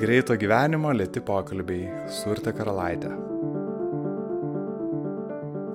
Greito 0.00 0.32
gyvenimo 0.32 0.94
lėti 0.96 1.20
pokalbiai 1.20 2.06
su 2.08 2.30
Urte 2.32 2.54
Karalaitė. 2.56 3.10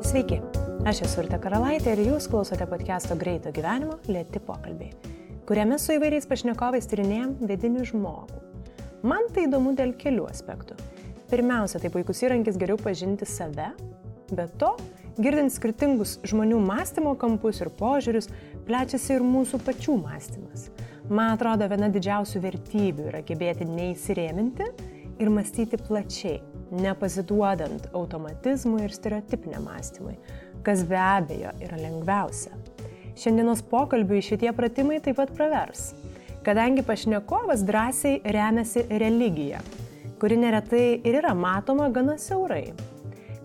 Sveiki, 0.01 0.39
aš 0.89 1.03
esu 1.05 1.19
Urte 1.21 1.37
Karalaitė 1.43 1.93
ir 1.93 2.01
jūs 2.07 2.25
klausote 2.31 2.65
podcast'o 2.71 3.13
Greito 3.21 3.51
gyvenimo 3.53 3.99
lėti 4.09 4.41
pokalbiai, 4.47 4.95
kuriame 5.45 5.77
su 5.77 5.93
įvairiais 5.99 6.25
pašnekovais 6.31 6.89
tyrinėjom 6.89 7.35
vidinį 7.51 7.85
žmogų. 7.91 8.41
Man 9.05 9.29
tai 9.35 9.45
įdomu 9.45 9.75
dėl 9.77 9.93
kelių 10.01 10.25
aspektų. 10.31 10.79
Pirmiausia, 11.29 11.83
tai 11.83 11.93
puikus 11.93 12.23
įrankis 12.25 12.57
geriau 12.57 12.81
pažinti 12.81 13.29
save, 13.29 13.69
bet 14.33 14.57
to, 14.57 14.73
girdint 15.21 15.53
skirtingus 15.53 16.17
žmonių 16.25 16.65
mąstymo 16.65 17.13
kampus 17.21 17.61
ir 17.61 17.69
požiūrius, 17.77 18.33
plečiasi 18.65 19.19
ir 19.19 19.29
mūsų 19.37 19.61
pačių 19.69 20.01
mąstymas. 20.01 20.71
Man 21.05 21.35
atrodo, 21.35 21.67
viena 21.69 21.85
didžiausių 21.93 22.39
vertybių 22.41 23.03
yra 23.11 23.19
gebėti 23.25 23.67
neįsirėminti 23.69 24.65
ir 25.21 25.29
mąstyti 25.29 25.77
plačiai, 25.77 26.39
nepasiduodant 26.73 27.91
automatizmui 27.93 28.81
ir 28.87 28.95
stereotipiniam 28.95 29.67
mąstymui, 29.69 30.15
kas 30.65 30.81
be 30.89 30.97
abejo 30.97 31.53
yra 31.61 31.77
lengviausia. 31.77 32.57
Šiandienos 33.21 33.61
pokalbiui 33.69 34.23
šitie 34.25 34.49
pratimai 34.57 34.97
taip 35.05 35.19
pat 35.21 35.29
pravers, 35.37 35.91
kadangi 36.47 36.81
pašnekovas 36.87 37.61
drąsiai 37.69 38.23
remiasi 38.25 38.87
religiją, 38.89 39.61
kuri 40.17 40.41
neretai 40.41 40.87
ir 41.05 41.21
yra 41.21 41.37
matoma 41.37 41.91
gana 41.93 42.17
siaurai. 42.17 42.73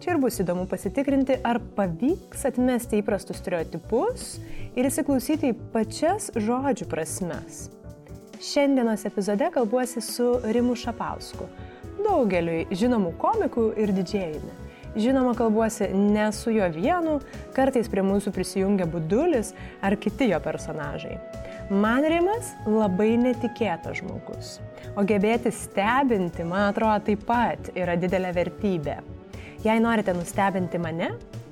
Čia 0.01 0.15
ir 0.15 0.19
bus 0.23 0.39
įdomu 0.41 0.63
pasitikrinti, 0.65 1.35
ar 1.45 1.59
pavyks 1.77 2.47
atmesti 2.49 3.03
įprastus 3.03 3.37
stereotipus 3.43 4.39
ir 4.73 4.87
įsiklausyti 4.89 5.51
į 5.53 5.59
pačias 5.75 6.31
žodžių 6.41 6.87
prasmes. 6.89 7.67
Šiandienos 8.41 9.05
epizode 9.05 9.51
kalbuosi 9.53 10.01
su 10.01 10.31
Rimu 10.57 10.73
Šapausku, 10.81 11.51
daugeliui 12.01 12.63
žinomų 12.73 13.13
komikų 13.21 13.67
ir 13.77 13.93
didžėjumi. 13.99 14.57
Žinoma, 14.97 15.37
kalbuosi 15.37 15.91
ne 15.93 16.31
su 16.33 16.57
juo 16.57 16.73
vienu, 16.73 17.21
kartais 17.53 17.93
prie 17.93 18.01
mūsų 18.01 18.33
prisijungia 18.33 18.89
Budulis 18.89 19.53
ar 19.85 20.01
kiti 20.01 20.33
jo 20.33 20.41
personažai. 20.41 21.19
Man 21.69 22.09
Rimas 22.09 22.57
labai 22.65 23.13
netikėtas 23.21 24.01
žmogus, 24.01 24.57
o 24.97 25.05
gebėti 25.05 25.53
stebinti, 25.53 26.49
man 26.49 26.71
atrodo, 26.73 27.05
taip 27.13 27.29
pat 27.29 27.75
yra 27.77 28.01
didelė 28.01 28.33
vertybė. 28.41 29.03
Jei 29.61 29.77
norite 29.77 30.15
nustebinti 30.17 30.79
mane, 30.81 31.11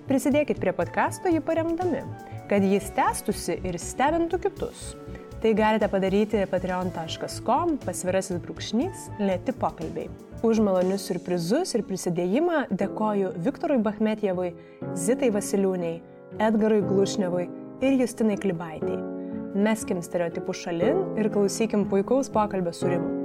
prisidėkit 0.09 0.57
prie 0.63 0.73
podkasto 0.73 1.29
jį 1.29 1.43
paremdami, 1.45 2.01
kad 2.49 2.65
jis 2.65 2.87
tęstusi 2.97 3.59
ir 3.69 3.77
stebintų 3.77 4.39
kitus. 4.47 4.95
Tai 5.43 5.53
galite 5.55 5.91
padaryti 5.93 6.41
patreon.com 6.49 7.77
pasvirasis 7.85 8.41
brūkšnys 8.43 9.05
lėti 9.21 9.53
pokalbiai. 9.61 10.09
Už 10.41 10.63
malonius 10.65 11.05
surprizus 11.11 11.77
ir 11.77 11.85
prisidėjimą 11.85 12.65
dėkoju 12.73 13.35
Viktorui 13.45 13.79
Bachmetjevui, 13.85 14.55
Zitai 14.97 15.29
Vasiliūniai, 15.35 16.01
Edgarui 16.41 16.81
Glušnevui 16.89 17.45
ir 17.85 18.01
Justinai 18.01 18.41
Klibaitiai. 18.41 18.99
Meskim 19.69 20.01
stereotipų 20.01 20.57
šalin 20.57 21.05
ir 21.21 21.29
klausykim 21.35 21.85
puikaus 21.93 22.33
pokalbio 22.33 22.73
su 22.73 22.89
Rimu. 22.89 23.18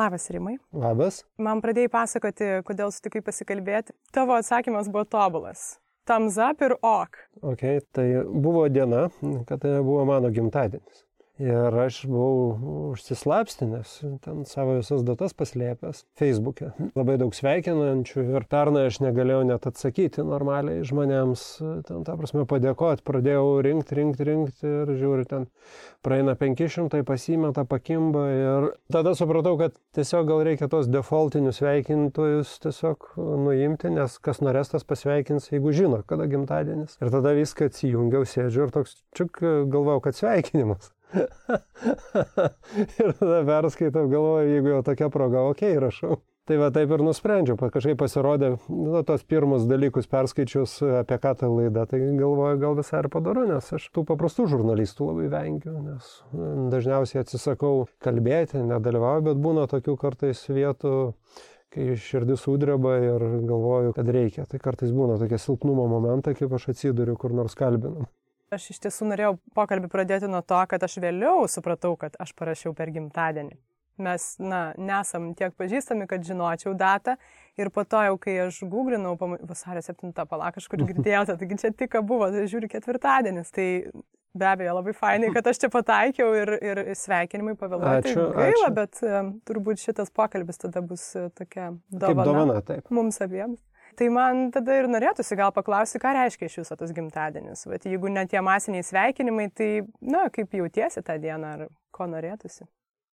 Labas, 0.00 0.30
Rimai. 0.32 0.54
Labas. 0.72 1.20
Man 1.36 1.60
pradėjai 1.60 1.90
pasakoti, 1.92 2.46
kodėl 2.64 2.92
sutikai 2.94 3.20
pasikalbėti. 3.26 3.92
Tavo 4.16 4.38
atsakymas 4.38 4.88
buvo 4.88 5.04
tobulas. 5.04 5.74
Thumbs 6.08 6.38
up 6.40 6.62
ir 6.64 6.72
ok. 6.80 7.18
Ok, 7.52 7.64
tai 7.92 8.06
buvo 8.24 8.64
diena, 8.72 9.08
kad 9.48 9.60
tai 9.60 9.74
buvo 9.84 10.06
mano 10.08 10.30
gimtadienis. 10.32 11.04
Ir 11.40 11.72
aš 11.72 12.02
buvau 12.04 12.90
užsislapstinęs, 12.92 13.94
ten 14.20 14.42
savo 14.44 14.74
visas 14.76 15.00
datas 15.08 15.32
paslėpęs 15.32 16.02
Facebook'e. 16.20 16.68
Labai 16.98 17.14
daug 17.22 17.32
sveikinančių 17.32 18.24
ir 18.34 18.44
pernai 18.50 18.82
aš 18.90 18.98
negalėjau 19.00 19.46
net 19.48 19.64
atsakyti 19.70 20.20
normaliai 20.26 20.84
žmonėms, 20.84 21.44
ten 21.88 22.04
tą 22.04 22.18
prasme 22.20 22.44
padėkoti, 22.50 23.06
pradėjau 23.08 23.46
rinkti, 23.64 23.96
rinkti, 23.96 24.28
rinkti 24.28 24.74
ir 24.82 24.92
žiūri, 25.00 25.24
ten 25.32 25.48
praeina 26.04 26.36
500, 26.36 27.00
pasimeta, 27.08 27.64
pakimba 27.64 28.26
ir 28.34 28.68
tada 28.92 29.16
supratau, 29.16 29.56
kad 29.64 29.80
tiesiog 29.96 30.28
gal 30.28 30.44
reikia 30.44 30.68
tos 30.68 30.92
defaultinius 30.92 31.62
sveikintojus 31.62 32.58
tiesiog 32.68 33.14
nuimti, 33.16 33.96
nes 33.96 34.20
kas 34.20 34.44
norės 34.44 34.76
tas 34.76 34.84
pasveikins, 34.84 35.48
jeigu 35.54 35.72
žino, 35.72 36.04
kada 36.04 36.28
gimtadienis. 36.28 37.00
Ir 37.00 37.16
tada 37.16 37.32
viską 37.40 37.72
atsijungiau, 37.72 38.28
sėdžiu 38.28 38.68
ir 38.68 38.76
toks 38.76 39.00
čiuk 39.16 39.40
galvau, 39.72 40.02
kad 40.04 40.20
sveikinimas. 40.20 40.92
ir 43.02 43.14
tada 43.18 43.44
perskaitau, 43.46 44.08
galvoju, 44.10 44.50
jeigu 44.54 44.74
jau 44.74 44.82
tokia 44.86 45.08
proga, 45.12 45.46
okei, 45.50 45.74
okay, 45.74 45.80
rašau. 45.86 46.20
Tai 46.48 46.56
va 46.58 46.70
taip 46.74 46.90
ir 46.90 47.02
nusprendžiau, 47.06 47.54
kažkaip 47.60 47.98
pasirodė, 48.00 48.48
nu, 48.72 49.02
tos 49.06 49.22
pirmus 49.28 49.68
dalykus 49.70 50.08
perskaičius 50.10 50.72
apie 51.02 51.18
ką 51.22 51.34
ta 51.38 51.50
laida, 51.50 51.84
tai 51.86 52.00
galvoju, 52.18 52.58
gal 52.58 52.74
visai 52.78 53.04
ir 53.04 53.08
padaru, 53.12 53.44
nes 53.46 53.68
aš 53.76 53.86
tų 53.94 54.02
paprastų 54.08 54.48
žurnalistų 54.56 55.12
labai 55.12 55.28
vengiu, 55.30 55.76
nes 55.84 56.10
dažniausiai 56.72 57.22
atsisakau 57.22 57.84
kalbėti, 58.02 58.64
nedalyvauju, 58.66 59.28
bet 59.28 59.42
būna 59.44 59.68
tokių 59.70 59.94
kartais 60.00 60.42
vietų, 60.50 60.96
kai 61.70 61.92
širdis 61.94 62.42
sudreba 62.42 62.96
ir 62.98 63.26
galvoju, 63.46 63.94
kad 63.94 64.10
reikia. 64.10 64.48
Tai 64.50 64.58
kartais 64.64 64.90
būna 64.96 65.20
tokie 65.22 65.38
silpnumo 65.38 65.86
momentai, 65.92 66.34
kaip 66.38 66.56
aš 66.58 66.72
atsiduriu 66.74 67.14
kur 67.20 67.36
nors 67.36 67.54
kalbinam. 67.54 68.10
Aš 68.50 68.64
iš 68.72 68.80
tiesų 68.82 69.06
norėjau 69.12 69.34
pokalbį 69.54 69.86
pradėti 69.92 70.26
nuo 70.26 70.40
to, 70.42 70.58
kad 70.66 70.82
aš 70.82 70.96
vėliau 70.98 71.44
supratau, 71.46 71.92
kad 71.98 72.16
aš 72.18 72.32
parašiau 72.34 72.72
per 72.74 72.90
gimtadienį. 72.90 73.54
Mes, 74.02 74.24
na, 74.42 74.72
nesam 74.80 75.28
tiek 75.38 75.54
pažįstami, 75.60 76.08
kad 76.10 76.24
žinočiau 76.26 76.72
datą. 76.74 77.14
Ir 77.60 77.70
po 77.70 77.84
to 77.86 78.00
jau, 78.08 78.16
kai 78.18 78.34
aš 78.48 78.62
googlinau, 78.72 79.12
vasario 79.20 79.84
7 79.86 80.10
palak, 80.26 80.56
kažkur 80.56 80.82
girdėjau, 80.88 81.28
taigi 81.30 81.60
čia 81.62 81.70
tik 81.70 81.94
buvo, 82.08 82.26
tai 82.34 82.48
žiūri 82.50 82.72
ketvirtadienis. 82.72 83.54
Tai 83.54 83.68
be 84.34 84.50
abejo 84.50 84.74
labai 84.80 84.96
fainai, 84.98 85.30
kad 85.36 85.46
aš 85.52 85.62
čia 85.62 85.70
pataikiau 85.70 86.34
ir, 86.40 86.54
ir 86.58 86.82
sveikinimai 86.98 87.54
pavėluoti. 87.60 88.16
Ačiū. 88.16 88.28
Gaila, 88.34 88.66
ačiū. 88.66 88.74
bet 88.80 89.02
um, 89.06 89.32
turbūt 89.46 89.84
šitas 89.84 90.10
pokalbis 90.10 90.58
tada 90.62 90.82
bus 90.82 91.06
uh, 91.14 91.30
tokia 91.38 91.70
dovana. 91.86 92.08
Kaip 92.08 92.26
dovana, 92.26 92.62
taip. 92.66 92.90
Mums 92.98 93.22
abiems. 93.22 93.62
Tai 94.00 94.06
man 94.08 94.46
tada 94.48 94.78
ir 94.80 94.86
norėtųsi 94.88 95.36
gal 95.36 95.50
paklausti, 95.52 95.98
ką 96.00 96.14
reiškia 96.16 96.48
iš 96.48 96.54
jūsų 96.62 96.76
tas 96.80 96.92
gimtadienis. 96.96 97.66
Bet 97.68 97.84
jeigu 97.84 98.08
net 98.08 98.30
tie 98.32 98.40
masiniai 98.40 98.80
sveikinimai, 98.86 99.50
tai, 99.52 99.66
na, 100.00 100.22
kaip 100.32 100.56
jautiesi 100.56 101.02
tą 101.04 101.18
dieną 101.20 101.50
ar 101.58 101.66
ko 101.92 102.06
norėtųsi? 102.08 102.64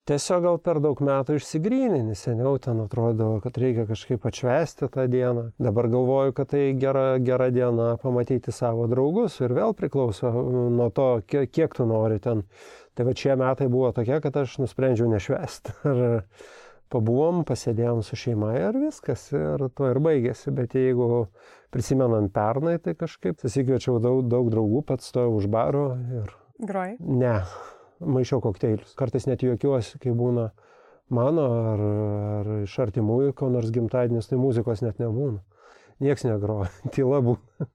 Tiesiog 0.06 0.44
gal 0.46 0.60
per 0.62 0.78
daug 0.84 1.00
metų 1.02 1.40
išsigrynini, 1.40 2.14
seniau 2.14 2.60
ten 2.62 2.84
atrodo, 2.84 3.32
kad 3.42 3.58
reikia 3.58 3.88
kažkaip 3.90 4.28
atšvesti 4.30 4.92
tą 4.94 5.08
dieną. 5.10 5.48
Dabar 5.58 5.90
galvoju, 5.90 6.36
kad 6.38 6.52
tai 6.52 6.68
gera, 6.78 7.16
gera 7.18 7.48
diena 7.50 7.88
pamatyti 8.04 8.54
savo 8.54 8.86
draugus 8.92 9.40
ir 9.42 9.56
vėl 9.58 9.74
priklauso 9.74 10.30
nuo 10.30 10.92
to, 10.94 11.08
kiek, 11.26 11.50
kiek 11.50 11.74
tu 11.74 11.90
nori 11.90 12.22
ten. 12.22 12.46
Tai 12.94 13.10
va 13.10 13.18
šie 13.18 13.34
metai 13.42 13.66
buvo 13.74 13.90
tokie, 13.98 14.22
kad 14.22 14.38
aš 14.44 14.60
nusprendžiau 14.62 15.10
nešvesti. 15.16 15.74
Pabuvom, 16.94 17.42
pasėdėjom 17.48 18.04
su 18.06 18.18
šeima 18.20 18.52
ir 18.60 18.78
viskas, 18.78 19.28
ir 19.34 19.64
to 19.74 19.90
ir 19.90 20.00
baigėsi. 20.06 20.54
Bet 20.56 20.76
jeigu 20.78 21.26
prisimenant 21.74 22.30
pernai, 22.34 22.78
tai 22.80 22.94
kažkaip 22.98 23.42
susikviečiau 23.42 23.98
daug, 24.04 24.22
daug 24.30 24.52
draugų, 24.54 24.84
pats 24.86 25.10
stojau 25.12 25.34
už 25.40 25.50
baro 25.52 25.88
ir... 26.22 26.30
Groj. 26.62 26.94
Ne, 27.04 27.40
maišiau 28.00 28.40
kokteilius. 28.44 28.94
Kartais 28.96 29.26
net 29.28 29.44
juokiuosi, 29.44 30.00
kai 30.00 30.14
būna 30.16 30.52
mano 31.12 31.48
ar, 31.74 31.84
ar 32.38 32.54
iš 32.62 32.78
artimųjų, 32.86 33.34
ko 33.36 33.50
nors 33.52 33.74
gimtadienis, 33.76 34.30
tai 34.30 34.40
muzikos 34.40 34.86
net 34.86 35.02
nebūna. 35.02 35.42
Niekas 36.04 36.26
negroja, 36.28 36.70
tyla 36.96 37.22
būna. 37.26 37.70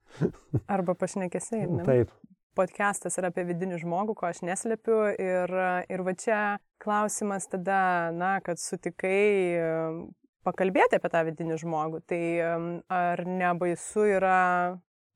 Arba 0.68 0.94
pašnekesiai. 0.98 1.66
Ne? 1.66 1.84
Taip. 1.88 2.14
Podcastas 2.60 3.14
yra 3.16 3.30
apie 3.32 3.46
vidinį 3.48 3.78
žmogų, 3.80 4.12
ko 4.18 4.26
aš 4.28 4.42
neslepiu. 4.44 4.98
Ir, 5.16 5.52
ir 5.88 6.02
va 6.04 6.12
čia 6.12 6.40
klausimas 6.82 7.46
tada, 7.48 8.10
na, 8.12 8.34
kad 8.44 8.60
sutikai 8.60 9.20
um, 9.56 10.02
pakalbėti 10.44 10.98
apie 10.98 11.10
tą 11.14 11.22
vidinį 11.30 11.56
žmogų. 11.62 12.02
Tai 12.10 12.20
um, 12.50 12.66
ar 12.92 13.22
nebaisu 13.24 14.04
yra 14.18 14.42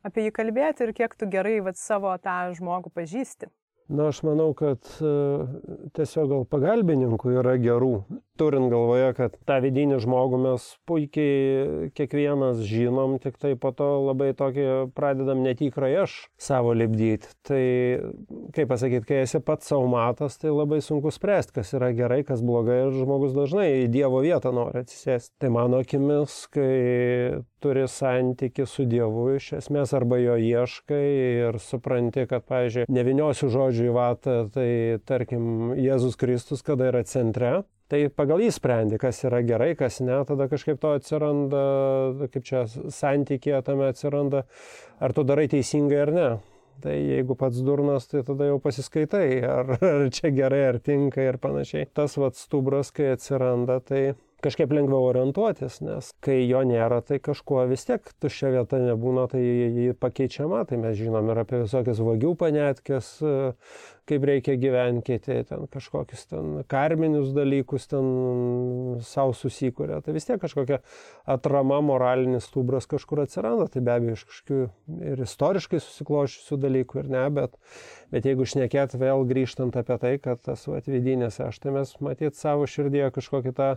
apie 0.08 0.24
jį 0.24 0.32
kalbėti 0.38 0.86
ir 0.86 0.94
kiek 0.96 1.18
tu 1.20 1.28
gerai 1.28 1.58
vat, 1.66 1.76
savo 1.76 2.14
tą 2.24 2.38
žmogų 2.56 2.94
pažįsti? 2.96 3.50
Na, 3.88 4.08
aš 4.08 4.22
manau, 4.24 4.54
kad 4.56 4.80
uh, 5.04 5.44
tiesiog 5.92 6.30
gal 6.30 6.44
pagalbininkų 6.48 7.34
yra 7.36 7.58
gerų. 7.60 7.98
Turint 8.40 8.66
galvoje, 8.72 9.10
kad 9.14 9.34
tą 9.46 9.58
vidinį 9.62 10.00
žmogų 10.02 10.38
mes 10.40 10.64
puikiai 10.88 11.90
kiekvienas 11.94 12.64
žinom, 12.66 13.18
tik 13.22 13.36
tai 13.38 13.52
po 13.60 13.70
to 13.76 13.86
labai 14.08 14.32
tokį 14.34 14.64
pradedam 14.96 15.44
netikrai 15.44 15.92
aš 16.00 16.16
savo 16.40 16.72
lipdyti. 16.74 17.30
Tai, 17.46 17.62
kaip 18.56 18.72
pasakyti, 18.72 19.06
kai 19.12 19.20
esi 19.26 19.38
pats 19.44 19.68
savo 19.70 19.86
matas, 19.92 20.40
tai 20.40 20.50
labai 20.50 20.80
sunku 20.82 21.12
spręsti, 21.14 21.54
kas 21.60 21.76
yra 21.76 21.92
gerai, 21.94 22.24
kas 22.26 22.42
blogai 22.42 22.86
ir 22.86 22.96
žmogus 22.96 23.36
dažnai 23.36 23.68
į 23.84 23.92
Dievo 23.94 24.24
vietą 24.24 24.50
nori 24.56 24.82
atsisėsti. 24.82 25.36
Tai 25.44 25.52
mano 25.60 25.84
akimis, 25.84 26.40
kai 26.56 26.72
turi 27.64 27.86
santyki 27.88 28.68
su 28.68 28.84
Dievu 28.88 29.30
iš 29.38 29.54
esmės 29.62 29.96
arba 29.96 30.20
jo 30.20 30.36
ieškai 30.36 31.04
ir 31.48 31.60
supranti, 31.64 32.28
kad, 32.30 32.44
pavyzdžiui, 32.50 32.88
neviniosiu 32.92 33.48
žodžių 33.52 33.88
į 33.88 33.94
vatą, 33.96 34.40
tai 34.54 34.68
tarkim 35.08 35.72
Jėzus 35.80 36.20
Kristus, 36.20 36.64
kada 36.66 36.92
yra 36.92 37.04
centre, 37.08 37.62
Tai 37.92 37.98
pagal 38.16 38.40
jį 38.40 38.52
sprendi, 38.56 38.96
kas 38.98 39.18
yra 39.28 39.42
gerai, 39.44 39.74
kas 39.76 39.98
ne, 40.00 40.16
tada 40.24 40.46
kažkaip 40.48 40.78
to 40.80 40.94
atsiranda, 40.96 41.60
kaip 42.32 42.46
čia 42.48 42.64
santykė 42.66 43.60
tame 43.66 43.90
atsiranda, 43.92 44.46
ar 45.04 45.12
tu 45.12 45.24
darai 45.28 45.44
teisingai 45.52 46.00
ar 46.06 46.12
ne. 46.14 46.28
Tai 46.82 46.94
jeigu 46.96 47.36
pats 47.38 47.60
durnas, 47.62 48.08
tai 48.10 48.24
tada 48.26 48.48
jau 48.48 48.56
pasiskaitai, 48.62 49.28
ar, 49.46 49.76
ar 49.78 50.08
čia 50.16 50.32
gerai, 50.34 50.64
ar 50.72 50.80
tinka 50.82 51.22
ir 51.22 51.38
panašiai. 51.42 51.86
Tas 51.94 52.16
vad 52.18 52.40
stubras, 52.40 52.90
kai 52.90 53.12
atsiranda, 53.12 53.78
tai 53.84 54.02
kažkaip 54.44 54.72
lengviau 54.76 55.08
orientuotis, 55.08 55.80
nes 55.84 56.10
kai 56.24 56.42
jo 56.44 56.60
nėra, 56.66 57.00
tai 57.06 57.20
kažkuo 57.24 57.64
vis 57.70 57.86
tiek 57.88 58.04
tuščia 58.22 58.52
vieta 58.58 58.80
nebūna, 58.82 59.26
tai 59.32 59.42
jį 59.42 59.94
pakeičiama, 60.00 60.64
tai 60.68 60.80
mes 60.82 60.98
žinom 61.00 61.32
ir 61.32 61.42
apie 61.44 61.62
visokias 61.64 62.02
vagių 62.04 62.34
panetkės, 62.40 63.14
kaip 64.08 64.24
reikia 64.28 64.54
gyventi, 64.60 65.16
ten 65.24 65.66
kažkokius 65.72 66.26
ten 66.28 66.58
karminius 66.68 67.30
dalykus 67.36 67.88
ten 67.88 68.08
savo 69.04 69.32
susikūrė, 69.36 70.00
tai 70.04 70.14
vis 70.16 70.28
tiek 70.28 70.40
kažkokia 70.42 70.80
atrama, 71.30 71.80
moralinis 71.84 72.48
stubras 72.50 72.88
kažkur 72.90 73.24
atsiranda, 73.24 73.68
tai 73.72 73.84
be 73.84 73.94
abejo 73.94 74.18
iš 74.18 74.26
kažkokių 74.28 74.60
ir 75.12 75.24
istoriškai 75.24 75.80
susiklošusių 75.80 76.60
dalykų 76.66 77.00
ir 77.00 77.10
ne, 77.16 77.24
bet, 77.38 77.56
bet 78.12 78.28
jeigu 78.28 78.48
šnekėt 78.48 78.98
vėl 79.00 79.24
grįžtant 79.30 79.80
apie 79.80 79.98
tai, 80.02 80.14
kad 80.22 80.42
tas 80.44 80.66
vat, 80.68 80.90
vidinės 80.90 81.40
aš, 81.44 81.62
tai 81.64 81.74
mes 81.78 81.96
matyt 82.04 82.36
savo 82.36 82.68
širdėje 82.68 83.08
kažkokį 83.16 83.56
tą 83.56 83.70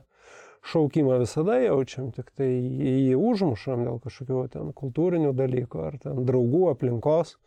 šaukimą 0.68 1.22
visada 1.22 1.56
jaučiam, 1.62 2.12
tik 2.12 2.34
tai 2.36 2.50
jį 2.52 3.16
užmušam 3.16 3.86
dėl 3.88 4.00
kažkokių 4.04 4.44
ten 4.52 4.76
kultūrinių 4.76 5.32
dalykų 5.38 5.84
ar 5.88 6.00
ten 6.04 6.24
draugų 6.28 6.68
aplinkos, 6.74 7.38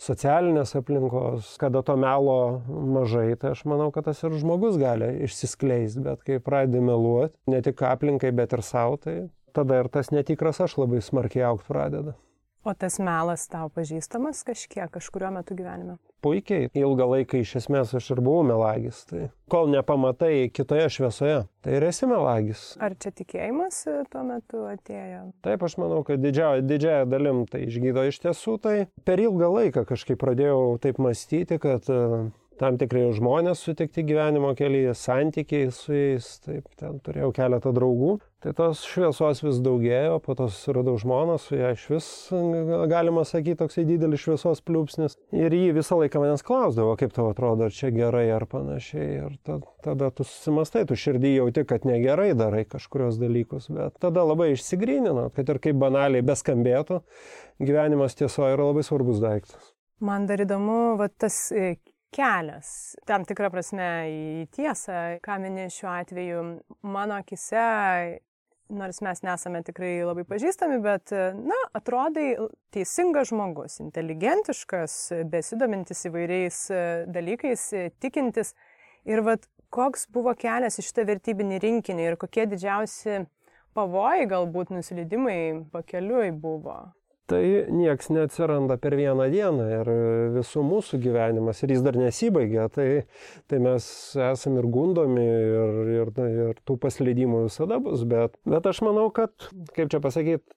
socialinės 0.00 0.74
aplinkos, 0.76 1.54
kada 1.60 1.82
to 1.86 1.96
melo 2.00 2.62
mažai, 2.68 3.30
tai 3.40 3.54
aš 3.54 3.64
manau, 3.68 3.88
kad 3.94 4.08
tas 4.08 4.20
ir 4.24 4.36
žmogus 4.36 4.76
gali 4.80 5.08
išsiskleisti, 5.26 6.04
bet 6.04 6.22
kai 6.26 6.38
pradedi 6.42 6.82
meluoti, 6.84 7.36
ne 7.50 7.62
tik 7.64 7.80
aplinkai, 7.88 8.34
bet 8.36 8.52
ir 8.56 8.64
savo, 8.66 9.00
tai 9.00 9.16
tada 9.56 9.80
ir 9.80 9.88
tas 9.92 10.12
netikras 10.12 10.60
aš 10.60 10.76
labai 10.82 11.00
smarkiai 11.04 11.46
aukti 11.48 11.72
pradeda. 11.72 12.16
O 12.66 12.72
tas 12.74 12.96
melas 12.98 13.44
tau 13.46 13.68
pažįstamas 13.70 14.40
kažkiek, 14.42 14.88
kažkurio 14.90 15.28
metu 15.30 15.54
gyvenime? 15.54 16.00
Puikiai, 16.24 16.66
ilgą 16.74 17.04
laiką 17.12 17.38
iš 17.38 17.52
esmės 17.60 17.92
aš 17.94 18.08
ir 18.16 18.20
buvau 18.26 18.42
melagis. 18.48 19.04
Tai 19.06 19.28
kol 19.52 19.70
nepamatai 19.70 20.48
kitoje 20.50 20.88
šviesoje, 20.96 21.36
tai 21.62 21.76
ir 21.76 21.86
esi 21.86 22.08
melagis. 22.10 22.64
Ar 22.82 22.96
čia 22.98 23.12
tikėjimas 23.14 23.78
tuo 24.10 24.24
metu 24.26 24.64
atėjo? 24.66 25.20
Taip, 25.46 25.62
aš 25.62 25.76
manau, 25.78 26.00
kad 26.08 26.18
didžiąją, 26.24 26.64
didžiąją 26.66 27.06
dalim 27.12 27.44
tai 27.52 27.62
išgydo 27.68 28.02
iš 28.10 28.18
tiesų. 28.24 28.56
Tai 28.66 28.74
per 29.06 29.22
ilgą 29.22 29.52
laiką 29.60 29.86
kažkaip 29.86 30.18
pradėjau 30.24 30.80
taip 30.82 30.98
mąstyti, 30.98 31.60
kad 31.62 31.86
uh, 31.92 32.26
tam 32.60 32.78
tikrai 32.80 33.08
žmonės 33.16 33.60
sutikti 33.64 34.04
gyvenimo 34.06 34.52
kelyje, 34.56 34.94
santykiai 34.96 35.68
su 35.74 35.94
jais, 35.94 36.28
taip, 36.44 36.66
ten 36.80 36.98
turėjau 37.04 37.30
keletą 37.36 37.72
draugų, 37.76 38.16
tai 38.44 38.52
tos 38.56 38.82
šviesos 38.86 39.42
vis 39.44 39.60
daugėjo, 39.64 40.18
po 40.24 40.36
to 40.38 40.46
susiradau 40.52 40.96
žmoną, 41.00 41.36
su 41.42 41.58
ją 41.58 41.72
iš 41.74 41.84
vis, 41.92 42.08
galima 42.90 43.24
sakyti, 43.28 43.58
toksai 43.62 43.86
didelis 43.88 44.22
šviesos 44.24 44.62
pliūpsnis. 44.66 45.18
Ir 45.36 45.56
jį 45.56 45.76
visą 45.78 45.98
laiką 46.00 46.22
manęs 46.22 46.44
klausdavo, 46.46 46.96
kaip 47.00 47.14
tau 47.16 47.30
atrodo, 47.32 47.68
ar 47.68 47.76
čia 47.76 47.90
gerai 47.94 48.26
ar 48.34 48.46
panašiai. 48.50 49.08
Ir 49.26 49.38
ta, 49.46 49.58
tada 49.86 50.12
tu 50.14 50.26
susimastai, 50.26 50.86
tu 50.88 50.98
širdį 50.98 51.36
jauti, 51.36 51.66
kad 51.68 51.88
negerai 51.88 52.32
darai 52.38 52.64
kažkurios 52.68 53.20
dalykus, 53.20 53.70
bet 53.72 53.98
tada 54.02 54.24
labai 54.26 54.52
išsigrynino, 54.54 55.30
kad 55.36 55.50
ir 55.52 55.62
kaip 55.68 55.80
banaliai 55.80 56.24
beskambėtų, 56.26 57.02
gyvenimas 57.62 58.16
tiesoje 58.18 58.56
yra 58.56 58.70
labai 58.70 58.86
svarbus 58.86 59.20
daiktas. 59.24 59.72
Man 60.04 60.26
dar 60.28 60.42
įdomu, 60.44 60.96
va, 61.00 61.08
tas 61.08 61.48
e, 61.56 61.78
kelias, 62.14 62.96
tam 63.08 63.24
tikrą 63.28 63.50
prasme 63.52 63.88
į 64.10 64.46
tiesą, 64.54 65.18
ką 65.24 65.40
mini 65.42 65.66
šiuo 65.72 65.90
atveju, 65.92 66.44
mano 66.86 67.18
akise, 67.20 67.66
nors 68.68 69.00
mes 69.04 69.22
nesame 69.22 69.62
tikrai 69.66 70.00
labai 70.06 70.24
pažįstami, 70.28 70.78
bet, 70.82 71.12
na, 71.38 71.58
atrodai 71.76 72.34
teisingas 72.74 73.30
žmogus, 73.30 73.78
inteligentiškas, 73.84 74.96
besidomintis 75.30 76.06
įvairiais 76.08 76.62
dalykais, 77.12 77.68
tikintis. 78.02 78.54
Ir 79.06 79.22
vad, 79.26 79.46
koks 79.70 80.08
buvo 80.14 80.34
kelias 80.38 80.80
į 80.80 80.86
šitą 80.86 81.06
vertybinį 81.06 81.62
rinkinį 81.62 82.10
ir 82.10 82.18
kokie 82.20 82.46
didžiausi 82.50 83.24
pavojai, 83.76 84.26
galbūt 84.30 84.72
nusilidimai 84.74 85.68
pakeliui 85.72 86.32
buvo? 86.34 86.80
Tai 87.30 87.42
nieks 87.74 88.10
neatsiranda 88.14 88.78
per 88.80 88.96
vieną 88.98 89.28
dieną 89.32 89.68
ir 89.80 89.90
visų 90.36 90.62
mūsų 90.66 91.00
gyvenimas, 91.02 91.62
ir 91.62 91.74
jis 91.74 91.84
dar 91.84 91.98
nesibaigia, 91.98 92.68
tai, 92.72 92.88
tai 93.50 93.60
mes 93.62 93.86
esame 94.30 94.62
ir 94.62 94.68
gundomi, 94.72 95.26
ir, 95.26 95.80
ir, 95.96 96.12
ir 96.26 96.60
tų 96.66 96.78
paslydimų 96.82 97.46
visada 97.48 97.80
bus, 97.82 98.06
bet, 98.08 98.36
bet 98.46 98.68
aš 98.70 98.82
manau, 98.86 99.08
kad, 99.14 99.34
kaip 99.76 99.90
čia 99.92 100.02
pasakyti, 100.04 100.56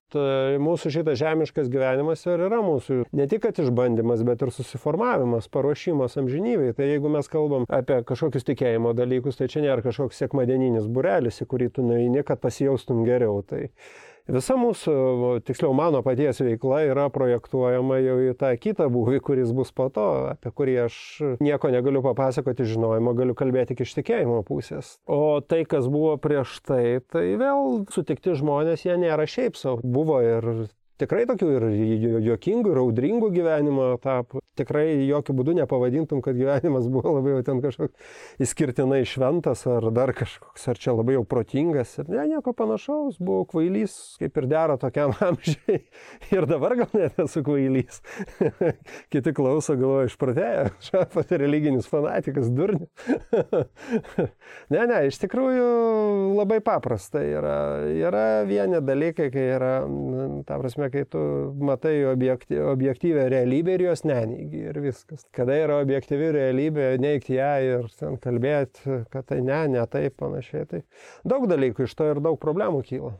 mūsų 0.61 0.91
šitas 0.93 1.19
žemiškas 1.19 1.69
gyvenimas 1.69 2.25
ir 2.25 2.41
yra 2.47 2.61
mūsų 2.65 3.03
ne 3.13 3.27
tik 3.29 3.45
išbandymas, 3.49 4.23
bet 4.25 4.41
ir 4.45 4.51
susiformavimas, 4.53 5.49
paruošimas 5.53 6.17
amžinybei. 6.21 6.73
Tai 6.77 6.87
jeigu 6.87 7.11
mes 7.13 7.29
kalbam 7.29 7.65
apie 7.69 8.01
kažkokius 8.07 8.47
tikėjimo 8.47 8.93
dalykus, 8.97 9.37
tai 9.39 9.49
čia 9.51 9.63
nėra 9.65 9.83
kažkoks 9.85 10.21
sekmadieninis 10.23 10.89
burelis, 10.89 11.41
į 11.43 11.49
kurį 11.49 11.69
tu 11.75 11.85
nueini, 11.85 12.23
kad 12.25 12.41
pasijaustum 12.41 13.03
geriau. 13.07 13.41
Tai, 13.45 13.67
Visa 14.29 14.53
mūsų, 14.59 14.93
tiksliau 15.47 15.73
mano 15.73 16.03
paties 16.05 16.37
veikla 16.43 16.83
yra 16.91 17.07
projektuojama 17.13 17.97
jau 18.03 18.17
į 18.27 18.35
tą 18.37 18.51
kitą 18.61 18.85
būvį, 18.93 19.21
kuris 19.25 19.53
bus 19.57 19.71
po 19.73 19.87
to, 19.93 20.05
apie 20.35 20.51
kurį 20.53 20.75
aš 20.85 20.97
nieko 21.41 21.71
negaliu 21.73 22.03
papasakoti 22.05 22.67
žinojimo, 22.69 23.15
galiu 23.17 23.33
kalbėti 23.37 23.73
tik 23.73 23.87
iš 23.87 23.95
tikėjimo 23.97 24.43
pusės. 24.45 24.97
O 25.09 25.39
tai, 25.41 25.63
kas 25.69 25.89
buvo 25.89 26.13
prieš 26.21 26.59
tai, 26.61 26.99
tai 27.09 27.25
vėl 27.41 27.87
sutikti 27.93 28.37
žmonės, 28.37 28.85
jie 28.85 28.99
nėra 29.01 29.25
šiaip 29.29 29.57
savo. 29.57 29.81
Buvo 29.81 30.21
ir 30.21 30.69
tikrai 30.99 31.25
tokių 31.29 31.49
ir 31.55 31.65
juokingų, 32.27 32.73
ir 32.73 32.81
audringų 32.83 33.31
gyvenimo 33.33 33.93
etapų. 33.95 34.41
Tikrai 34.59 35.05
jokių 35.07 35.35
būdų 35.37 35.55
nepavadintum, 35.61 36.21
kad 36.23 36.35
gyvenimas 36.35 36.89
buvo 36.93 37.15
labai 37.17 37.37
jau 37.37 37.43
ten 37.47 37.61
kažkoks 37.63 38.43
išskirtinai 38.43 39.01
šventas 39.07 39.63
ar 39.69 39.89
dar 39.95 40.11
kažkoks, 40.17 40.67
ar 40.71 40.79
čia 40.79 40.95
labai 40.97 41.15
jau 41.15 41.23
protingas. 41.27 41.95
Ir 42.01 42.11
ne, 42.11 42.25
nieko 42.33 42.53
panašaus, 42.57 43.19
buvau 43.21 43.47
kvailys, 43.49 43.95
kaip 44.19 44.41
ir 44.41 44.49
dera 44.51 44.75
tokiam 44.81 45.15
amžiai. 45.29 45.81
Ir 46.35 46.47
dabar 46.49 46.75
gal 46.81 46.91
net 46.97 47.19
esu 47.23 47.43
kvailys. 47.47 48.01
Kiti 49.13 49.33
klauso, 49.35 49.77
galvoja, 49.79 50.09
išpratėję, 50.11 50.67
šapat 50.89 51.33
religinis 51.39 51.87
fanatikas, 51.89 52.51
durnis. 52.51 52.89
ne, 54.73 54.83
ne, 54.83 54.99
iš 55.07 55.21
tikrųjų 55.23 55.69
labai 56.35 56.59
paprasta 56.65 57.23
yra. 57.23 57.57
Yra 57.95 58.25
vieni 58.49 58.81
dalykai, 58.83 59.29
kai 59.33 59.45
yra, 59.55 59.73
ta 60.47 60.59
prasme, 60.59 60.88
kai 60.93 61.05
tu 61.09 61.21
matai 61.69 61.95
objekty, 62.09 62.59
objektyvę 62.63 63.27
realybę 63.33 63.77
ir 63.77 63.85
jos 63.89 64.05
neneigi 64.07 64.65
ir 64.71 64.81
viskas. 64.83 65.25
Kada 65.35 65.57
yra 65.65 65.79
objektyvi 65.83 66.33
realybė, 66.35 66.91
neigti 67.01 67.37
ją 67.37 67.53
ir 67.67 67.89
ten 67.99 68.19
kalbėti, 68.21 69.01
kad 69.13 69.29
tai 69.31 69.41
ne, 69.45 69.63
ne 69.75 69.87
taip, 69.91 70.17
panašiai. 70.19 70.67
Tai 70.69 70.83
daug 71.27 71.49
dalykų 71.51 71.87
iš 71.87 71.97
to 71.99 72.13
ir 72.13 72.23
daug 72.23 72.39
problemų 72.41 72.83
kyla. 72.89 73.15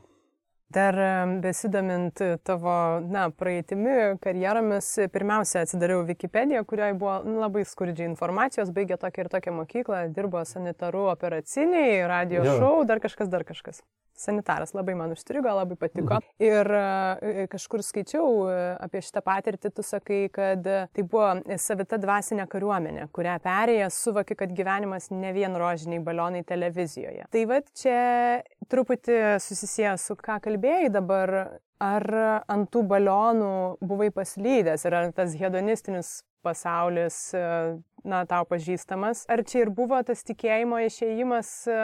Dar 0.69 0.95
besidomint 1.41 2.21
tavo, 2.45 2.73
na, 3.09 3.23
praeitimi, 3.33 3.95
karjeromis, 4.21 4.91
pirmiausia 5.09 5.63
atsidariau 5.65 6.03
Wikipediją, 6.05 6.61
kurioje 6.69 6.93
buvo 7.01 7.15
nu, 7.25 7.39
labai 7.41 7.63
skurdžiai 7.65 8.05
informacijos, 8.11 8.69
baigė 8.75 8.99
tokią 9.01 9.25
ir 9.25 9.31
tokią 9.33 9.55
mokyklą, 9.63 10.03
dirbo 10.13 10.43
sanitaru 10.45 11.07
operaciniai, 11.15 12.03
radio 12.11 12.45
jo. 12.45 12.59
šou, 12.61 12.75
dar 12.91 13.01
kažkas, 13.01 13.33
dar 13.33 13.47
kažkas 13.49 13.81
sanitaras 14.19 14.73
labai 14.75 14.95
man 14.99 15.13
užstrigo, 15.15 15.51
labai 15.55 15.77
patiko. 15.79 16.19
Mhm. 16.19 16.27
Ir 16.43 16.71
e, 16.75 17.47
kažkur 17.51 17.83
skaičiau 17.85 18.29
e, 18.51 18.57
apie 18.83 19.01
šitą 19.05 19.23
patirtį, 19.25 19.71
tu 19.75 19.85
sakai, 19.85 20.21
kad 20.33 20.65
tai 20.65 21.05
buvo 21.05 21.55
savita 21.61 21.99
dvasinė 22.01 22.47
kariuomenė, 22.51 23.07
kurią 23.15 23.37
perėjęs 23.45 23.99
suvokė, 24.03 24.37
kad 24.43 24.55
gyvenimas 24.55 25.09
ne 25.13 25.33
vien 25.35 25.55
rožiniai 25.59 26.03
balionai 26.03 26.43
televizijoje. 26.47 27.29
Tai 27.31 27.45
va 27.49 27.61
čia 27.81 27.99
truputį 28.69 29.19
susisieja 29.41 29.95
su 30.01 30.17
ką 30.19 30.39
kalbėjai 30.59 30.89
dabar, 30.91 31.59
ar 31.79 32.03
ant 32.51 32.67
tų 32.71 32.83
balionų 32.83 33.79
buvai 33.79 34.09
paslydęs 34.11 34.83
ir 34.85 34.93
ar 34.93 35.11
tas 35.15 35.35
hedonistinis 35.39 36.23
pasaulis 36.45 37.19
na, 38.03 38.23
tau 38.29 38.45
pažįstamas. 38.47 39.23
Ar 39.31 39.43
čia 39.47 39.63
ir 39.65 39.71
buvo 39.75 39.99
tas 40.05 40.21
tikėjimo 40.27 40.79
išėjimas, 40.85 41.49
e, 41.69 41.79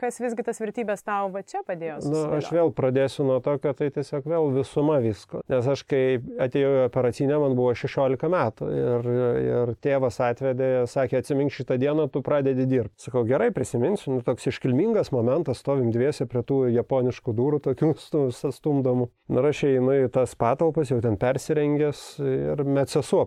kas 0.00 0.20
visgi 0.22 0.44
tas 0.46 0.60
vertybės 0.60 1.04
tau 1.06 1.30
va 1.34 1.44
čia 1.46 1.64
padėjo? 1.66 2.00
Na, 2.04 2.12
nu, 2.12 2.22
aš 2.38 2.50
vėl 2.54 2.72
pradėsiu 2.74 3.26
nuo 3.28 3.40
to, 3.44 3.56
kad 3.62 3.78
tai 3.80 3.90
tiesiog 3.94 4.26
vėl 4.28 4.50
visuma 4.54 5.00
visko. 5.04 5.42
Nes 5.50 5.68
aš 5.70 5.84
kai 5.88 6.20
atėjau 6.20 6.72
į 6.78 6.82
operacinę, 6.88 7.38
man 7.42 7.56
buvo 7.58 7.74
16 7.78 8.30
metų 8.34 8.70
ir, 8.74 9.10
ir 9.44 9.74
tėvas 9.84 10.20
atvedė, 10.24 10.70
sakė, 10.90 11.22
atsimink 11.22 11.54
šitą 11.54 11.78
dieną, 11.80 12.08
tu 12.12 12.24
pradedi 12.24 12.68
dirbti. 12.70 13.06
Sakau, 13.06 13.24
gerai, 13.28 13.50
prisiminsiu, 13.54 14.16
nu, 14.16 14.24
toks 14.26 14.48
iškilmingas 14.52 15.12
momentas, 15.14 15.62
stovim 15.62 15.90
dviesi 15.94 16.28
prie 16.30 16.44
tų 16.46 16.64
japoniškų 16.74 17.36
durų, 17.36 17.62
tokių 17.68 17.94
stumdomų. 18.58 19.10
Na, 19.32 19.46
aš 19.48 19.64
einu 19.70 19.94
į 20.04 20.08
tas 20.12 20.34
patalpas, 20.38 20.90
jau 20.92 21.00
ten 21.04 21.16
persirengęs 21.20 22.04
ir 22.20 22.64
met 22.68 22.92
sesuo 22.92 23.24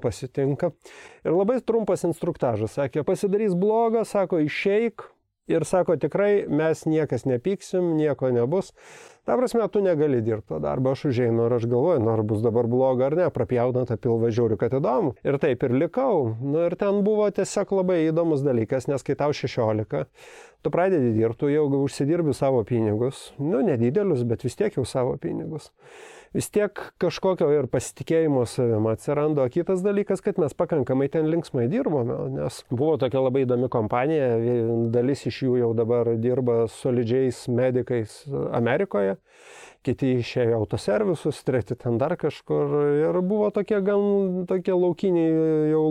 pasitinka. 0.67 0.93
Ir 1.25 1.35
labai 1.35 1.59
trumpas 1.61 2.05
instruktažas. 2.07 2.77
Sakė, 2.77 3.03
pasidarys 3.03 3.55
blogą, 3.55 4.05
sako, 4.05 4.39
išeik. 4.39 5.13
Ir 5.47 5.63
sako, 5.63 5.95
tikrai 5.95 6.43
mes 6.51 6.81
niekas 6.85 7.23
nepyksim, 7.23 7.95
nieko 7.95 8.27
nebus. 8.35 8.73
Ta 9.23 9.37
prasme, 9.37 9.63
tu 9.71 9.79
negali 9.79 10.19
dirbti 10.21 10.49
to 10.49 10.59
darbo, 10.59 10.91
aš 10.91 11.05
užeinu 11.07 11.45
ir 11.47 11.53
aš 11.55 11.67
galvoju, 11.71 12.01
nors 12.03 12.25
bus 12.27 12.41
dabar 12.43 12.67
bloga 12.67 13.05
ar 13.07 13.15
ne, 13.15 13.29
prapjauna 13.31 13.85
tą 13.87 13.95
pilvą 13.95 14.27
žiūriu, 14.27 14.57
kad 14.59 14.75
įdomu. 14.75 15.13
Ir 15.23 15.39
taip 15.39 15.63
ir 15.63 15.71
likau. 15.71 16.35
Nu 16.43 16.65
ir 16.67 16.75
ten 16.75 16.99
buvo 17.03 17.29
tiesiog 17.31 17.71
labai 17.79 18.01
įdomus 18.09 18.43
dalykas, 18.43 18.89
nes 18.91 19.07
kai 19.07 19.15
tau 19.15 19.31
16, 19.31 20.03
tu 20.63 20.71
pradedi 20.71 21.15
dirbti, 21.15 21.39
tu 21.39 21.51
jau 21.51 21.63
užsidirbi 21.79 22.35
savo 22.35 22.65
pinigus. 22.67 23.29
Nu, 23.39 23.63
nedidelius, 23.63 24.27
bet 24.27 24.43
vis 24.43 24.59
tiek 24.59 24.75
jau 24.75 24.83
savo 24.83 25.15
pinigus 25.15 25.71
vis 26.35 26.49
tiek 26.53 26.81
kažkokio 27.01 27.49
ir 27.55 27.69
pasitikėjimo 27.71 28.45
savim 28.49 28.89
atsiranda. 28.91 29.45
O 29.45 29.53
kitas 29.53 29.83
dalykas, 29.85 30.23
kad 30.25 30.39
mes 30.41 30.55
pakankamai 30.57 31.09
ten 31.13 31.29
linksmai 31.31 31.67
dirbome, 31.71 32.17
nes 32.37 32.63
buvo 32.71 32.97
tokia 33.01 33.23
labai 33.23 33.45
įdomi 33.45 33.69
kompanija, 33.73 34.33
dalis 34.93 35.25
iš 35.29 35.43
jų 35.45 35.61
jau 35.61 35.71
dabar 35.77 36.15
dirba 36.21 36.65
solidžiais 36.71 37.45
medikais 37.51 38.23
Amerikoje 38.55 39.17
kiti 39.87 40.17
išėjo 40.19 40.57
autoservisus, 40.61 41.39
treti 41.47 41.77
ten 41.79 41.99
dar 42.01 42.17
kažkur. 42.19 42.73
Ir 43.05 43.19
buvo 43.23 43.49
tokie 43.55 43.79
gan 43.85 44.43
tokie 44.49 44.75
laukiniai 44.75 45.71
jau 45.71 45.85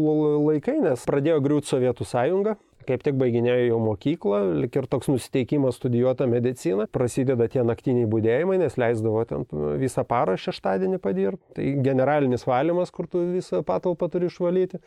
laikai, 0.50 0.78
nes 0.84 1.06
pradėjo 1.08 1.40
griūti 1.44 1.72
Sovietų 1.72 2.08
sąjunga 2.08 2.56
kaip 2.88 3.02
tik 3.04 3.16
baiginėjau 3.20 3.66
jau 3.68 3.78
mokyklą, 3.82 4.40
lik 4.62 4.76
ir 4.78 4.88
toks 4.90 5.10
nusiteikimas 5.10 5.78
studijuota 5.80 6.28
medicina, 6.30 6.86
prasideda 6.90 7.48
tie 7.52 7.64
naktiniai 7.66 8.08
būdėjimai, 8.10 8.58
nes 8.62 8.78
leisdavo 8.80 9.24
ten 9.28 9.46
visą 9.80 10.04
parą 10.08 10.36
šeštadienį 10.40 11.00
padirbti. 11.02 11.44
Tai 11.56 11.66
generalinis 11.86 12.46
valymas, 12.48 12.92
kur 12.94 13.08
tu 13.10 13.22
visą 13.34 13.62
patalpą 13.66 14.08
turi 14.12 14.30
išvalyti, 14.30 14.80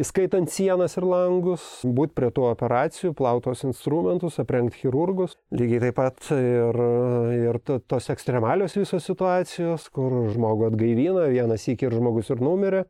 įskaitant 0.00 0.50
sienas 0.52 0.96
ir 0.98 1.06
langus, 1.08 1.64
būti 1.84 2.16
prie 2.18 2.32
tų 2.34 2.48
operacijų, 2.50 3.12
plautos 3.18 3.64
instrumentus, 3.68 4.40
aprengti 4.42 4.82
chirurgus. 4.82 5.36
Lygiai 5.54 5.82
taip 5.86 5.98
pat 6.00 6.32
ir, 6.36 6.82
ir 7.36 7.60
tos 7.62 8.10
ekstremalios 8.12 8.76
visos 8.78 9.04
situacijos, 9.08 9.88
kur 9.94 10.32
žmogų 10.32 10.70
atgaivina, 10.72 11.28
vienas 11.32 11.68
iki 11.70 11.88
ir 11.88 11.96
žmogus 11.98 12.32
ir 12.32 12.42
numirė 12.42 12.84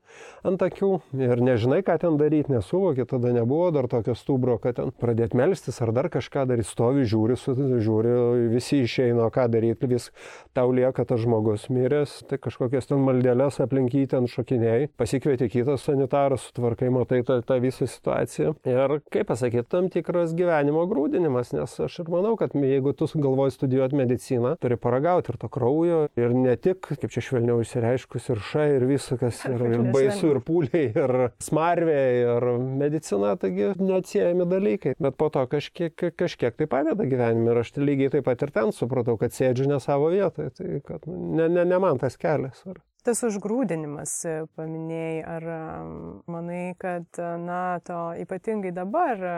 ant 0.46 0.62
akių 0.62 0.92
ir 1.18 1.42
nežinai, 1.42 1.82
ką 1.86 1.98
ten 2.02 2.18
daryti, 2.20 2.52
nesuvokė, 2.52 3.06
tada 3.08 3.32
nebuvo 3.34 3.70
dar 3.74 3.88
tokio 3.90 4.14
stubro 4.18 4.51
kad 4.62 4.76
ten 4.78 4.92
pradėti 5.00 5.38
melstis 5.38 5.80
ar 5.84 5.92
dar 5.96 6.08
kažką 6.12 6.46
daryti, 6.50 6.68
stovi, 6.68 7.06
žiūri, 7.08 7.36
žiūri, 7.82 8.14
visi 8.52 8.82
išeina, 8.86 9.28
ką 9.32 9.48
daryti, 9.52 9.88
vis 9.90 10.10
tau 10.56 10.72
lieka 10.74 11.04
tas 11.08 11.22
žmogus 11.22 11.68
miręs, 11.72 12.18
tai 12.28 12.38
kažkokias 12.42 12.90
ten 12.90 13.02
maldėlės 13.06 13.60
aplinkį 13.64 14.04
ten 14.12 14.28
šokiniai, 14.30 14.88
pasikvieti 15.00 15.48
kitas 15.52 15.86
sanitaras, 15.86 16.48
sutvarkai, 16.48 16.90
matai 16.94 17.22
tą, 17.26 17.40
tą 17.46 17.58
visą 17.62 17.88
situaciją. 17.90 18.54
Ir 18.68 18.98
kaip 19.12 19.30
pasakyti, 19.30 19.68
tam 19.72 19.88
tikras 19.92 20.34
gyvenimo 20.36 20.84
grūdinimas, 20.90 21.54
nes 21.56 21.76
aš 21.86 22.00
ir 22.02 22.12
manau, 22.12 22.34
kad 22.40 22.56
jeigu 22.56 22.94
tu 22.96 23.08
galvoji 23.14 23.56
studijuoti 23.56 23.98
mediciną, 23.98 24.54
turi 24.62 24.78
paragauti 24.80 25.32
ir 25.32 25.38
to 25.40 25.50
kraujo, 25.52 26.02
ir 26.18 26.34
ne 26.36 26.56
tik, 26.60 26.86
kaip 26.88 27.12
čia 27.12 27.24
švelniau 27.24 27.62
išsireiškus, 27.62 28.28
ir 28.32 28.42
šai, 28.50 28.68
ir 28.78 28.86
viskas, 28.88 29.42
ir, 29.48 29.64
ir 29.68 29.84
baisu, 29.94 30.32
ir 30.32 30.40
pūliai, 30.44 30.84
ir 30.90 31.16
smarvė, 31.42 32.00
ir 32.22 32.48
medicina, 32.82 33.34
taigi 33.40 33.72
neatsiejami 33.80 34.41
įdomi 34.42 34.52
dalykai, 34.52 34.94
bet 35.00 35.16
po 35.16 35.30
to 35.32 35.46
kažkiek, 35.46 35.94
kažkiek 36.18 36.56
tai 36.56 36.66
padeda 36.66 37.06
gyvenime 37.08 37.52
ir 37.52 37.62
aš 37.62 37.74
lygiai 37.78 38.12
taip 38.12 38.26
pat 38.26 38.42
ir 38.42 38.50
ten 38.54 38.72
supratau, 38.72 39.16
kad 39.20 39.34
sėdžiu 39.34 39.68
ne 39.70 39.80
savo 39.80 40.10
vietoje, 40.12 40.50
tai 40.58 40.80
kad 40.86 41.06
ne, 41.06 41.48
ne, 41.48 41.64
ne 41.64 41.78
man 41.78 41.98
tas 42.02 42.16
kelias. 42.16 42.62
Ar... 42.66 42.80
Tas 43.02 43.18
užgrūdinimas 43.26 44.10
e, 44.30 44.32
paminėjai, 44.54 45.22
ar 45.26 45.46
manai, 46.30 46.76
kad, 46.78 47.08
e, 47.18 47.30
na, 47.42 47.80
to 47.82 47.98
ypatingai 48.22 48.70
dabar, 48.76 49.18
e, 49.18 49.32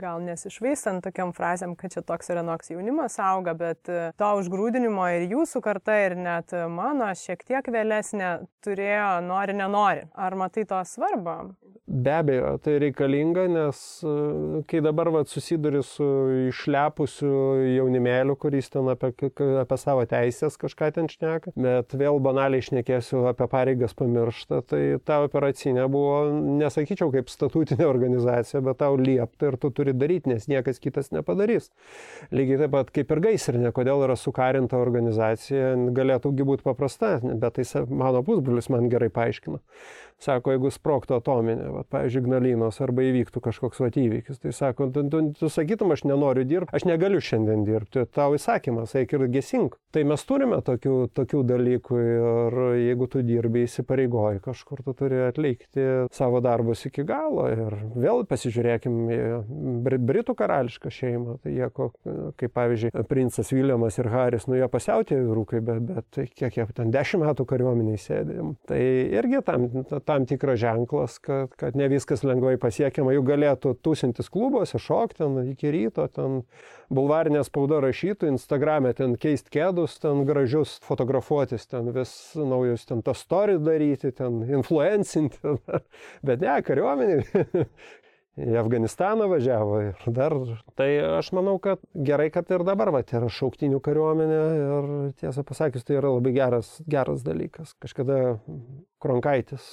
gal 0.00 0.24
nesišvaistant 0.24 1.04
tokiam 1.04 1.34
frazėm, 1.36 1.74
kad 1.76 1.92
čia 1.92 2.00
toks 2.06 2.32
ir 2.32 2.40
anoks 2.40 2.72
jaunimas 2.72 3.18
auga, 3.20 3.52
bet 3.52 3.84
to 3.84 4.30
užgrūdinimo 4.40 5.04
ir 5.18 5.26
jūsų 5.34 5.60
karta, 5.66 5.98
ir 6.06 6.16
net 6.16 6.54
mano 6.72 7.10
šiek 7.12 7.44
tiek 7.44 7.68
vėlesnė 7.68 8.38
turėjo 8.64 9.10
nori, 9.28 9.58
nenori. 9.58 10.08
Ar 10.16 10.38
matai 10.40 10.64
to 10.70 10.80
svarbą? 10.88 11.42
Be 11.90 12.12
abejo, 12.14 12.54
tai 12.62 12.76
reikalinga, 12.78 13.48
nes 13.50 13.78
kai 14.70 14.80
dabar 14.84 15.10
vat, 15.10 15.28
susiduri 15.28 15.82
su 15.82 16.06
išlepusiu 16.46 17.32
jaunimėliu, 17.74 18.36
kuris 18.38 18.70
ten 18.70 18.88
apie, 18.92 19.10
apie 19.60 19.80
savo 19.80 20.04
teisės 20.08 20.56
kažką 20.60 20.92
ten 20.94 21.10
šneka, 21.10 21.52
bet 21.58 21.96
vėl 21.98 22.20
banaliai 22.22 22.62
šnekėsiu 22.62 23.09
jau 23.12 23.22
apie 23.30 23.46
pareigas 23.50 23.94
pamiršta, 23.98 24.60
tai 24.70 24.82
ta 25.04 25.20
operacinė 25.26 25.86
buvo, 25.92 26.18
nesakyčiau, 26.60 27.10
kaip 27.14 27.30
statutinė 27.32 27.86
organizacija, 27.94 28.62
bet 28.66 28.80
tau 28.82 28.98
liepta 29.00 29.50
ir 29.50 29.58
tu 29.60 29.72
turi 29.74 29.94
daryti, 29.96 30.32
nes 30.32 30.48
niekas 30.50 30.82
kitas 30.82 31.12
nepadarys. 31.14 31.70
Lygiai 32.34 32.62
taip 32.64 32.74
pat 32.76 32.92
kaip 32.94 33.14
ir 33.16 33.22
gaisrinė, 33.28 33.74
kodėl 33.76 34.06
yra 34.06 34.18
sukarinta 34.18 34.80
organizacija, 34.80 35.74
galėtų 35.96 36.34
būti 36.40 36.66
paprasta, 36.66 37.18
bet 37.22 37.58
tai 37.58 37.84
mano 37.90 38.22
pusbrolis 38.26 38.70
man 38.72 38.88
gerai 38.92 39.10
paaiškino. 39.12 39.60
Sako, 40.20 40.52
jeigu 40.52 40.68
sproktų 40.74 41.16
atominė, 41.16 41.70
va, 41.72 41.82
pavyzdžiui, 41.88 42.24
Gnalinos 42.26 42.80
arba 42.84 43.06
įvyktų 43.08 43.40
kažkoks 43.46 43.80
vat 43.80 43.96
įvykis, 43.96 44.40
tai 44.42 44.52
sako, 44.52 44.90
tu, 44.92 45.06
tu, 45.08 45.22
tu 45.38 45.48
sakytum, 45.48 45.94
aš 45.94 46.04
nenoriu 46.04 46.44
dirbti, 46.44 46.74
aš 46.76 46.84
negaliu 46.84 47.22
šiandien 47.24 47.64
dirbti, 47.64 48.04
tau 48.12 48.36
įsakymas, 48.36 48.92
eik 49.00 49.14
ir 49.16 49.24
gesink. 49.32 49.78
Tai 49.94 50.02
mes 50.06 50.22
turime 50.28 50.60
tokių, 50.66 50.96
tokių 51.16 51.40
dalykų 51.48 52.00
ir 52.04 52.58
jeigu 52.82 53.08
tu 53.10 53.22
dirbi 53.26 53.64
įsipareigoji 53.64 54.42
kažkur, 54.44 54.84
tu 54.84 54.94
turi 54.98 55.22
atlikti 55.24 55.86
savo 56.14 56.42
darbus 56.44 56.84
iki 56.90 57.06
galo. 57.08 57.48
Ir 57.50 57.78
vėl 57.96 58.22
pasižiūrėkim 58.28 59.00
į 59.10 59.18
Britų 60.04 60.36
karališką 60.38 60.92
šeimą, 60.94 61.38
tai 61.42 61.56
jie, 61.56 61.70
kaip 61.72 62.54
pavyzdžiui, 62.60 62.92
princas 63.08 63.54
Viljamas 63.54 63.98
ir 63.98 64.10
Haris, 64.12 64.46
nu 64.50 64.60
jie 64.60 64.68
pasiautė 64.70 65.18
vyrukai, 65.24 65.64
bet, 65.64 65.82
bet 65.88 66.20
kiek 66.36 66.60
jie 66.60 66.68
ten 66.76 66.92
dešimt 66.94 67.24
metų 67.24 67.48
kariuomeniai 67.48 67.98
sėdė. 68.00 68.38
Tai 68.68 68.80
irgi 69.16 69.42
tam, 69.48 69.66
tam 69.88 70.09
tikras 70.28 70.58
ženklas, 70.62 71.18
kad, 71.22 71.52
kad 71.60 71.76
ne 71.78 71.88
viskas 71.92 72.24
lengvai 72.26 72.56
pasiekiama, 72.60 73.14
jų 73.14 73.24
galėtų 73.28 73.74
tūsintis 73.84 74.30
klubuose, 74.32 74.80
šokti 74.80 75.20
ten 75.20 75.38
iki 75.52 75.72
ryto, 75.74 76.06
ten 76.12 76.42
bulvarinė 76.92 77.44
spauda 77.46 77.80
rašytų, 77.84 78.32
Instagram'e 78.34 78.94
ten 78.98 79.14
keisti 79.20 79.54
kėdus, 79.58 79.98
ten 80.02 80.24
gražius 80.28 80.78
fotografuotis, 80.86 81.68
ten 81.70 81.92
vis 81.94 82.12
naujus, 82.38 82.88
ten 82.88 83.04
tą 83.06 83.14
story 83.18 83.58
daryti, 83.62 84.12
ten 84.16 84.42
influencinti, 84.48 85.56
bet 86.26 86.44
ne, 86.44 86.58
kariuomenė. 86.66 87.22
į 88.40 88.56
Afganistaną 88.60 89.26
važiavo 89.30 89.80
ir 89.88 90.04
dar. 90.14 90.34
Tai 90.78 90.88
aš 91.18 91.32
manau, 91.36 91.56
kad 91.62 91.82
gerai, 91.94 92.30
kad 92.32 92.50
ir 92.52 92.64
dabar 92.66 92.92
va, 92.94 93.02
yra 93.02 93.30
šauktinių 93.32 93.80
kariuomenė 93.84 94.40
ir 94.60 94.90
tiesą 95.20 95.44
pasakius, 95.46 95.84
tai 95.86 95.98
yra 95.98 96.12
labai 96.14 96.32
geras, 96.36 96.76
geras 96.90 97.24
dalykas. 97.26 97.74
Kažkada 97.82 98.38
Kronkaitis 99.00 99.64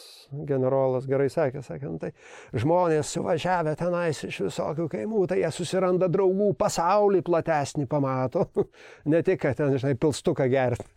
generolas 0.48 1.07
gerai 1.07 1.27
sakė, 1.31 1.62
sakė, 1.63 1.88
nu, 1.91 2.00
tai 2.01 2.12
žmonės 2.57 3.12
suvažiavę 3.15 3.74
tenais 3.79 4.19
iš 4.27 4.41
visokių 4.48 4.88
kaimų, 4.91 5.24
tai 5.31 5.39
jie 5.41 5.51
susiranda 5.53 6.10
draugų, 6.12 6.51
pasaulį 6.60 7.24
platesnį 7.27 7.88
pamato, 7.89 8.48
ne 9.12 9.22
tik, 9.25 9.39
kad 9.43 9.57
ten, 9.60 9.75
žinai, 9.77 9.96
pilstuką 10.00 10.48
gerti. 10.51 10.88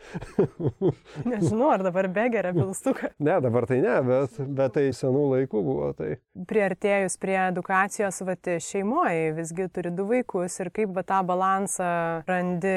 Nežinau, 1.30 1.70
ar 1.74 1.84
dabar 1.86 2.10
begeria 2.10 2.52
pilstuką. 2.56 3.12
ne, 3.18 3.36
dabar 3.44 3.68
tai 3.70 3.80
ne, 3.84 3.96
bet, 4.06 4.40
bet 4.58 4.76
tai 4.76 4.86
senų 4.96 5.26
laikų 5.34 5.64
buvo. 5.66 5.90
Tai. 5.98 6.12
Priartėjus 6.50 7.18
prie 7.20 7.36
edukacijos, 7.42 8.20
va, 8.26 8.36
šeimoje 8.62 9.34
visgi 9.36 9.68
turi 9.74 9.92
du 9.94 10.06
vaikus 10.10 10.58
ir 10.62 10.72
kaip 10.74 10.94
va, 10.96 11.04
tą 11.06 11.20
balansą 11.26 11.90
randi 12.28 12.74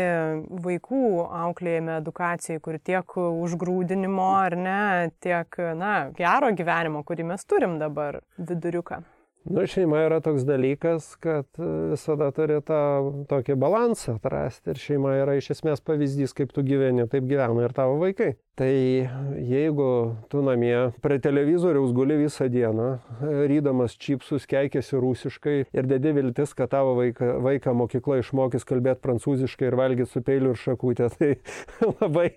vaikų 0.63 1.03
auklėjime 1.43 1.97
edukacijai, 2.01 2.61
kur 2.63 2.77
tiek 2.81 3.17
užgrūdinimo 3.23 4.29
ar 4.37 4.57
ne, 4.59 4.81
tiek, 5.23 5.42
na, 5.77 6.09
gero 6.17 6.51
gyvenimo, 6.55 7.03
kurį 7.07 7.27
mes 7.33 7.45
turim 7.45 7.79
dabar 7.81 8.21
viduriuką. 8.37 9.03
Nu, 9.43 9.65
šeima 9.67 9.99
yra 10.05 10.21
toks 10.23 10.45
dalykas, 10.47 11.15
kad 11.19 11.45
visada 11.91 12.29
turi 12.31 12.61
tą 12.63 12.79
tokį 13.27 13.57
balansą 13.59 14.15
atrasti 14.15 14.71
ir 14.71 14.79
šeima 14.79 15.17
yra 15.19 15.35
iš 15.35 15.49
esmės 15.57 15.83
pavyzdys, 15.83 16.31
kaip 16.37 16.55
tu 16.55 16.63
gyveni, 16.63 17.03
taip 17.11 17.27
gyvena 17.27 17.67
ir 17.67 17.75
tavo 17.75 17.99
vaikai. 17.99 18.33
Tai 18.53 18.69
jeigu 19.41 20.13
tu 20.29 20.43
namie 20.45 20.91
prie 21.01 21.15
televizoriaus 21.17 21.89
guli 21.97 22.19
visą 22.19 22.45
dieną, 22.53 22.85
rydamas 23.49 23.95
čipsus, 23.97 24.45
keikėsi 24.45 24.99
rusiškai 25.01 25.55
ir 25.73 25.87
dedi 25.89 26.11
viltis, 26.13 26.53
kad 26.53 26.69
tavo 26.69 26.93
vaiką, 26.99 27.31
vaiką 27.41 27.73
mokykla 27.79 28.19
išmokys 28.21 28.67
kalbėti 28.69 29.01
prancūziškai 29.07 29.71
ir 29.71 29.77
valgyti 29.79 30.13
su 30.13 30.21
peiliu 30.21 30.53
ir 30.53 30.61
šakutė, 30.61 31.09
tai 31.17 31.31
labai, 32.03 32.27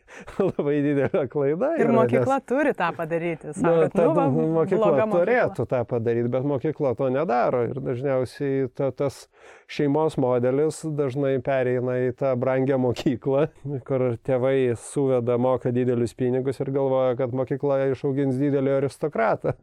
labai 0.40 0.78
didelė 0.88 1.26
klaida. 1.28 1.74
Ir 1.76 1.90
yra, 1.90 1.98
mokykla 2.00 2.40
nes... 2.40 2.48
turi 2.48 2.72
tą 2.80 2.88
padaryti. 2.96 3.52
Sakot, 3.52 3.92
ta, 3.92 4.08
nu, 4.08 4.16
va, 4.16 4.26
mokykla 4.62 4.80
bloga 4.80 5.08
turėtų 5.12 5.52
mokykla. 5.52 5.68
tą 5.74 5.84
padaryti, 5.92 6.32
bet 6.32 6.48
mokykla 6.54 6.95
to 6.98 7.08
nedaro. 7.12 7.62
Ir 7.68 7.80
dažniausiai 7.84 8.66
ta, 8.76 8.90
tas 8.94 9.26
šeimos 9.72 10.18
modelis 10.20 10.82
dažnai 10.98 11.36
pereina 11.44 11.98
į 12.06 12.12
tą 12.20 12.32
brangią 12.40 12.78
mokyklą, 12.82 13.46
kur 13.88 14.06
tėvai 14.26 14.74
suveda, 14.80 15.38
moka 15.40 15.72
didelius 15.74 16.16
pinigus 16.18 16.60
ir 16.62 16.72
galvoja, 16.74 17.16
kad 17.20 17.34
mokykla 17.36 17.82
išaugins 17.92 18.38
didelį 18.40 18.76
aristokratą. 18.80 19.56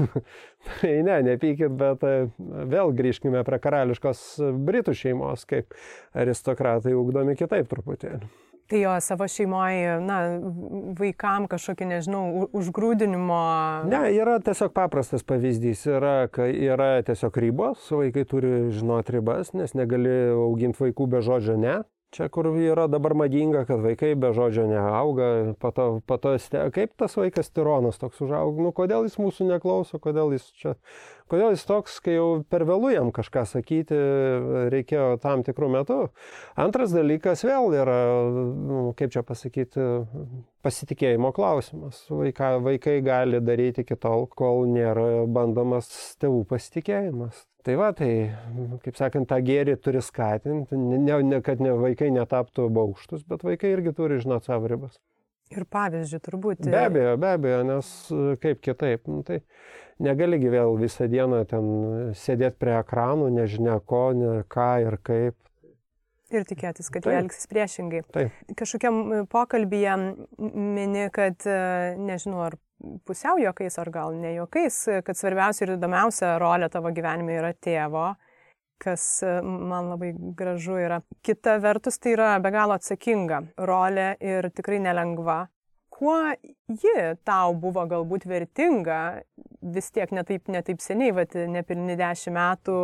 tai 0.80 0.94
ne, 1.06 1.20
nepykit, 1.30 1.72
bet 1.80 2.06
e, 2.06 2.14
vėl 2.74 2.94
grįžkime 2.96 3.44
prie 3.46 3.62
karališkos 3.62 4.26
Britų 4.66 4.96
šeimos, 4.96 5.46
kaip 5.50 5.76
aristokratai 6.18 6.96
ugdomi 6.98 7.38
kitaip 7.38 7.70
truputėlį. 7.70 8.30
Tai 8.70 8.78
jo 8.80 8.90
savo 9.02 9.26
šeimoje, 9.26 9.96
na, 10.06 10.16
vaikam 10.98 11.48
kažkokį, 11.50 11.88
nežinau, 11.90 12.22
užgrūdinimo. 12.54 13.38
Ne, 13.90 14.02
yra 14.14 14.36
tiesiog 14.46 14.70
paprastas 14.76 15.26
pavyzdys. 15.26 15.82
Yra, 15.90 16.14
yra 16.54 16.90
tiesiog 17.06 17.40
ribos, 17.42 17.88
vaikai 17.90 18.22
turi 18.30 18.52
žinoti 18.70 19.16
ribas, 19.16 19.50
nes 19.58 19.74
negali 19.74 20.14
auginti 20.36 20.84
vaikų 20.84 21.08
be 21.10 21.22
žodžio 21.26 21.58
ne. 21.58 21.80
Čia, 22.10 22.26
kur 22.26 22.48
yra 22.58 22.88
dabar 22.90 23.12
madinga, 23.14 23.60
kad 23.68 23.84
vaikai 23.84 24.16
be 24.18 24.32
žodžio 24.34 24.64
neauga, 24.66 25.26
po 25.62 25.70
to, 25.70 25.84
po 26.02 26.16
to 26.18 26.32
ste, 26.42 26.64
kaip 26.74 26.96
tas 26.98 27.12
vaikas 27.14 27.52
tironas 27.54 28.00
toks 28.02 28.18
užauga, 28.26 28.64
nu 28.66 28.72
kodėl 28.74 29.06
jis 29.06 29.14
mūsų 29.22 29.46
neklauso, 29.46 30.00
kodėl 30.02 30.34
jis 30.34 30.48
čia, 30.58 30.72
kodėl 31.30 31.54
jis 31.54 31.62
toks, 31.68 32.00
kai 32.02 32.16
jau 32.16 32.40
per 32.50 32.64
vėlų 32.66 32.90
jam 32.96 33.12
kažką 33.14 33.44
sakyti 33.46 34.00
reikėjo 34.74 35.20
tam 35.22 35.44
tikrų 35.46 35.70
metų. 35.76 36.00
Antras 36.58 36.90
dalykas 36.96 37.46
vėl 37.46 37.78
yra, 37.78 38.00
nu, 38.58 38.82
kaip 38.98 39.14
čia 39.14 39.22
pasakyti, 39.26 39.86
pasitikėjimo 40.66 41.30
klausimas. 41.36 42.02
Vaika, 42.10 42.56
vaikai 42.58 42.98
gali 43.06 43.38
daryti 43.38 43.86
iki 43.86 43.94
tol, 43.94 44.26
kol 44.34 44.66
nėra 44.66 45.28
bandomas 45.30 45.94
tėvų 46.18 46.42
pasitikėjimas. 46.50 47.46
Tai 47.66 47.76
va, 47.76 47.90
tai, 47.92 48.10
kaip 48.84 48.96
sakant, 48.96 49.28
tą 49.28 49.36
gėrį 49.44 49.76
turi 49.84 50.00
skatinti, 50.04 50.78
ne, 50.80 51.18
ne, 51.26 51.40
kad 51.44 51.60
ne, 51.60 51.74
vaikai 51.76 52.08
netaptų 52.14 52.70
baukštus, 52.72 53.26
bet 53.28 53.44
vaikai 53.44 53.74
irgi 53.74 53.92
turi 53.96 54.20
žinoti 54.22 54.48
savo 54.48 54.70
ribas. 54.70 54.96
Ir 55.50 55.66
pavyzdžių 55.66 56.20
turbūt. 56.24 56.64
Be 56.70 56.84
abejo, 56.86 57.16
be 57.20 57.34
abejo, 57.34 57.60
nes 57.66 57.90
kaip 58.40 58.62
kitaip, 58.64 59.08
nu, 59.10 59.20
tai 59.26 59.40
negali 60.00 60.38
vėl 60.40 60.76
visą 60.80 61.08
dieną 61.10 61.42
ten 61.50 61.68
sėdėti 62.16 62.56
prie 62.62 62.78
ekranų, 62.78 63.28
nežinia 63.34 63.76
ko, 63.84 64.04
ne 64.16 64.32
ką 64.48 64.70
ir 64.86 64.96
kaip. 65.04 65.36
Ir 66.30 66.46
tikėtis, 66.46 66.88
kad 66.94 67.04
jie 67.04 67.16
elgsis 67.18 67.50
priešingai. 67.50 68.04
Taip. 68.14 68.34
Kažkokiam 68.56 69.26
pokalbėje 69.32 69.96
mini, 70.38 71.08
kad, 71.12 71.42
e, 71.42 71.96
nežinau, 71.98 72.44
ar 72.46 72.54
pusiau 73.04 73.38
juokais, 73.40 73.78
ar 73.78 73.90
gal 73.92 74.16
ne 74.16 74.34
juokais, 74.36 74.76
kad 75.04 75.18
svarbiausia 75.18 75.66
ir 75.66 75.74
įdomiausia 75.76 76.34
rolė 76.40 76.70
tavo 76.72 76.92
gyvenime 76.94 77.36
yra 77.38 77.52
tėvo, 77.54 78.06
kas 78.80 79.06
man 79.44 79.90
labai 79.92 80.12
gražu 80.36 80.78
yra. 80.80 81.00
Kita 81.22 81.58
vertus, 81.60 82.00
tai 82.00 82.14
yra 82.16 82.34
be 82.40 82.52
galo 82.54 82.76
atsakinga 82.78 83.42
rolė 83.70 84.14
ir 84.24 84.50
tikrai 84.56 84.80
nelengva. 84.82 85.42
Kuo 86.00 86.16
ji 86.80 86.92
tau 87.28 87.52
buvo 87.60 87.82
galbūt 87.84 88.24
vertinga, 88.24 89.00
vis 89.60 89.90
tiek 89.92 90.08
netaip, 90.16 90.46
netaip 90.48 90.80
seniai, 90.80 91.12
vat, 91.12 91.36
nepilni 91.52 91.96
dešimt 92.00 92.36
metų, 92.38 92.76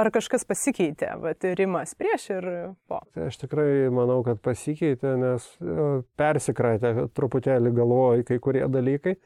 ar 0.00 0.10
kažkas 0.14 0.48
pasikeitė, 0.48 1.10
vat, 1.20 1.44
rimas 1.58 1.92
prieš 1.98 2.24
ir 2.38 2.48
po. 2.88 3.02
Tai 3.12 3.28
aš 3.28 3.42
tikrai 3.42 3.68
manau, 3.92 4.22
kad 4.24 4.40
pasikeitė, 4.40 5.12
nes 5.20 5.50
e, 5.60 5.90
persikratė 6.16 6.94
truputėlį 7.12 7.74
galvoju 7.76 8.28
kai 8.32 8.40
kurie 8.40 8.64
dalykai. 8.72 9.18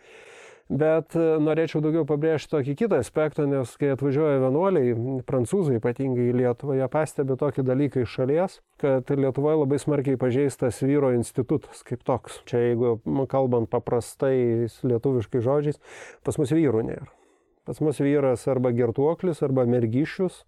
Bet 0.72 1.12
e, 1.18 1.22
norėčiau 1.42 1.82
daugiau 1.84 2.06
pabrėžti 2.08 2.54
tokį 2.54 2.74
kitą 2.80 3.00
aspektą, 3.02 3.44
nes 3.48 3.74
kai 3.76 3.90
atvažiuoja 3.92 4.38
vienuoliai, 4.40 4.94
prancūzai 5.28 5.76
ypatingai 5.76 6.30
į 6.30 6.36
Lietuvą, 6.38 6.78
jie 6.78 6.86
pastebi 6.92 7.36
tokį 7.40 7.64
dalyką 7.68 8.04
iš 8.06 8.14
šalies, 8.16 8.54
kad 8.80 9.10
Lietuvoje 9.12 9.58
labai 9.60 9.80
smarkiai 9.82 10.20
pažeistas 10.20 10.80
vyro 10.80 11.12
institutas 11.12 11.84
kaip 11.84 12.06
toks. 12.08 12.40
Čia 12.48 12.62
jeigu 12.70 12.94
kalbant 13.28 13.68
paprastai 13.72 14.70
lietuviškai 14.88 15.44
žodžiais, 15.44 15.82
pas 16.24 16.40
mus 16.40 16.54
vyrų 16.56 16.86
nėra. 16.88 17.10
Pas 17.68 17.78
mus 17.84 18.00
vyras 18.02 18.48
arba 18.50 18.72
girtuoklis, 18.74 19.44
arba 19.44 19.68
mergišius, 19.68 20.40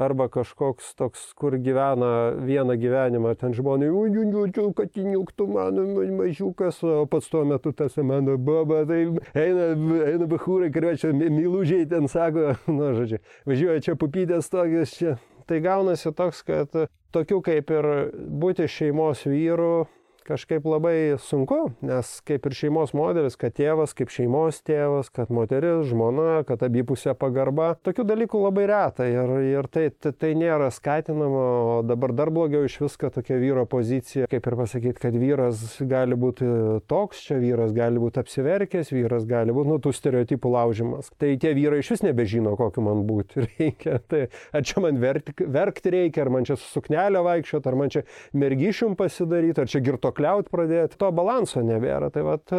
arba 0.00 0.28
kažkoks 0.32 0.94
toks, 0.98 1.24
kur 1.38 1.56
gyvena 1.60 2.32
vieną 2.46 2.76
gyvenimą, 2.80 3.34
ten 3.40 3.54
žmonės, 3.56 3.92
ujujujų, 3.92 4.70
katiniuk, 4.78 5.32
tu 5.36 5.46
mano 5.50 5.84
mažiukas, 6.16 6.80
o 6.84 7.04
pats 7.10 7.28
tuo 7.32 7.44
metu 7.48 7.74
tas 7.76 7.98
mano 8.00 8.38
baba, 8.38 8.82
tai 8.88 9.02
eina, 9.34 9.70
eina 10.08 10.28
bahūrai, 10.30 10.72
kurio 10.74 10.94
čia 11.00 11.12
mylužiai 11.12 11.88
ten 11.90 12.08
sako, 12.10 12.54
na, 12.78 12.94
žodžiu, 12.96 13.20
važiuoja 13.48 13.86
čia 13.88 13.98
pupydės 14.00 14.50
tokios 14.52 14.96
čia. 14.96 15.18
Tai 15.50 15.58
gaunasi 15.64 16.12
toks, 16.14 16.44
kad 16.46 16.76
tokių 17.10 17.40
kaip 17.42 17.72
ir 17.74 17.88
būti 18.14 18.68
šeimos 18.70 19.24
vyru, 19.26 19.88
kažkaip 20.30 20.66
labai 20.68 20.96
sunku, 21.22 21.72
nes 21.84 22.12
kaip 22.26 22.46
ir 22.46 22.56
šeimos 22.56 22.94
modelis, 22.96 23.36
kad 23.40 23.54
tėvas 23.56 23.94
kaip 23.96 24.12
šeimos 24.14 24.60
tėvas, 24.66 25.10
kad 25.14 25.32
moteris, 25.34 25.84
žmona, 25.90 26.42
kad 26.48 26.62
abipusė 26.66 27.14
pagarba, 27.18 27.72
tokių 27.86 28.06
dalykų 28.08 28.42
labai 28.46 28.66
reta 28.70 29.08
ir, 29.10 29.34
ir 29.50 29.68
tai, 29.72 29.88
tai, 29.90 30.12
tai 30.14 30.32
nėra 30.38 30.70
skatinama, 30.74 31.44
o 31.74 31.76
dabar 31.86 32.14
dar 32.16 32.32
blogiau 32.34 32.66
iš 32.68 32.78
viską 32.84 33.12
tokia 33.14 33.40
vyro 33.42 33.66
pozicija, 33.70 34.28
kaip 34.30 34.46
ir 34.46 34.58
pasakyti, 34.60 34.98
kad 35.02 35.16
vyras 35.18 35.78
gali 35.90 36.18
būti 36.18 36.48
toks, 36.90 37.24
čia 37.26 37.40
vyras 37.42 37.74
gali 37.76 38.00
būti 38.02 38.22
apsiverkęs, 38.22 38.92
vyras 38.94 39.26
gali 39.28 39.54
būti, 39.56 39.72
nu, 39.72 39.78
tų 39.82 39.94
stereotipų 39.96 40.54
laužimas. 40.54 41.10
Tai 41.20 41.32
tie 41.40 41.52
vyrai 41.56 41.80
iš 41.82 41.92
vis 41.94 42.04
nebežino, 42.06 42.54
kokiu 42.58 42.84
man 42.86 43.04
būti 43.08 43.44
reikia. 43.48 43.98
Tai 44.10 44.26
ar 44.56 44.66
čia 44.66 44.84
man 44.84 45.00
verkti, 45.00 45.94
reikia, 45.94 46.24
ar 46.24 46.32
man 46.34 46.48
čia 46.48 46.58
su 46.60 46.68
suknelė 46.74 47.22
vaikščioti, 47.26 47.70
ar 47.70 47.78
man 47.78 47.92
čia 47.92 48.04
mergišium 48.36 48.96
pasidaryti, 48.98 49.62
ar 49.62 49.70
čia 49.70 49.82
girto 49.84 50.12
kliaut 50.20 50.50
pradėti, 50.52 50.98
to 51.00 51.10
balanso 51.16 51.64
nebėra. 51.64 52.10
Tai 52.12 52.24
vat, 52.26 52.52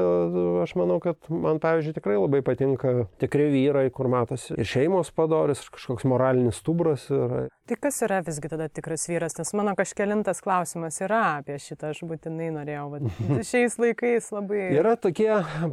aš 0.65 0.75
manau, 0.79 0.97
kad 1.03 1.17
man, 1.29 1.61
pavyzdžiui, 1.61 1.95
tikrai 1.97 2.17
labai 2.17 2.41
patinka 2.45 3.05
tikri 3.21 3.49
vyrai, 3.53 3.87
kur 3.93 4.09
matosi 4.11 4.55
ir 4.57 4.67
šeimos 4.67 5.13
padoris, 5.15 5.61
ir 5.61 5.73
kažkoks 5.77 6.07
moralinis 6.09 6.61
stubras. 6.61 7.07
Ir... 7.13 7.51
Tai 7.69 7.77
kas 7.79 8.01
yra 8.03 8.19
visgi 8.25 8.49
tada 8.51 8.67
tikras 8.73 9.05
vyras? 9.09 9.37
Nes 9.37 9.53
mano 9.57 9.75
kažkelintas 9.77 10.41
klausimas 10.43 10.97
yra 11.03 11.21
apie 11.39 11.55
šitą, 11.61 11.93
aš 11.93 12.01
būtinai 12.09 12.49
norėjau, 12.55 12.87
bet 12.95 13.21
šiais 13.51 13.77
laikais 13.81 14.31
labai... 14.33 14.63
Yra 14.75 14.95
tokie 14.99 15.29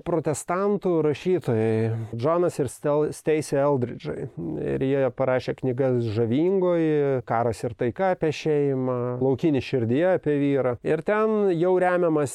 protestantų 0.07 0.98
rašytojai, 1.09 2.12
Džonas 2.14 2.61
ir 2.61 2.70
Stacey 2.70 3.59
Eldridge'ai. 3.59 4.29
Ir 4.77 4.85
jie 4.85 5.03
parašė 5.16 5.57
knygas 5.62 6.07
Žavingoji, 6.14 7.24
Karas 7.29 7.64
ir 7.64 7.74
taika 7.79 8.12
apie 8.14 8.31
šeimą, 8.35 8.98
Laukinį 9.24 9.64
širdyje 9.64 10.14
apie 10.18 10.37
vyrą. 10.40 10.77
Ir 10.87 11.03
ten 11.07 11.53
jau 11.59 11.68
remiamas 11.81 12.35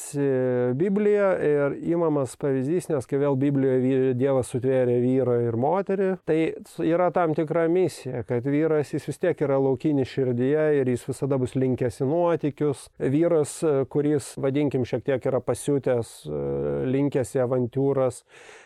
Biblija 0.78 1.30
ir 1.42 1.76
įmamas 1.94 2.36
pavyzdys, 2.40 2.88
nes 2.92 3.08
kai 3.10 3.18
vėl 3.22 3.36
Biblijoje 3.40 4.14
Dievas 4.18 4.50
sutvėrė 4.52 4.96
vyrą 5.02 5.36
ir 5.48 5.58
moterį, 5.60 6.10
tai 6.28 6.38
yra 6.86 7.10
tam 7.14 7.34
tikra 7.36 7.66
misija, 7.72 8.22
kad 8.28 8.46
vyras 8.46 8.94
jis 8.94 9.08
vis 9.10 9.20
tiek 9.22 9.44
yra 9.46 9.58
laukinis 9.62 10.10
širdyje 10.14 10.66
ir 10.80 10.92
jis 10.94 11.06
visada 11.08 11.38
bus 11.40 11.56
linkęs 11.58 12.02
į 12.04 12.10
nuotykius. 12.10 12.86
Vyras, 12.98 13.58
kuris, 13.90 14.34
vadinkim, 14.40 14.86
šiek 14.88 15.04
tiek 15.06 15.30
yra 15.30 15.42
pasiutęs, 15.44 16.14
linkęs 16.94 17.34
į 17.38 17.44
avantūras, 17.44 18.22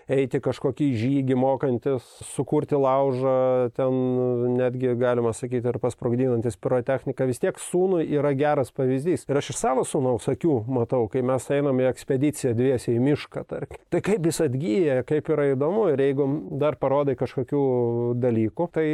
eiti 0.09 0.41
kažkokį 0.43 0.89
žygį, 0.99 1.37
mokantis 1.39 2.05
sukurti 2.33 2.79
laužą, 2.81 3.71
ten 3.77 3.99
netgi 4.57 4.95
galima 4.99 5.35
sakyti 5.37 5.69
ir 5.69 5.79
pasprogdinantis 5.83 6.57
pirotechniką, 6.61 7.27
vis 7.29 7.43
tiek 7.43 7.61
sūnui 7.61 8.07
yra 8.17 8.33
geras 8.39 8.73
pavyzdys. 8.75 9.27
Ir 9.29 9.41
aš 9.41 9.53
iš 9.53 9.61
savo 9.61 9.85
sūnaus 9.89 10.29
akių 10.33 10.63
matau, 10.73 11.05
kai 11.13 11.23
mes 11.27 11.45
einame 11.53 11.85
į 11.85 11.91
ekspediciją 11.93 12.55
dviesiai 12.59 12.97
į 12.97 13.05
mišką, 13.05 13.45
tarkim. 13.51 13.83
Tai 13.93 14.03
kaip 14.09 14.29
jis 14.31 14.41
atgyja, 14.47 14.99
kaip 15.09 15.29
yra 15.35 15.51
įdomu 15.53 15.89
ir 15.93 16.03
jeigu 16.07 16.29
dar 16.61 16.79
parodai 16.81 17.17
kažkokių 17.21 17.63
dalykų, 18.23 18.69
tai 18.75 18.87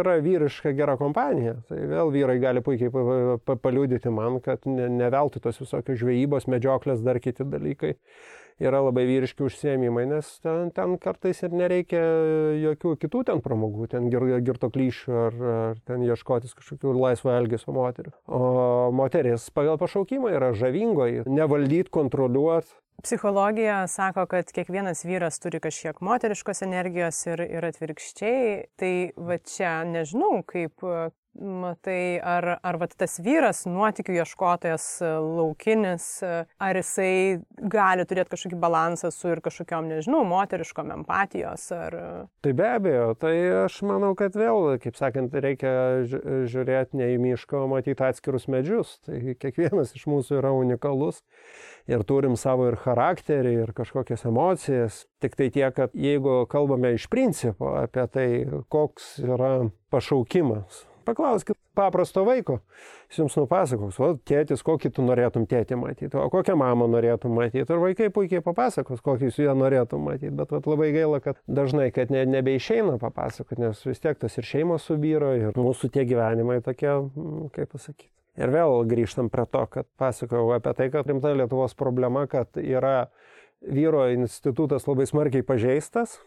yra 0.00 0.18
vyriška 0.24 0.72
gera 0.76 0.96
kompanija. 1.00 1.58
Tai 1.68 1.78
vėl 1.92 2.12
vyrai 2.16 2.40
gali 2.42 2.64
puikiai 2.64 2.92
pa- 2.94 3.38
pa- 3.44 3.60
paliudyti 3.60 4.12
man, 4.12 4.40
kad 4.44 4.64
ne, 4.68 4.88
ne 4.88 5.12
veltui 5.12 5.42
tos 5.44 5.60
visokios 5.60 6.00
žvejybos, 6.00 6.48
medžioklės, 6.50 7.04
dar 7.04 7.20
kiti 7.20 7.44
dalykai 7.44 7.96
yra 8.60 8.82
labai 8.84 9.06
vyriški 9.08 9.44
užsiemimai, 9.46 10.06
nes 10.10 10.28
ten, 10.44 10.70
ten 10.76 10.96
kartais 11.00 11.40
ir 11.46 11.54
nereikia 11.56 12.02
jokių 12.60 12.94
kitų 13.04 13.24
ten 13.30 13.42
pramogų, 13.44 13.88
ten 13.94 14.10
gir, 14.12 14.26
girto 14.44 14.70
klyšių 14.72 15.16
ar, 15.24 15.40
ar 15.54 15.80
ten 15.88 16.04
ieškotis 16.06 16.54
kažkokių 16.58 16.94
laisvo 16.98 17.32
elgesio 17.34 17.74
moterių. 17.76 18.14
O 18.26 18.42
moteris 18.94 19.48
pagal 19.54 19.80
pašaukimą 19.80 20.34
yra 20.36 20.52
žavingoji, 20.56 21.26
nevaldyti, 21.30 21.90
kontroliuoti. 21.94 22.76
Psichologija 23.00 23.86
sako, 23.88 24.26
kad 24.28 24.50
kiekvienas 24.52 25.06
vyras 25.08 25.40
turi 25.40 25.56
kažkiek 25.62 26.02
moteriškos 26.04 26.60
energijos 26.66 27.16
ir, 27.30 27.40
ir 27.48 27.64
atvirkščiai. 27.64 28.50
Tai 28.76 28.92
va 29.16 29.38
čia 29.40 29.78
nežinau, 29.88 30.42
kaip, 30.44 30.84
Matai, 31.40 32.20
ar, 32.20 32.58
ar 32.60 32.76
vat, 32.76 32.92
tas 33.00 33.14
vyras, 33.24 33.62
nuotikių 33.64 34.18
ieškotojas, 34.20 34.86
laukinis, 35.00 36.08
ar 36.60 36.76
jisai 36.76 37.40
gali 37.72 38.04
turėti 38.04 38.34
kažkokį 38.34 38.58
balansą 38.60 39.08
su 39.14 39.30
ir 39.32 39.40
kažkokiam, 39.40 39.88
nežinau, 39.88 40.20
moteriškom 40.28 40.92
empatijos? 40.98 41.64
Ar... 41.72 41.96
Tai 42.44 42.52
be 42.58 42.66
abejo, 42.68 43.14
tai 43.22 43.32
aš 43.62 43.78
manau, 43.88 44.12
kad 44.18 44.36
vėl, 44.36 44.74
kaip 44.84 45.00
sakant, 45.00 45.32
reikia 45.32 45.72
žiūrėti 46.50 47.00
ne 47.00 47.08
į 47.14 47.16
mišką, 47.24 47.64
o 47.64 47.72
matyti 47.72 48.04
atskirus 48.04 48.44
medžius. 48.52 48.98
Tai 49.08 49.22
kiekvienas 49.40 49.96
iš 49.96 50.04
mūsų 50.12 50.42
yra 50.42 50.52
unikalus 50.52 51.22
ir 51.88 52.04
turim 52.04 52.36
savo 52.36 52.68
ir 52.68 52.76
charakterį, 52.84 53.56
ir 53.64 53.74
kažkokias 53.80 54.28
emocijas. 54.28 55.06
Tik 55.24 55.40
tai 55.40 55.48
tiek, 55.56 55.72
kad 55.72 55.96
jeigu 55.96 56.42
kalbame 56.52 56.92
iš 56.98 57.08
principo 57.08 57.72
apie 57.80 58.06
tai, 58.12 58.28
koks 58.68 59.16
yra 59.24 59.54
pašaukimas 59.88 60.84
Paklauskit 61.10 61.58
paprasto 61.74 62.22
vaiko, 62.26 62.60
jis 63.10 63.18
jums 63.22 63.36
nupasakos, 63.38 63.98
o 63.98 64.10
tėtis, 64.26 64.62
kokį 64.66 64.92
tu 64.94 65.02
norėtum 65.06 65.46
tėtį 65.50 65.78
matyti, 65.80 66.14
o 66.20 66.28
kokią 66.30 66.54
mamą 66.60 66.86
norėtum 66.92 67.34
matyti. 67.34 67.66
Ir 67.66 67.82
vaikai 67.82 68.10
puikiai 68.14 68.44
papasakos, 68.46 69.02
kokį 69.02 69.32
su 69.34 69.42
juo 69.46 69.56
norėtum 69.58 70.06
matyti. 70.06 70.32
Bet 70.38 70.54
vat, 70.54 70.68
labai 70.70 70.92
gaila, 70.94 71.18
kad 71.24 71.40
dažnai, 71.50 71.88
kad 71.94 72.12
ne, 72.14 72.22
nebeišeina 72.30 72.94
papasakoti, 73.02 73.64
nes 73.64 73.82
vis 73.88 74.02
tiek 74.02 74.22
tas 74.22 74.38
ir 74.38 74.46
šeimos 74.46 74.86
subyro, 74.86 75.34
ir 75.38 75.58
mūsų 75.58 75.90
tie 75.94 76.06
gyvenimai 76.06 76.60
tokie, 76.62 76.92
mm, 76.92 77.50
kaip 77.56 77.74
pasakyti. 77.74 78.10
Ir 78.40 78.54
vėl 78.54 78.86
grįžtam 78.88 79.28
prie 79.32 79.44
to, 79.50 79.66
kad 79.74 79.88
pasakojau 80.00 80.54
apie 80.54 80.72
tai, 80.78 80.88
kad 80.94 81.08
rimta 81.10 81.34
Lietuvos 81.34 81.74
problema, 81.76 82.28
kad 82.30 82.54
yra 82.62 83.10
vyro 83.60 84.06
institutas 84.14 84.86
labai 84.88 85.08
smarkiai 85.10 85.44
pažeistas, 85.44 86.20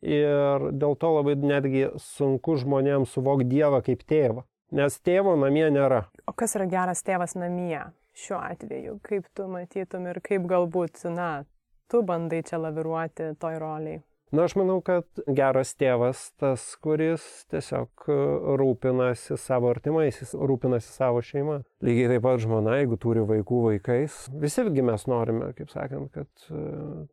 ir 0.00 0.68
dėl 0.72 0.96
to 1.00 1.10
labai 1.16 1.36
netgi 1.40 1.88
sunku 2.00 2.56
žmonėms 2.60 3.14
suvokti 3.14 3.48
Dievą 3.54 3.82
kaip 3.86 4.04
tėvą, 4.08 4.46
nes 4.74 4.98
tėvo 5.04 5.36
namie 5.40 5.66
nėra. 5.74 6.04
O 6.28 6.36
kas 6.36 6.56
yra 6.58 6.68
geras 6.70 7.04
tėvas 7.06 7.36
namie 7.38 7.80
šiuo 8.18 8.40
atveju? 8.40 8.98
Kaip 9.04 9.28
tu 9.36 9.48
matytum 9.50 10.08
ir 10.10 10.22
kaip 10.24 10.48
galbūt, 10.50 11.04
na, 11.12 11.44
tu 11.90 12.02
bandai 12.06 12.42
čia 12.46 12.62
laviruoti 12.62 13.34
toj 13.40 13.60
roliai? 13.62 14.02
Na, 14.34 14.48
aš 14.48 14.56
manau, 14.58 14.80
kad 14.82 15.06
geras 15.30 15.76
tėvas 15.78 16.24
tas, 16.42 16.62
kuris 16.82 17.22
tiesiog 17.52 18.06
e, 18.10 18.14
rūpinasi 18.58 19.36
savo 19.38 19.68
artimaisiais, 19.70 20.32
rūpinasi 20.34 20.90
savo 20.90 21.20
šeima. 21.22 21.60
Lygiai 21.84 22.08
taip 22.10 22.24
pat 22.24 22.42
žmona, 22.42 22.80
jeigu 22.80 22.98
turi 22.98 23.22
vaikų 23.28 23.60
vaikais, 23.68 24.16
visigi 24.42 24.82
mes 24.82 25.06
norime, 25.06 25.52
kaip 25.54 25.70
sakant, 25.70 26.10
kad 26.16 26.48
e, 26.50 26.64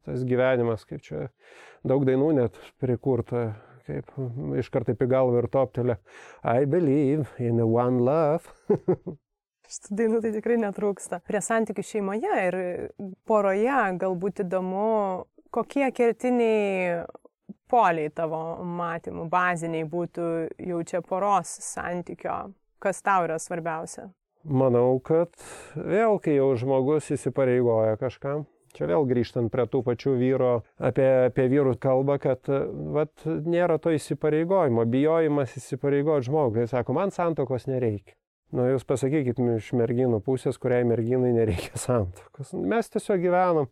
tas 0.07 0.23
gyvenimas, 0.25 0.87
kaip 0.89 1.05
čia 1.05 1.27
daug 1.87 2.05
dainų 2.07 2.29
net 2.37 2.59
prikurta, 2.81 3.51
kaip 3.87 4.11
iš 4.59 4.69
karto 4.73 4.93
į 4.93 5.09
galvą 5.09 5.41
ir 5.41 5.49
toptelė, 5.51 5.97
I 6.43 6.65
believe 6.69 7.27
in 7.39 7.61
one 7.65 8.03
love. 8.05 8.51
Šitų 9.71 9.97
dainų 10.01 10.21
tai 10.23 10.33
tikrai 10.35 10.57
netrūksta. 10.59 11.21
Prie 11.23 11.39
santykių 11.39 11.83
šeimoje 11.87 12.31
ir 12.49 12.57
poroje 13.29 13.81
galbūt 14.01 14.43
įdomu 14.43 14.87
kokie 15.51 15.87
kertiniai 15.95 17.03
poliai 17.71 18.11
tavo 18.15 18.41
matymų, 18.67 19.27
baziniai 19.31 19.87
būtų 19.87 20.25
jau 20.71 20.81
čia 20.87 21.03
poros 21.05 21.51
santykio? 21.65 22.51
Kas 22.81 23.03
tau 23.05 23.27
yra 23.27 23.37
svarbiausia? 23.39 24.09
Manau, 24.41 24.97
kad 25.05 25.35
vėl, 25.75 26.17
kai 26.23 26.39
jau 26.39 26.49
žmogus 26.57 27.11
įsipareigoja 27.13 27.99
kažkam, 28.01 28.47
čia 28.77 28.87
vėl 28.89 29.05
grįžtant 29.09 29.51
prie 29.53 29.65
tų 29.71 29.83
pačių 29.87 30.15
vyro, 30.19 30.53
apie, 30.79 31.07
apie 31.27 31.47
vyrų 31.51 31.75
kalbą, 31.81 32.17
kad 32.21 32.49
vat, 32.95 33.13
nėra 33.25 33.77
to 33.81 33.93
įsipareigojimo, 33.97 34.85
bijojimas 34.89 35.57
įsipareigoti 35.59 36.29
žmogui. 36.29 36.65
Jis 36.65 36.75
sako, 36.75 36.97
man 36.97 37.13
santokos 37.15 37.69
nereikia. 37.71 38.15
Nu, 38.51 38.65
jūs 38.67 38.83
pasakykit 38.83 39.37
iš 39.39 39.69
merginų 39.79 40.19
pusės, 40.25 40.57
kuriai 40.59 40.83
merginai 40.83 41.31
nereikia 41.31 41.79
santokos. 41.79 42.51
Mes 42.51 42.91
tiesiog 42.91 43.21
gyvenam 43.23 43.69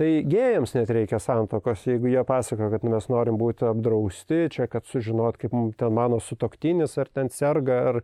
Tai 0.00 0.08
gėjams 0.24 0.72
net 0.76 0.90
reikia 0.94 1.18
santokos, 1.20 1.82
jeigu 1.84 2.08
jie 2.08 2.22
pasako, 2.24 2.70
kad 2.72 2.84
mes 2.88 3.08
norim 3.12 3.36
būti 3.40 3.66
apdrausti, 3.68 4.46
čia, 4.54 4.64
kad 4.70 4.86
sužinot, 4.88 5.36
kaip 5.40 5.52
ten 5.76 5.92
mano 5.92 6.16
sutoktinis, 6.24 6.94
ar 7.02 7.10
ten 7.12 7.28
serga, 7.34 7.76
ar 7.90 7.98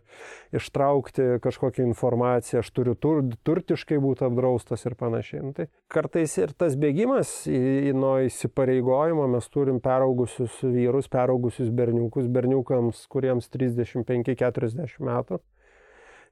ištraukti 0.53 1.39
kažkokią 1.41 1.87
informaciją, 1.87 2.61
aš 2.61 2.69
turiu 2.77 2.93
tur, 2.93 3.23
turtiškai 3.47 3.97
būti 4.03 4.27
apdraustas 4.29 4.85
ir 4.85 4.97
panašiai. 4.99 5.41
Nu, 5.47 5.55
tai 5.57 5.69
kartais 5.89 6.37
ir 6.37 6.53
tas 6.53 6.77
bėgimas 6.77 7.33
į, 7.49 7.63
į 7.89 7.97
nuo 7.97 8.17
įsipareigojimo 8.27 9.25
mes 9.33 9.49
turim 9.49 9.81
peraugusius 9.81 10.61
vyrus, 10.61 11.09
peraugusius 11.09 11.73
berniukus, 11.73 12.29
berniukams, 12.29 13.07
kuriems 13.09 13.49
35-40 13.57 15.01
metų 15.09 15.41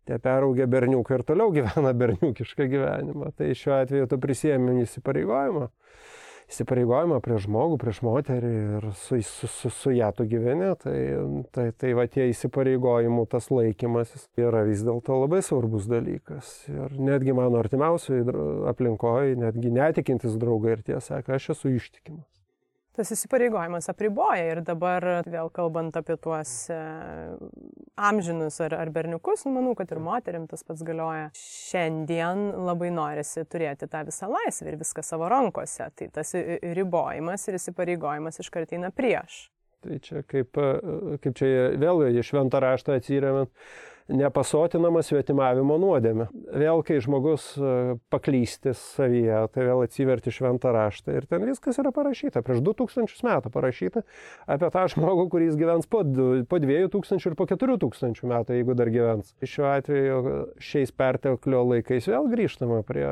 tie 0.05 0.19
peraugę 0.21 0.67
berniukai 0.69 1.19
ir 1.19 1.23
toliau 1.27 1.53
gyvena 1.55 1.93
berniukišką 1.97 2.67
gyvenimą. 2.71 3.31
Tai 3.37 3.49
šiuo 3.57 3.79
atveju 3.81 4.11
tu 4.11 4.19
prisėmė 4.21 4.79
įsipareigojimą. 4.83 5.69
Įsipareigojimą 6.45 7.17
prieš 7.25 7.47
žmogų, 7.47 7.79
prieš 7.81 8.03
moterį 8.05 8.51
ir 8.77 8.83
su, 9.01 9.17
su, 9.25 9.49
su, 9.49 9.71
su 9.73 9.93
ją 9.95 10.11
tu 10.13 10.27
gyveni, 10.29 10.67
tai, 10.77 10.99
tai, 11.57 11.65
tai 11.73 11.95
va 11.97 12.05
tie 12.05 12.27
įsipareigojimų 12.29 13.25
tas 13.31 13.49
laikymasis 13.49 14.27
yra 14.37 14.61
vis 14.67 14.85
dėlto 14.85 15.17
labai 15.23 15.41
svarbus 15.45 15.89
dalykas. 15.89 16.53
Ir 16.69 16.93
netgi 17.01 17.33
mano 17.33 17.57
artimiausioje 17.65 18.29
aplinkoje, 18.69 19.39
netgi 19.41 19.73
netikintis 19.73 20.37
draugai 20.37 20.77
ir 20.77 20.85
tie 20.85 21.01
sako, 21.01 21.33
aš 21.39 21.55
esu 21.57 21.73
ištikimas 21.79 22.44
tas 22.95 23.11
įsipareigojimas 23.15 23.89
apriboja 23.91 24.51
ir 24.53 24.61
dabar 24.65 25.05
vėl 25.27 25.49
kalbant 25.53 25.95
apie 25.99 26.17
tuos 26.21 26.51
e, 26.73 26.77
amžinus 27.95 28.59
ar, 28.65 28.77
ar 28.79 28.91
berniukus, 28.95 29.45
nu, 29.47 29.55
manau, 29.57 29.75
kad 29.77 29.91
ir 29.93 30.01
moterim 30.03 30.47
tas 30.51 30.65
pats 30.67 30.83
galioja. 30.87 31.29
Šiandien 31.35 32.47
labai 32.65 32.91
norisi 32.95 33.45
turėti 33.49 33.89
tą 33.91 34.05
visą 34.07 34.29
laisvę 34.31 34.71
ir 34.71 34.79
viską 34.81 35.03
savo 35.05 35.29
rankose. 35.31 35.89
Tai 35.95 36.11
tas 36.19 36.35
ribojimas 36.35 37.47
ir 37.49 37.59
įsipareigojimas 37.59 38.41
iš 38.43 38.51
kartina 38.53 38.91
prieš. 38.95 39.45
Tai 39.85 39.99
čia 40.01 40.23
kaip, 40.25 40.57
e, 40.57 41.17
kaip 41.21 41.35
čia 41.37 41.51
vėl 41.81 42.07
iš 42.09 42.31
šventą 42.31 42.63
raštą 42.63 42.97
atsiriamant 42.99 43.51
nepasotinama 44.11 45.01
svetimavimo 45.05 45.77
nuodėme. 45.81 46.27
Vėl, 46.53 46.81
kai 46.85 46.99
žmogus 47.01 47.47
e, 47.57 47.95
paklystis 48.13 48.81
savyje, 48.95 49.39
tai 49.53 49.65
vėl 49.65 49.81
atsiverti 49.85 50.33
šventą 50.33 50.73
raštą 50.75 51.15
ir 51.17 51.27
ten 51.29 51.45
viskas 51.49 51.79
yra 51.81 51.91
parašyta, 51.95 52.43
prieš 52.45 52.61
2000 52.65 53.25
metų 53.25 53.51
parašyta 53.53 54.05
apie 54.45 54.69
tą 54.75 54.85
žmogų, 54.93 55.27
kuris 55.33 55.57
gyvens 55.57 55.89
po, 55.89 56.03
po 56.49 56.61
2000 56.61 57.31
ir 57.31 57.37
po 57.39 57.49
4000 57.49 58.29
metų, 58.29 58.59
jeigu 58.59 58.77
dar 58.77 58.93
gyvens. 58.93 59.33
Šiuo 59.41 59.69
atveju 59.73 60.39
šiais 60.61 60.93
perteklio 60.93 61.63
laikais 61.71 62.09
vėl 62.11 62.29
grįžtama 62.29 62.83
prie 62.85 63.07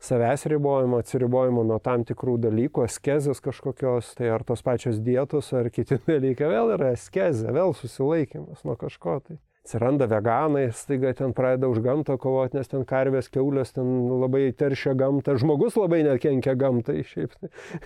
savęs 0.00 0.46
ribojimo, 0.48 0.98
atsiribojimo 1.04 1.62
nuo 1.68 1.76
tam 1.84 2.06
tikrų 2.08 2.38
dalykų, 2.40 2.86
askezės 2.88 3.42
kažkokios, 3.44 4.14
tai 4.18 4.32
ar 4.32 4.42
tos 4.48 4.64
pačios 4.64 4.98
dietos, 5.04 5.52
ar 5.54 5.68
kiti 5.70 6.00
dalykai, 6.06 6.48
vėl 6.50 6.74
yra 6.78 6.94
askezė, 6.96 7.52
vėl 7.54 7.76
susilaikimas 7.76 8.64
nuo 8.64 8.78
kažko. 8.80 9.18
Tai 9.26 9.36
atsiranda 9.64 10.08
veganai, 10.10 10.68
staiga 10.76 11.12
ten 11.16 11.34
pradeda 11.36 11.68
už 11.70 11.82
gamtą 11.84 12.16
kovoti, 12.20 12.58
nes 12.58 12.70
ten 12.70 12.86
karvės, 12.88 13.30
keulės 13.32 13.74
ten 13.76 13.86
labai 14.22 14.48
teršia 14.56 14.96
gamtą, 14.98 15.36
žmogus 15.40 15.76
labai 15.80 16.02
nekenkia 16.08 16.56
gamtai 16.58 17.02
šiaip. 17.06 17.36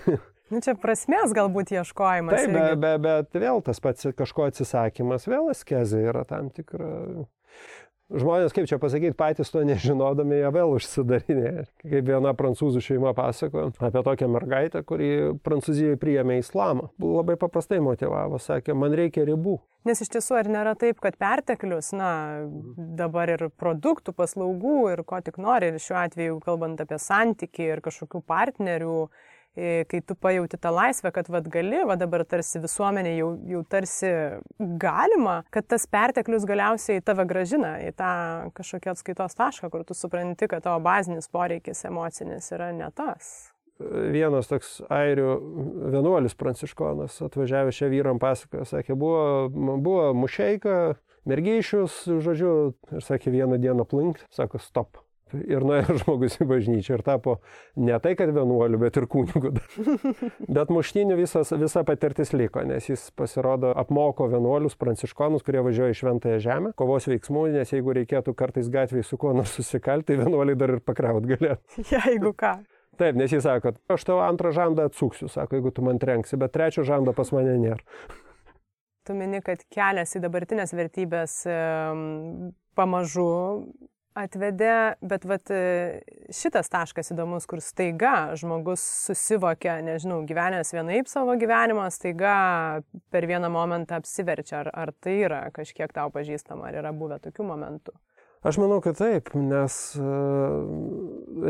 Nu, 0.52 0.60
čia 0.60 0.74
prasmės 0.76 1.32
galbūt 1.34 1.70
ieškojimas. 1.72 2.34
Taip, 2.36 2.52
be, 2.52 2.74
be, 2.76 2.90
bet 3.00 3.38
vėl 3.40 3.62
tas 3.64 3.80
pats 3.82 4.10
kažko 4.14 4.44
atsisakymas, 4.50 5.24
vėl 5.24 5.48
askezė 5.50 6.02
yra 6.10 6.26
tam 6.28 6.50
tikra 6.52 7.24
Žmonės, 8.12 8.52
kaip 8.52 8.66
čia 8.68 8.76
pasakyti, 8.76 9.16
patys 9.16 9.48
to 9.48 9.62
nežinodami, 9.64 10.36
jie 10.36 10.48
vėl 10.52 10.74
užsidarinė. 10.76 11.52
Kaip 11.80 12.04
viena 12.04 12.34
prancūzų 12.36 12.82
šeima 12.84 13.14
pasakojo 13.16 13.70
apie 13.80 14.02
tokią 14.04 14.28
mergaitę, 14.28 14.82
kuri 14.84 15.08
Prancūzijoje 15.44 15.96
priėmė 16.02 16.36
islamą. 16.42 16.90
Labai 17.00 17.38
paprastai 17.40 17.80
motivavo, 17.80 18.36
sakė, 18.42 18.76
man 18.76 18.92
reikia 18.92 19.24
ribų. 19.24 19.56
Nes 19.88 20.00
iš 20.04 20.12
tiesų 20.12 20.36
ar 20.36 20.48
nėra 20.52 20.76
taip, 20.80 21.00
kad 21.00 21.16
perteklius, 21.20 21.90
na, 21.96 22.10
dabar 22.76 23.32
ir 23.32 23.46
produktų, 23.56 24.12
paslaugų 24.16 24.78
ir 24.92 25.04
ko 25.08 25.20
tik 25.24 25.40
nori, 25.40 25.72
ir 25.72 25.80
šiuo 25.80 25.98
atveju 26.04 26.38
kalbant 26.44 26.84
apie 26.84 27.00
santyki 27.00 27.70
ir 27.72 27.82
kažkokių 27.84 28.20
partnerių, 28.28 28.98
kai 29.54 30.00
tu 30.02 30.16
pajauti 30.18 30.58
tą 30.58 30.72
laisvę, 30.74 31.12
kad 31.14 31.28
vad 31.30 31.48
gali, 31.52 31.84
va 31.86 31.96
dabar 32.00 32.24
tarsi 32.26 32.58
visuomenė 32.62 33.14
jau, 33.14 33.30
jau 33.54 33.62
tarsi 33.70 34.10
galima, 34.58 35.40
kad 35.54 35.68
tas 35.70 35.86
perteklius 35.90 36.46
galiausiai 36.48 37.02
tave 37.04 37.26
gražina 37.30 37.76
į 37.86 37.92
tą 37.98 38.12
kažkokį 38.58 38.94
atskaitos 38.94 39.38
tašką, 39.38 39.70
kur 39.70 39.86
tu 39.86 39.96
supranti, 39.96 40.50
kad 40.50 40.66
tavo 40.66 40.82
bazinis 40.84 41.30
poreikis 41.30 41.84
emocinis 41.86 42.50
yra 42.54 42.72
ne 42.74 42.90
tas. 42.94 43.50
vienas 44.14 44.46
toks 44.46 44.76
airių 44.92 45.30
vienuolis 45.94 46.36
pranciškonas 46.38 47.18
atvažiavęs 47.26 47.80
čia 47.80 47.88
vyram 47.90 48.20
pasakojo, 48.22 48.66
sakė, 48.70 48.94
buvo, 48.98 49.48
buvo 49.82 50.12
mušeika, 50.14 50.94
mergyšius, 51.28 52.04
žodžiu, 52.22 52.52
ir 52.94 53.02
sakė, 53.04 53.32
vieną 53.34 53.58
dieną 53.58 53.86
plink, 53.88 54.22
sako, 54.34 54.62
stop. 54.62 55.03
Ir 55.32 55.64
nuėjo 55.66 55.96
žmogus 56.02 56.36
į 56.42 56.46
bažnyčią 56.50 56.98
ir 56.98 57.02
tapo 57.06 57.38
ne 57.80 57.96
tai, 58.02 58.12
kad 58.18 58.30
vienuoliu, 58.34 58.78
bet 58.82 58.98
ir 59.00 59.06
kūnigu. 59.10 59.54
bet 60.58 60.72
muštinių 60.74 61.16
visas, 61.18 61.50
visa 61.58 61.84
patirtis 61.86 62.34
liko, 62.36 62.62
nes 62.68 62.86
jis 62.90 63.08
pasirodo 63.16 63.72
apmoko 63.80 64.28
vienuolius, 64.30 64.76
pranciškonus, 64.80 65.44
kurie 65.46 65.64
važiuoja 65.64 65.94
į 65.94 65.98
šventąją 66.02 66.42
žemę, 66.44 66.74
kovos 66.78 67.08
veiksmų, 67.10 67.48
nes 67.56 67.72
jeigu 67.74 67.96
reikėtų 67.98 68.36
kartais 68.38 68.70
gatvėje 68.72 69.08
su 69.08 69.18
kuo 69.20 69.32
nors 69.36 69.56
susikalti, 69.56 70.12
tai 70.12 70.20
vienuoliai 70.22 70.58
dar 70.60 70.76
ir 70.76 70.84
pakraut 70.84 71.26
galėtų. 71.28 71.82
Jeigu 71.94 72.34
ką. 72.36 72.58
Taip, 73.00 73.16
nes 73.18 73.32
jis 73.32 73.42
sako, 73.42 73.72
aš 73.90 74.04
tavo 74.06 74.20
antrą 74.22 74.52
žandą 74.54 74.84
atsuksiu, 74.86 75.26
sako, 75.32 75.58
jeigu 75.58 75.72
tu 75.74 75.82
man 75.82 75.98
trenksi, 75.98 76.38
bet 76.38 76.52
trečio 76.54 76.84
žando 76.86 77.14
pas 77.16 77.32
mane 77.34 77.56
nėra. 77.58 77.80
Tu 79.04 79.16
mini, 79.16 79.40
kad 79.44 79.60
kelias 79.74 80.14
į 80.16 80.22
dabartinės 80.22 80.72
vertybės 80.76 81.40
pamažu 82.78 83.26
atvedė, 84.18 84.94
bet 85.02 85.26
vat, 85.28 85.50
šitas 86.34 86.70
taškas 86.72 87.12
įdomus, 87.14 87.46
kur 87.50 87.62
staiga 87.64 88.34
žmogus 88.38 88.82
susivokia, 89.08 89.80
nežinau, 89.84 90.22
gyvenęs 90.28 90.72
vienaip 90.74 91.10
savo 91.10 91.34
gyvenimą, 91.40 91.88
staiga 91.94 92.36
per 93.14 93.28
vieną 93.30 93.50
momentą 93.52 93.98
apsiverčia, 94.00 94.62
ar, 94.62 94.72
ar 94.72 94.94
tai 95.02 95.18
yra 95.26 95.44
kažkiek 95.54 95.92
tau 95.94 96.14
pažįstama, 96.14 96.70
ar 96.70 96.82
yra 96.84 96.94
buvę 96.94 97.20
tokių 97.26 97.48
momentų. 97.50 97.96
Aš 98.44 98.58
manau, 98.60 98.76
kad 98.84 98.98
taip, 99.00 99.30
nes 99.40 99.74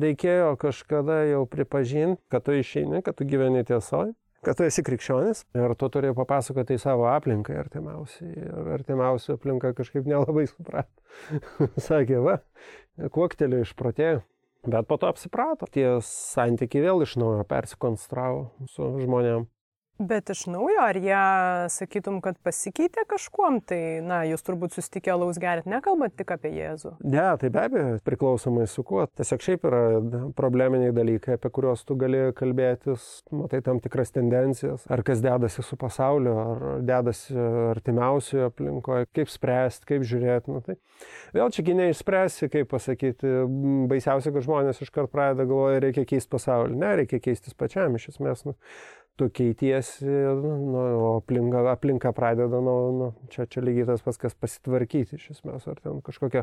reikėjo 0.05 0.53
kažkada 0.63 1.25
jau 1.27 1.43
pripažinti, 1.51 2.23
kad 2.31 2.45
tu 2.47 2.55
išeini, 2.55 3.03
kad 3.03 3.19
tu 3.19 3.27
gyveni 3.27 3.65
tiesoje, 3.67 4.15
kad 4.45 4.59
tu 4.59 4.67
esi 4.67 4.85
krikščionis 4.87 5.45
ir 5.59 5.75
tu 5.81 5.89
turėjai 5.93 6.17
papasakoti 6.19 6.77
į 6.77 6.83
savo 6.83 7.09
aplinką 7.11 7.57
artimiausiai. 7.65 8.35
Ir 8.45 8.71
artimiausia 8.77 9.39
aplinka 9.39 9.73
kažkaip 9.77 10.07
nelabai 10.11 10.47
suprato. 10.51 10.93
Sakė, 11.89 12.21
va, 12.25 12.39
kuoktelį 13.15 13.65
išprotėjo. 13.65 14.23
Bet 14.65 14.89
po 14.89 14.97
to 14.97 15.11
apsiprato. 15.13 15.69
Tie 15.69 15.87
santykiai 16.05 16.87
vėl 16.87 17.05
iš 17.05 17.19
naujo 17.21 17.45
persikonstravo 17.49 18.69
su 18.71 18.95
žmonėm. 19.03 19.49
Bet 19.99 20.31
iš 20.31 20.41
naujo, 20.51 20.81
ar 20.83 20.97
jie, 20.99 21.19
sakytum, 21.71 22.17
kad 22.23 22.35
pasikeitė 22.43 23.05
kažkuom, 23.07 23.61
tai, 23.63 24.01
na, 24.03 24.25
jūs 24.27 24.43
turbūt 24.43 24.75
susitikę 24.75 25.15
laus 25.15 25.39
gerit, 25.39 25.69
nekalbat 25.71 26.17
tik 26.19 26.33
apie 26.35 26.51
Jėzų. 26.51 26.97
Ne, 27.07 27.27
tai 27.39 27.51
be 27.55 27.61
abejo, 27.63 27.93
priklausomai 28.03 28.67
su 28.71 28.83
kuo. 28.87 29.05
Tiesiog 29.07 29.45
šiaip 29.47 29.69
yra 29.71 29.83
probleminiai 30.35 30.91
dalykai, 30.97 31.37
apie 31.39 31.53
kuriuos 31.55 31.85
tu 31.87 31.95
gali 32.01 32.25
kalbėtis, 32.35 33.05
matai 33.31 33.61
tam 33.63 33.79
tikras 33.85 34.11
tendencijas, 34.17 34.89
ar 34.91 35.05
kas 35.07 35.23
dedasi 35.23 35.63
su 35.63 35.79
pasauliu, 35.79 36.35
ar 36.43 36.65
dedasi 36.83 37.39
artimiausioje 37.77 38.49
aplinkoje, 38.51 39.07
kaip 39.15 39.31
spręsti, 39.31 39.89
kaip 39.93 40.09
žiūrėti. 40.11 40.57
Nu, 40.57 40.65
tai 40.67 40.75
vėl 41.39 41.55
čia 41.55 41.67
giniai 41.71 41.95
išspręsi, 41.95 42.51
kaip 42.51 42.73
pasakyti, 42.75 43.31
baisiausia, 43.95 44.35
kad 44.35 44.43
žmonės 44.51 44.83
iškart 44.83 45.15
pradeda 45.15 45.47
galvoja, 45.47 45.87
reikia 45.87 46.03
keisti 46.17 46.35
pasaulį. 46.35 46.83
Ne, 46.83 46.93
reikia 47.05 47.23
keistis 47.23 47.55
pačiam 47.55 47.95
iš 47.95 48.11
esmės. 48.17 48.43
Nu, 48.51 48.59
tu 49.17 49.29
keitiesi, 49.31 50.07
nu, 50.07 50.81
aplinka, 51.15 51.61
aplinka 51.71 52.13
pradeda, 52.13 52.59
nu, 52.61 52.75
nu, 52.99 53.11
čia, 53.31 53.47
čia 53.47 53.63
lygiai 53.63 53.87
tas 53.87 54.03
pats, 54.03 54.19
kas 54.19 54.35
pasitvarkyti 54.35 55.15
iš 55.19 55.29
esmės, 55.37 55.69
ar 55.71 55.79
ten 55.85 56.01
kažkokią 56.03 56.43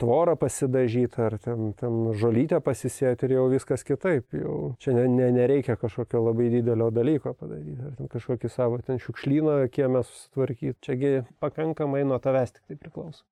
tvorą 0.00 0.36
pasidažyti, 0.40 1.20
ar 1.26 1.36
ten, 1.42 1.74
ten 1.76 1.98
žolytę 2.16 2.62
pasisėti 2.64 3.28
ir 3.28 3.36
jau 3.36 3.44
viskas 3.52 3.84
kitaip. 3.84 4.32
Jau 4.32 4.56
čia 4.80 4.96
ne, 4.96 5.04
ne, 5.12 5.28
nereikia 5.36 5.76
kažkokio 5.80 6.24
labai 6.24 6.48
didelio 6.54 6.88
dalyko 6.94 7.34
padaryti, 7.36 7.76
ar 7.84 7.98
ten 8.00 8.08
kažkokį 8.12 8.52
savo 8.52 8.80
ten 8.86 9.02
šiukšlyną 9.02 9.58
kiemę 9.74 10.00
susitvarkyti. 10.08 10.78
Čiagi 10.88 11.12
pakankamai 11.44 12.00
nuo 12.08 12.20
tavęs 12.22 12.56
tik 12.56 12.64
tai 12.64 12.80
priklauso. 12.80 13.26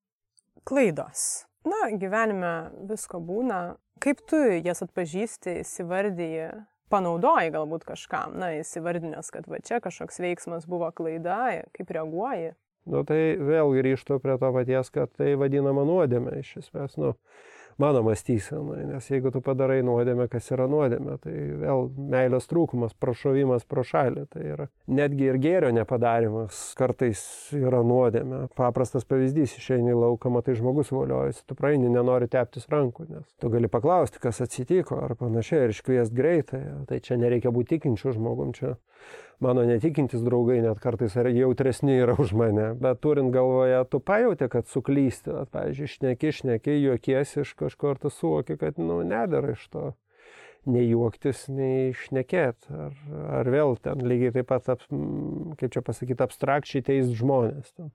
Klaidos. 0.68 1.46
Na, 1.64 1.88
gyvenime 1.96 2.52
visko 2.90 3.22
būna. 3.24 3.78
Kaip 4.04 4.20
tu 4.28 4.36
jas 4.60 4.84
atpažįsti, 4.84 5.62
įsivardyji? 5.62 6.52
Panaudoji 6.92 7.52
galbūt 7.54 7.86
kažkam, 7.88 8.36
na, 8.40 8.52
įsivardinęs, 8.60 9.30
kad 9.34 9.48
va 9.50 9.60
čia 9.64 9.80
kažkoks 9.84 10.20
veiksmas 10.22 10.68
buvo 10.70 10.90
klaida, 10.96 11.64
kaip 11.76 11.92
reaguoji. 11.96 12.54
Nu 12.84 13.00
tai 13.08 13.36
vėl 13.40 13.72
grįžtu 13.78 14.18
prie 14.20 14.36
to 14.40 14.50
paties, 14.52 14.90
kad 14.92 15.12
tai 15.16 15.32
vadinama 15.40 15.86
nuodėmė 15.88 16.36
iš 16.42 16.56
esmės. 16.60 16.98
Nu, 17.00 17.14
mano 17.78 18.02
mąstysenai, 18.06 18.86
nes 18.88 19.08
jeigu 19.10 19.32
tu 19.34 19.42
padarai 19.44 19.80
nuodėmę, 19.86 20.28
kas 20.32 20.50
yra 20.54 20.66
nuodėmė, 20.70 21.16
tai 21.22 21.34
vėl 21.62 21.88
meilės 22.14 22.48
trūkumas, 22.50 22.94
prašovimas 23.00 23.66
pro 23.68 23.84
šalį, 23.86 24.26
tai 24.32 24.46
yra 24.54 24.68
netgi 24.86 25.28
ir 25.30 25.40
gėrio 25.42 25.72
nepadarimas 25.74 26.60
kartais 26.78 27.22
yra 27.56 27.82
nuodėmė. 27.86 28.44
Paprastas 28.58 29.06
pavyzdys, 29.08 29.56
išeini 29.58 29.94
į 29.94 29.98
lauką, 30.04 30.32
matai 30.34 30.56
žmogus 30.58 30.92
voliojasi, 30.94 31.44
tu 31.48 31.58
praeini, 31.58 31.90
nenori 31.92 32.30
teptis 32.30 32.68
rankų, 32.72 33.08
nes 33.10 33.28
tu 33.40 33.52
gali 33.52 33.70
paklausti, 33.70 34.22
kas 34.22 34.42
atsitiko 34.44 35.00
ar 35.04 35.16
panašiai 35.18 35.68
ir 35.68 35.76
iškviest 35.76 36.14
greitai, 36.14 36.62
tai 36.88 37.00
čia 37.04 37.18
nereikia 37.20 37.52
būti 37.54 37.76
tikinčių 37.76 38.16
žmogum, 38.18 38.54
čia 38.56 38.76
mano 39.44 39.64
netikintis 39.68 40.22
draugai 40.24 40.60
net 40.64 40.80
kartais 40.82 41.16
jautresni 41.36 41.98
yra 42.00 42.16
už 42.20 42.32
mane, 42.38 42.70
bet 42.80 43.02
turint 43.04 43.32
galvoje, 43.34 43.82
tu 43.92 44.00
pajauti, 44.00 44.48
kad 44.52 44.70
suklysti, 44.70 45.34
at, 45.42 45.50
pavyzdžiui, 45.54 45.90
šneki, 45.96 46.32
šneki, 46.38 46.78
juokiesi 46.86 47.42
iš 47.44 47.52
kažkur, 47.60 48.00
tu 48.00 48.12
suvoki, 48.12 48.56
kad, 48.60 48.80
nu, 48.80 49.02
nedara 49.06 49.54
iš 49.54 49.68
to 49.72 49.90
nei 50.70 50.86
juoktis, 50.88 51.44
nei 51.52 51.92
šnekėti. 51.98 52.72
Ar, 52.72 52.94
ar 53.40 53.50
vėl 53.52 53.76
ten 53.84 54.00
lygiai 54.04 54.32
taip 54.38 54.48
pat, 54.48 54.70
ap, 54.72 54.86
kaip 55.60 55.74
čia 55.74 55.84
pasakyti, 55.84 56.24
abstrakčiai 56.24 56.86
teist 56.86 57.12
žmonės. 57.18 57.74
Ten. 57.76 57.92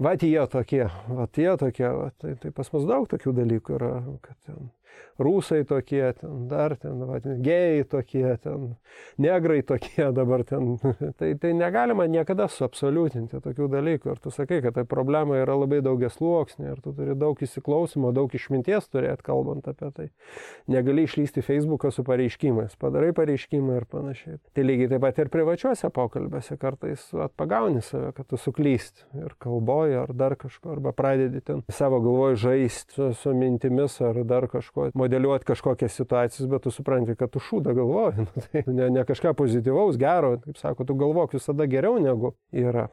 Vat 0.00 0.22
jie 0.24 0.40
tokie, 0.48 0.86
vat 1.12 1.40
jie 1.40 1.54
tokie, 1.60 1.88
vat, 1.92 2.16
tai, 2.20 2.34
tai 2.40 2.52
pas 2.56 2.68
mus 2.72 2.86
daug 2.88 3.08
tokių 3.08 3.34
dalykų 3.36 3.76
yra, 3.76 3.94
kad 4.24 4.36
ten 4.48 4.70
rusai 5.20 5.64
tokie, 5.64 6.12
ten 6.20 6.46
dar 6.48 6.74
ten, 6.80 7.02
va, 7.04 7.20
gėjai 7.20 7.84
tokie, 7.90 8.24
ten 8.42 8.74
negrai 9.20 9.60
tokie 9.66 10.08
dabar 10.18 10.44
ten. 10.48 10.76
tai, 11.18 11.34
tai 11.40 11.52
negalima 11.56 12.06
niekada 12.10 12.48
suabsoliutinti 12.50 13.40
tokių 13.44 13.68
dalykų. 13.72 14.14
Ir 14.14 14.22
tu 14.24 14.32
sakai, 14.34 14.60
kad 14.64 14.78
tai 14.78 14.86
problema 14.88 15.38
yra 15.42 15.56
labai 15.60 15.82
daugias 15.84 16.16
sluoksnė 16.18 16.72
ir 16.72 16.80
tu 16.84 16.94
turi 16.96 17.16
daug 17.18 17.40
įsiklausimo, 17.40 18.14
daug 18.16 18.32
išminties 18.34 18.88
turėti 18.90 19.26
kalbant 19.26 19.68
apie 19.70 19.90
tai. 19.96 20.08
Negali 20.70 21.04
išlysti 21.08 21.44
Facebooką 21.44 21.92
su 21.94 22.04
pareiškimais, 22.06 22.78
padarai 22.80 23.12
pareiškimą 23.16 23.80
ir 23.80 23.88
panašiai. 23.90 24.40
Tai 24.56 24.66
lygiai 24.66 24.92
taip 24.94 25.04
pat 25.04 25.20
ir 25.20 25.32
privačiuose 25.32 25.92
pokalbėse 25.94 26.56
kartais 26.60 27.04
atpagauni 27.28 27.84
save, 27.84 28.14
kad 28.16 28.28
tu 28.30 28.40
suklysti 28.40 29.04
ir 29.20 29.36
kalboji 29.42 29.98
ar 30.00 30.14
dar 30.16 30.36
kažko, 30.40 30.74
arba 30.76 30.94
pradedi 30.96 31.42
ten 31.44 31.62
savo 31.72 32.00
galvoj 32.04 32.38
žaisti 32.40 32.96
su, 32.96 33.10
su 33.16 33.34
mintimis 33.36 33.98
ar 34.04 34.22
dar 34.24 34.48
kažko 34.50 34.79
modeliuoti 34.94 35.48
kažkokias 35.50 35.96
situacijas, 35.96 36.48
bet 36.50 36.64
tu 36.66 36.72
supranti, 36.74 37.16
kad 37.18 37.32
tu 37.32 37.42
šūdą 37.42 37.74
galvoji. 37.76 38.24
Nu, 38.30 38.42
tai 38.52 38.62
ne, 38.66 38.88
ne 38.92 39.02
kažką 39.06 39.32
pozityvaus, 39.38 39.98
gero, 40.00 40.34
kaip 40.44 40.58
sako, 40.60 40.84
tu 40.86 40.94
galvok 40.98 41.34
visada 41.36 41.66
geriau 41.70 41.98
negu 42.02 42.34
yra. 42.52 42.88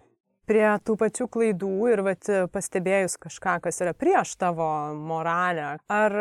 Prie 0.48 0.68
tų 0.88 0.96
pačių 1.00 1.28
klaidų 1.28 1.72
ir 1.92 2.02
vat, 2.06 2.30
pastebėjus 2.54 3.18
kažką, 3.26 3.58
kas 3.66 3.82
yra 3.84 3.92
prieš 3.98 4.38
tavo 4.40 4.68
moralę, 4.96 5.74
ar 5.92 6.16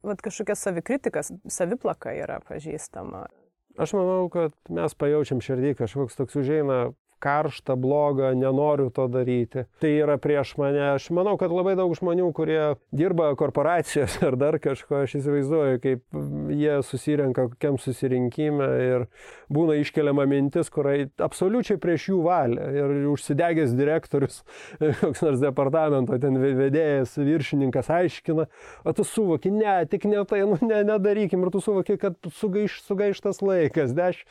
vat, 0.00 0.22
kažkokia 0.24 0.56
savikritikas, 0.56 1.34
saviplaka 1.52 2.14
yra 2.16 2.38
pažįstama? 2.48 3.26
Aš 3.78 3.92
manau, 3.94 4.24
kad 4.32 4.56
mes 4.72 4.96
pajaučiam 4.98 5.42
širdį, 5.44 5.74
kažkoks 5.82 6.16
toks 6.18 6.40
užeina 6.40 6.78
karšta, 7.22 7.76
bloga, 7.76 8.32
nenoriu 8.38 8.88
to 8.94 9.08
daryti. 9.10 9.66
Tai 9.82 9.90
yra 9.92 10.18
prieš 10.22 10.54
mane. 10.60 10.82
Aš 10.94 11.10
manau, 11.14 11.36
kad 11.40 11.52
labai 11.54 11.74
daug 11.78 11.94
žmonių, 11.98 12.30
kurie 12.36 12.62
dirba 12.94 13.30
korporacijose 13.38 14.24
ar 14.28 14.38
dar 14.40 14.58
kažko, 14.62 15.02
aš 15.04 15.18
įsivaizduoju, 15.20 15.82
kaip 15.84 16.18
jie 16.54 16.78
susirenka 16.86 17.48
kokiam 17.52 17.78
susirinkime 17.80 18.68
ir 18.84 19.06
būna 19.52 19.78
iškeliama 19.82 20.26
mintis, 20.28 20.70
kurai 20.72 21.08
absoliučiai 21.22 21.80
prieš 21.80 22.10
jų 22.12 22.20
valią. 22.26 22.68
Ir 22.78 22.94
užsidegęs 23.12 23.74
direktorius, 23.78 24.42
koks 25.02 25.24
nors 25.24 25.42
departamento, 25.42 26.18
ten 26.22 26.38
vedėjas, 26.38 27.16
viršininkas 27.18 27.90
aiškina, 27.92 28.48
o 28.84 28.96
tu 28.96 29.06
suvoki, 29.06 29.52
ne, 29.54 29.80
tik 29.90 30.08
ne 30.10 30.24
tai, 30.28 30.44
nu, 30.48 30.58
ne, 30.62 30.82
nedarykim. 30.86 31.44
Ir 31.44 31.52
tu 31.54 31.62
suvoki, 31.64 31.98
kad 32.00 32.16
sugaiš, 32.40 32.80
sugaištas 32.86 33.42
laikas. 33.44 33.94
Deš, 33.96 34.22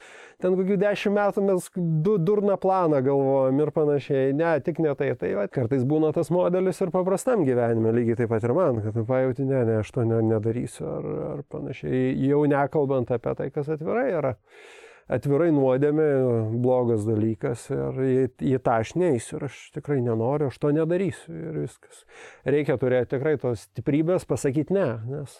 ten 0.44 0.56
kokių 0.58 0.78
dešimt 0.82 1.18
metų 1.18 1.44
mes 1.48 1.68
du, 1.76 2.18
durną 2.22 2.58
planą 2.62 3.02
galvojam 3.06 3.62
ir 3.64 3.72
panašiai. 3.76 4.34
Ne, 4.38 4.54
tik 4.64 4.82
ne 4.84 4.94
tai. 4.98 5.12
Tai 5.18 5.32
va, 5.40 5.46
kartais 5.52 5.86
būna 5.88 6.12
tas 6.16 6.30
modelis 6.34 6.82
ir 6.84 6.92
paprastam 6.94 7.46
gyvenime, 7.48 7.94
lygiai 7.96 8.20
taip 8.22 8.34
pat 8.34 8.46
ir 8.46 8.54
man, 8.58 8.82
kad 8.86 9.00
pajauti, 9.08 9.48
ne, 9.50 9.64
ne, 9.68 9.78
aš 9.84 9.94
to 9.96 10.06
ne, 10.08 10.20
nedarysiu 10.34 10.90
ar, 10.90 11.08
ar 11.32 11.46
panašiai. 11.50 12.12
Jau 12.28 12.44
nekalbant 12.50 13.16
apie 13.16 13.34
tai, 13.40 13.50
kas 13.56 13.72
atvirai 13.78 14.12
yra. 14.14 14.36
Atvirai 15.08 15.54
nuodėmė, 15.56 16.06
blogas 16.60 17.06
dalykas 17.08 17.70
ir 17.72 18.00
į, 18.04 18.16
į 18.44 18.58
tą 18.60 18.82
aš 18.84 18.92
neįsiu 19.00 19.38
ir 19.38 19.46
aš 19.48 19.62
tikrai 19.78 20.02
nenoriu, 20.04 20.52
aš 20.52 20.60
to 20.60 20.74
nedarysiu 20.76 21.32
ir 21.32 21.62
viskas. 21.64 22.04
Reikia 22.44 22.76
turėti 22.82 23.16
tikrai 23.16 23.38
tos 23.40 23.70
stiprybės 23.70 24.28
pasakyti 24.28 24.76
ne, 24.76 24.90
nes 25.08 25.40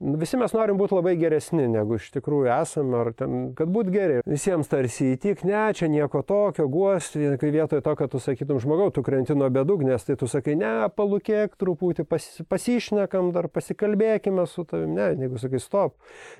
Visi 0.00 0.38
mes 0.40 0.54
norim 0.56 0.78
būti 0.80 0.94
labai 0.96 1.12
geresni, 1.20 1.66
negu 1.68 1.98
iš 1.98 2.06
tikrųjų 2.14 2.46
esame, 2.54 2.94
ar 3.02 3.10
ten, 3.12 3.50
kad 3.56 3.68
būtų 3.68 3.92
geri. 3.92 4.20
Visiems 4.24 4.70
tarsi 4.72 5.10
įtik, 5.12 5.42
ne, 5.44 5.58
čia 5.76 5.90
nieko 5.92 6.22
tokio, 6.24 6.64
guosti, 6.72 7.26
kai 7.40 7.50
vietoj 7.52 7.82
to, 7.84 7.92
kad 7.98 8.08
tu 8.14 8.20
sakytum 8.24 8.62
žmogau, 8.64 8.86
tu 8.96 9.02
krenti 9.04 9.34
nuo 9.36 9.50
bedugnės, 9.52 10.06
tai 10.08 10.16
tu 10.16 10.24
sakai, 10.30 10.54
ne, 10.56 10.70
palūkėk 10.96 11.58
truputį, 11.60 12.06
pas, 12.08 12.28
pasišnekam, 12.48 13.28
dar 13.34 13.50
pasikalbėkime 13.52 14.46
su 14.48 14.64
tavimi, 14.70 14.94
ne, 14.96 15.08
jeigu 15.26 15.40
sakai 15.42 15.60
stop, 15.60 15.98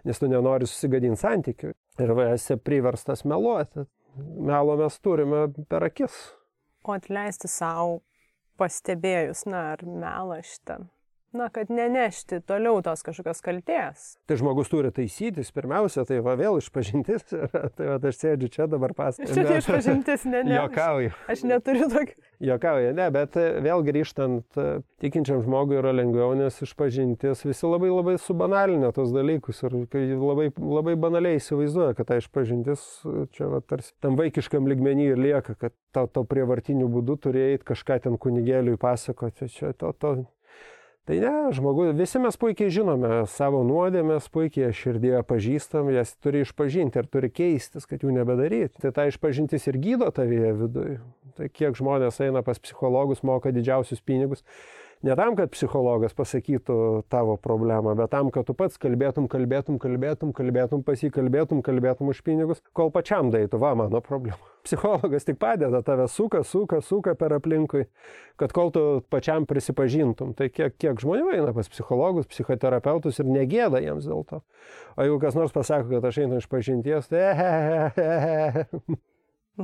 nes 0.09 0.23
tu 0.23 0.31
nenori 0.33 0.69
susigadinti 0.71 1.21
santykių 1.21 1.75
ir 2.01 2.15
esi 2.31 2.57
priverstas 2.57 3.27
meluoti. 3.29 3.85
Melo 4.41 4.79
mes 4.81 4.97
turime 5.05 5.51
per 5.69 5.85
akis. 5.85 6.17
O 6.89 6.97
atleisti 6.97 7.53
savo 7.53 8.01
pastebėjus, 8.57 9.45
na, 9.53 9.67
ar 9.75 9.85
melą 9.85 10.41
šitą 10.49 10.81
na, 11.33 11.49
kad 11.53 11.71
nenešti 11.71 12.41
toliau 12.47 12.81
tos 12.83 13.05
kažkokios 13.07 13.43
kalties. 13.45 14.07
Tai 14.27 14.39
žmogus 14.41 14.71
turi 14.73 14.91
taisytis, 14.95 15.53
pirmiausia, 15.55 16.05
tai 16.09 16.19
va 16.25 16.35
vėl 16.39 16.59
išpažintis, 16.59 17.27
tai 17.77 17.89
va 17.93 17.99
aš 18.11 18.19
sėdžiu 18.19 18.51
čia 18.57 18.67
dabar 18.71 18.95
pasakoju. 18.99 19.37
Čia 19.37 19.61
išpažintis, 19.63 20.27
ne, 20.33 20.43
ne. 20.49 20.57
Jokauju. 20.59 21.13
Aš 21.31 21.45
neturiu 21.47 21.87
tokio. 21.93 22.19
Jokauju, 22.41 22.95
ne, 22.97 23.07
bet 23.15 23.37
vėl 23.37 23.85
grįžtant, 23.87 24.59
tikinčiam 25.03 25.43
žmogui 25.45 25.79
yra 25.81 25.93
lengviau, 25.93 26.33
nes 26.39 26.57
išpažintis 26.65 27.45
visi 27.45 27.69
labai 27.69 27.93
labai 27.93 28.17
subanalina 28.19 28.91
tos 28.97 29.13
dalykus 29.15 29.63
ir 29.69 29.77
labai, 29.77 30.49
labai 30.57 30.97
banaliai 31.01 31.39
įsivaizduoja, 31.41 31.95
kad 31.99 32.11
ta 32.11 32.19
išpažintis 32.21 32.87
čia 33.37 33.51
va, 33.53 33.61
tarsi 33.61 33.93
tam 34.03 34.17
vaikiškam 34.21 34.69
ligmenį 34.71 35.11
ir 35.13 35.21
lieka, 35.21 35.57
kad 35.61 35.77
to, 35.95 36.07
to 36.11 36.25
prievartiniu 36.29 36.89
būdu 36.91 37.19
turėjai 37.27 37.61
kažką 37.71 38.01
ten 38.07 38.19
kunigėliui 38.21 38.81
pasakoti, 38.81 39.51
čia 39.53 39.75
to, 39.77 39.93
to 40.01 40.15
Tai 41.11 41.17
ne, 41.19 41.51
žmogus, 41.51 41.89
visi 41.99 42.21
mes 42.23 42.37
puikiai 42.39 42.71
žinome 42.71 43.09
savo 43.27 43.65
nuodėmės, 43.67 44.29
puikiai 44.31 44.69
širdėje 44.71 45.25
pažįstam, 45.27 45.89
jas 45.91 46.13
turi 46.23 46.45
išpažinti 46.45 47.01
ir 47.03 47.09
turi 47.11 47.33
keistis, 47.35 47.83
kad 47.91 48.05
jų 48.07 48.13
nebedaryti. 48.15 48.79
Tai 48.79 48.93
ta 48.95 49.09
išpažintis 49.11 49.67
ir 49.67 49.81
gydo 49.83 50.07
tavyje 50.15 50.53
viduje. 50.61 51.01
Tai 51.35 51.49
kiek 51.51 51.75
žmonės 51.75 52.21
eina 52.23 52.45
pas 52.47 52.63
psichologus, 52.63 53.25
moka 53.27 53.51
didžiausius 53.51 54.05
pinigus, 54.07 54.47
Ne 55.03 55.15
tam, 55.17 55.33
kad 55.33 55.49
psichologas 55.55 56.13
pasakytų 56.13 56.75
tavo 57.09 57.39
problemą, 57.41 57.95
bet 57.97 58.11
tam, 58.13 58.29
kad 58.35 58.45
tu 58.45 58.53
pats 58.53 58.77
kalbėtum, 58.77 59.31
kalbėtum, 59.33 59.79
kalbėtum, 59.81 60.35
kalbėtum, 60.37 60.83
pasikalbėtum, 60.85 61.63
kalbėtum 61.65 62.11
už 62.13 62.21
pinigus, 62.27 62.61
kol 62.77 62.93
pačiam 62.93 63.31
daitų, 63.33 63.63
va 63.63 63.73
mano 63.81 64.03
problema. 64.05 64.37
Psichologas 64.67 65.25
tik 65.25 65.39
padeda 65.41 65.81
tave 65.81 66.05
suka, 66.13 66.43
suka, 66.45 66.83
suka 66.85 67.15
per 67.17 67.33
aplinkui, 67.39 67.87
kad 68.37 68.53
kol 68.53 68.69
tu 68.75 68.85
pačiam 69.09 69.49
prisipažintum. 69.49 70.35
Tai 70.37 70.51
kiek, 70.53 70.77
kiek 70.77 71.01
žmonių 71.01 71.33
eina 71.33 71.55
pas 71.57 71.73
psichologus, 71.73 72.29
psichoterapeutus 72.29 73.23
ir 73.25 73.33
negėda 73.33 73.81
jiems 73.81 74.05
dėl 74.05 74.27
to. 74.29 74.43
O 75.01 75.09
jeigu 75.09 75.17
kas 75.25 75.39
nors 75.39 75.57
pasako, 75.57 75.95
kad 75.95 76.11
aš 76.13 76.21
einu 76.27 76.45
iš 76.45 76.51
pažinties, 76.53 77.09
tai... 77.09 77.25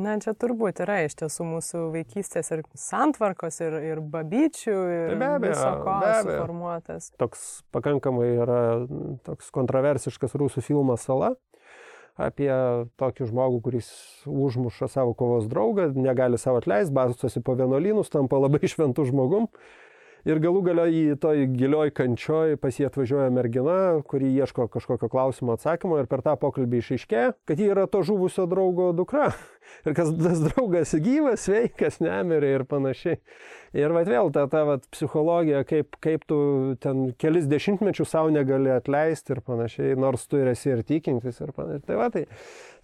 Na, 0.02 0.16
čia 0.22 0.35
turbūt 0.37 0.82
yra 0.85 1.00
iš 1.06 1.16
tiesų 1.22 1.46
mūsų 1.48 1.82
vaikystės 1.94 2.52
ir 2.54 2.62
santvarkos, 2.76 3.61
ir, 3.64 3.78
ir 3.92 4.02
babyčių, 4.14 4.76
ir 4.76 5.11
tai 5.12 5.18
be 5.22 5.30
abejo, 5.38 5.56
viso 5.56 5.72
ko 5.82 5.96
suformuotas. 6.26 7.11
Toks 7.20 7.44
pakankamai 7.74 8.30
yra 8.35 8.62
toks 9.26 9.50
kontroversiškas 9.54 10.37
rusų 10.38 10.64
filmas 10.66 11.06
Sala 11.09 11.35
apie 12.16 12.48
tokį 12.96 13.28
žmogų, 13.28 13.61
kuris 13.66 13.88
užmuša 14.24 14.88
savo 14.88 15.12
kovos 15.16 15.48
draugą, 15.52 15.90
negali 15.96 16.40
savo 16.40 16.62
atleisti, 16.62 16.94
bazosi 16.96 17.42
po 17.44 17.56
vienuolynus, 17.59 18.11
tampa 18.12 18.40
labai 18.40 18.64
šventų 18.72 19.11
žmogum. 19.11 19.50
Ir 20.26 20.40
galų 20.42 20.58
galio 20.66 20.84
į 20.90 21.02
toj 21.22 21.44
gilioj 21.54 21.92
kančioj 21.94 22.56
pas 22.58 22.74
jį 22.74 22.88
atvažiuoja 22.88 23.28
mergina, 23.30 23.76
kuri 24.10 24.32
ieško 24.34 24.64
kažkokio 24.74 25.06
klausimo 25.12 25.54
atsakymo 25.54 26.00
ir 26.00 26.08
per 26.10 26.24
tą 26.26 26.32
pokalbį 26.42 26.80
išaiškėja, 26.82 27.28
kad 27.46 27.62
ji 27.62 27.68
yra 27.70 27.84
to 27.86 28.00
žuvusio 28.08 28.48
draugo 28.50 28.88
dukra. 28.96 29.28
Ir 29.86 29.94
kas 29.98 30.10
tas 30.18 30.42
draugas 30.42 30.96
gyvas, 31.02 31.44
sveikas, 31.46 32.00
nemirė 32.02 32.52
ir 32.56 32.64
panašiai. 32.66 33.20
Ir 33.74 33.94
va 33.94 34.02
vėl 34.06 34.32
ta, 34.34 34.48
ta 34.50 34.64
va, 34.66 34.76
psichologija, 34.94 35.62
kaip, 35.66 35.94
kaip 36.02 36.26
tu 36.26 36.38
ten 36.82 37.12
kelis 37.22 37.46
dešimtmečius 37.50 38.10
savo 38.14 38.30
negali 38.34 38.70
atleisti 38.74 39.34
ir 39.34 39.42
panašiai, 39.46 39.94
nors 39.98 40.26
tu 40.26 40.42
ir 40.42 40.50
esi 40.56 40.74
ir 40.74 40.82
tikintis 40.86 41.38
ir 41.38 41.54
panašiai. 41.54 41.86
Tai, 41.86 42.02
va, 42.02 42.10
tai, 42.14 42.26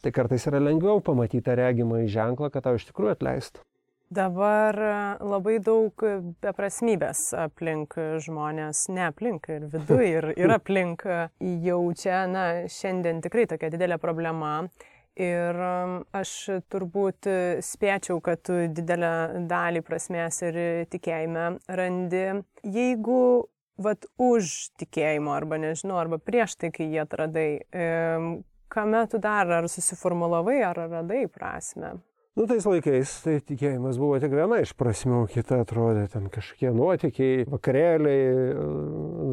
tai 0.03 0.15
kartais 0.15 0.47
yra 0.51 0.63
lengviau 0.63 1.03
pamatyti 1.03 1.43
tą 1.47 1.59
regimą 1.59 2.05
į 2.05 2.11
ženklą, 2.19 2.55
kad 2.55 2.67
tau 2.67 2.79
iš 2.79 2.91
tikrųjų 2.91 3.17
atleistų. 3.17 3.67
Dabar 4.13 4.77
e, 4.77 4.95
labai 5.25 5.55
daug 5.65 6.03
beprasmybės 6.45 7.31
aplink 7.39 7.95
žmonės, 8.21 8.85
ne 8.93 9.07
aplink 9.07 9.49
ir 9.49 9.65
viduje, 9.73 10.09
ir, 10.19 10.27
ir 10.37 10.53
aplink 10.59 11.07
e, 11.09 11.21
jaučia, 11.65 12.27
na, 12.29 12.43
šiandien 12.69 13.23
tikrai 13.25 13.47
tokia 13.49 13.71
didelė 13.73 13.97
problema. 14.03 14.67
Ir 15.17 15.63
e, 15.65 15.73
aš 16.19 16.35
turbūt 16.73 17.31
spėčiau, 17.65 18.21
kad 18.25 18.45
tu 18.45 18.59
didelę 18.69 19.15
dalį 19.49 19.85
prasmės 19.87 20.43
ir 20.45 20.61
tikėjime 20.93 21.49
randi. 21.73 22.27
Jeigu 22.69 23.25
vat 23.81 24.05
už 24.21 24.75
tikėjimo, 24.83 25.33
arba 25.33 25.63
nežinau, 25.63 25.97
arba 26.03 26.21
prieš 26.21 26.59
tai, 26.61 26.75
kai 26.75 26.93
jie 26.93 27.01
atradai, 27.07 27.49
kame 28.73 29.05
tu 29.09 29.21
dar, 29.23 29.49
ar 29.63 29.73
susiformulavai, 29.73 30.61
ar 30.69 30.87
radai 30.99 31.25
prasme? 31.33 31.97
Nu, 32.33 32.47
tais 32.49 32.65
laikais 32.65 33.11
tai 33.21 33.35
tikėjimas 33.45 33.99
buvo 34.01 34.17
tik 34.17 34.33
viena 34.33 34.57
iš 34.63 34.71
prasmių, 34.81 35.27
kita 35.29 35.59
atrodė 35.67 36.07
ten 36.15 36.31
kažkokie 36.33 36.71
nuotykiai, 36.73 37.43
vakarėliai, 37.45 38.23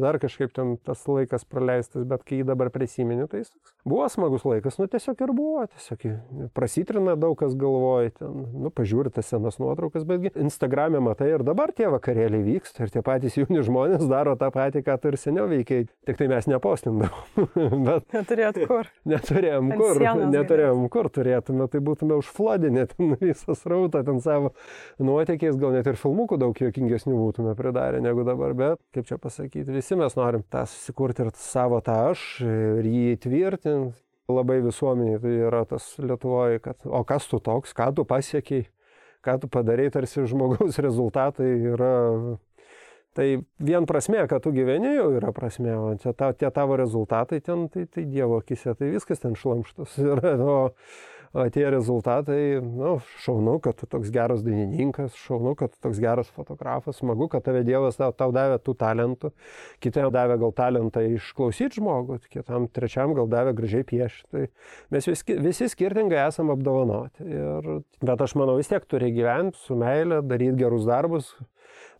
dar 0.02 0.18
kažkaip 0.20 0.52
ten 0.52 0.74
tas 0.84 1.06
laikas 1.08 1.46
praleistas, 1.48 2.04
bet 2.04 2.26
kai 2.28 2.42
jį 2.42 2.50
dabar 2.50 2.68
prisimeni, 2.74 3.24
tai 3.24 3.40
jis 3.40 3.54
buvo 3.88 4.04
smagus 4.12 4.44
laikas, 4.44 4.76
nu 4.76 4.84
tiesiog 4.92 5.22
ir 5.24 5.32
buvo, 5.32 5.62
tiesiog 5.72 6.04
prasitrina 6.52 7.14
daug 7.16 7.38
kas 7.40 7.54
galvoja, 7.56 8.12
ten, 8.18 8.42
nu 8.66 8.68
pažiūri 8.68 9.14
tas 9.16 9.32
senas 9.32 9.56
nuotraukas, 9.62 10.04
betgi 10.04 10.34
Instagram'e 10.44 11.00
matai 11.00 11.30
ir 11.32 11.46
dabar 11.48 11.72
tie 11.72 11.88
vakarėliai 11.88 12.44
vyksta 12.50 12.84
ir 12.84 12.92
tie 12.92 13.00
patys 13.06 13.40
jauni 13.40 13.64
žmonės 13.64 14.04
daro 14.12 14.36
tą 14.36 14.52
patį, 14.52 14.84
ką 14.84 14.98
tu 15.00 15.14
ir 15.14 15.18
seniau 15.24 15.48
veikiai, 15.48 15.88
tik 16.04 16.20
tai 16.20 16.28
mes 16.34 16.52
nepostindavom. 16.52 17.48
bet 17.88 18.20
neturėjom 18.20 18.60
kur. 18.68 18.92
Neturėjom 19.08 19.74
kur, 19.80 20.04
neturėjom 20.36 20.86
kur 20.92 21.12
turėtume, 21.16 21.72
tai 21.72 21.80
būtume 21.88 22.20
užflodinę 22.20 22.89
ten 22.90 23.14
visą 23.20 23.56
srautą, 23.58 24.02
ten 24.06 24.20
savo 24.24 24.52
nuotekiais, 25.02 25.58
gal 25.60 25.74
net 25.76 25.88
ir 25.90 25.98
filmukų 26.00 26.38
daug 26.40 26.60
juokingesnių 26.60 27.16
būtume 27.18 27.54
pridarę 27.58 28.02
negu 28.04 28.24
dabar, 28.26 28.54
bet 28.58 28.82
kaip 28.94 29.08
čia 29.08 29.20
pasakyti, 29.22 29.70
visi 29.74 29.98
mes 29.98 30.16
norim 30.18 30.44
tą 30.52 30.66
susikurti 30.70 31.26
ir 31.26 31.32
savo 31.38 31.80
tą 31.84 31.96
aš 32.10 32.26
ir 32.44 32.90
jį 32.90 33.08
įtvirtinti. 33.16 33.96
Labai 34.30 34.60
visuomeniai 34.62 35.18
tai 35.18 35.30
yra 35.48 35.64
tas 35.66 35.88
Lietuvoje, 35.98 36.60
kad 36.62 36.84
o 36.86 37.00
kas 37.02 37.24
tu 37.26 37.40
toks, 37.42 37.72
ką 37.74 37.88
tu 37.96 38.04
pasiekiai, 38.06 38.68
ką 39.26 39.40
tu 39.42 39.48
padarai, 39.50 39.88
tarsi 39.90 40.22
žmogaus 40.30 40.78
rezultatai 40.86 41.48
yra 41.72 41.96
Tai 43.12 43.26
vien 43.58 43.86
prasme, 43.90 44.22
kad 44.30 44.42
tu 44.44 44.52
gyveni, 44.54 44.92
jau 44.94 45.08
yra 45.18 45.32
prasme, 45.34 45.72
o 45.74 45.88
čia 45.98 46.12
ta, 46.14 46.30
tie 46.30 46.46
tavo 46.54 46.76
rezultatai 46.78 47.40
ten, 47.42 47.64
tai, 47.72 47.88
tai 47.90 48.04
Dievo 48.06 48.38
akise, 48.38 48.70
tai 48.78 48.92
viskas 48.92 49.18
ten 49.18 49.34
šlamštas 49.34 49.96
yra. 50.04 50.36
O, 50.38 50.54
tie 51.54 51.70
rezultatai, 51.70 52.58
nu, 52.62 52.96
šaunu, 53.22 53.58
kad 53.62 53.78
tu 53.78 53.86
toks 53.90 54.10
geras 54.10 54.42
dainininkas, 54.42 55.14
šaunu, 55.14 55.54
kad 55.58 55.70
tu 55.70 55.78
toks 55.86 56.00
geras 56.02 56.30
fotografas, 56.34 56.98
smagu, 56.98 57.28
kad 57.30 57.44
tave 57.46 57.62
Dievas 57.66 58.00
tau, 58.00 58.32
davė 58.34 58.58
tų 58.58 58.74
talentų, 58.80 59.30
kitam 59.84 60.10
davė 60.14 60.40
gal 60.42 60.54
talentą 60.56 61.04
išklausyti 61.06 61.78
žmogų, 61.78 62.18
kitam 62.32 62.66
trečiam 62.74 63.14
gal 63.14 63.30
davė 63.30 63.54
gražiai 63.60 63.86
piešti. 63.86 64.26
Tai 64.34 64.44
mes 64.96 65.10
visi, 65.12 65.38
visi 65.46 65.70
skirtingai 65.70 66.24
esame 66.26 66.56
apdovanoti. 66.56 67.26
Ir, 67.30 67.70
bet 68.02 68.26
aš 68.26 68.34
manau, 68.40 68.58
vis 68.58 68.70
tiek 68.72 68.84
turi 68.90 69.12
gyventi 69.14 69.62
su 69.62 69.78
meile, 69.78 70.24
daryti 70.26 70.58
gerus 70.64 70.88
darbus, 70.88 71.30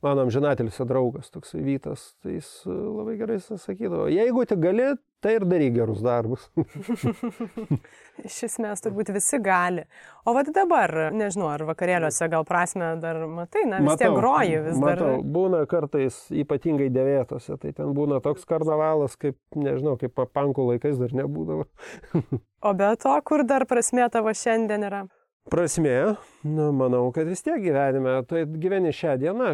mano 0.03 0.25
amžinatelis 0.25 0.81
draugas, 0.89 1.31
toks 1.31 1.55
Vytas, 1.55 2.15
tai 2.23 2.39
jis 2.39 2.49
labai 2.67 3.17
gerai 3.21 3.39
sakydavo, 3.41 4.07
jeigu 4.13 4.45
tik 4.49 4.61
gali, 4.63 4.87
tai 5.21 5.35
ir 5.37 5.45
daryk 5.49 5.75
gerus 5.77 6.01
darbus. 6.05 6.47
Iš 8.29 8.39
esmės 8.49 8.83
turbūt 8.85 9.13
visi 9.13 9.41
gali. 9.45 9.85
O 10.25 10.35
vad 10.37 10.49
dabar, 10.57 11.11
nežinau, 11.13 11.51
ar 11.53 11.65
vakarėliuose 11.69 12.31
gal 12.33 12.47
prasme 12.49 12.95
dar 13.03 13.21
matai, 13.29 13.67
na 13.69 13.83
vis 13.83 13.91
matau, 13.91 14.01
tiek 14.01 14.17
groji 14.17 14.65
vis 14.67 14.81
matau, 14.81 15.13
dar. 15.13 15.31
Būna 15.37 15.63
kartais 15.71 16.19
ypatingai 16.43 16.91
dėvėtose, 16.95 17.61
tai 17.61 17.75
ten 17.77 17.95
būna 17.97 18.23
toks 18.25 18.49
karnavalas, 18.49 19.17
kaip, 19.21 19.37
nežinau, 19.57 19.99
kaip 20.01 20.17
papankų 20.17 20.71
laikais 20.73 21.01
dar 21.01 21.17
nebūdavo. 21.23 21.69
o 22.69 22.77
be 22.77 22.93
to, 23.05 23.17
kur 23.29 23.45
dar 23.49 23.69
prasme 23.69 24.09
tavo 24.13 24.33
šiandien 24.37 24.89
yra? 24.89 25.05
Prasme, 25.51 26.15
Nu, 26.43 26.71
manau, 26.73 27.11
kad 27.13 27.29
vis 27.29 27.43
tiek 27.45 27.59
gyvenime, 27.61 28.15
tu 28.25 28.39
gyveni 28.63 28.95
šią 28.97 29.19
dieną, 29.21 29.49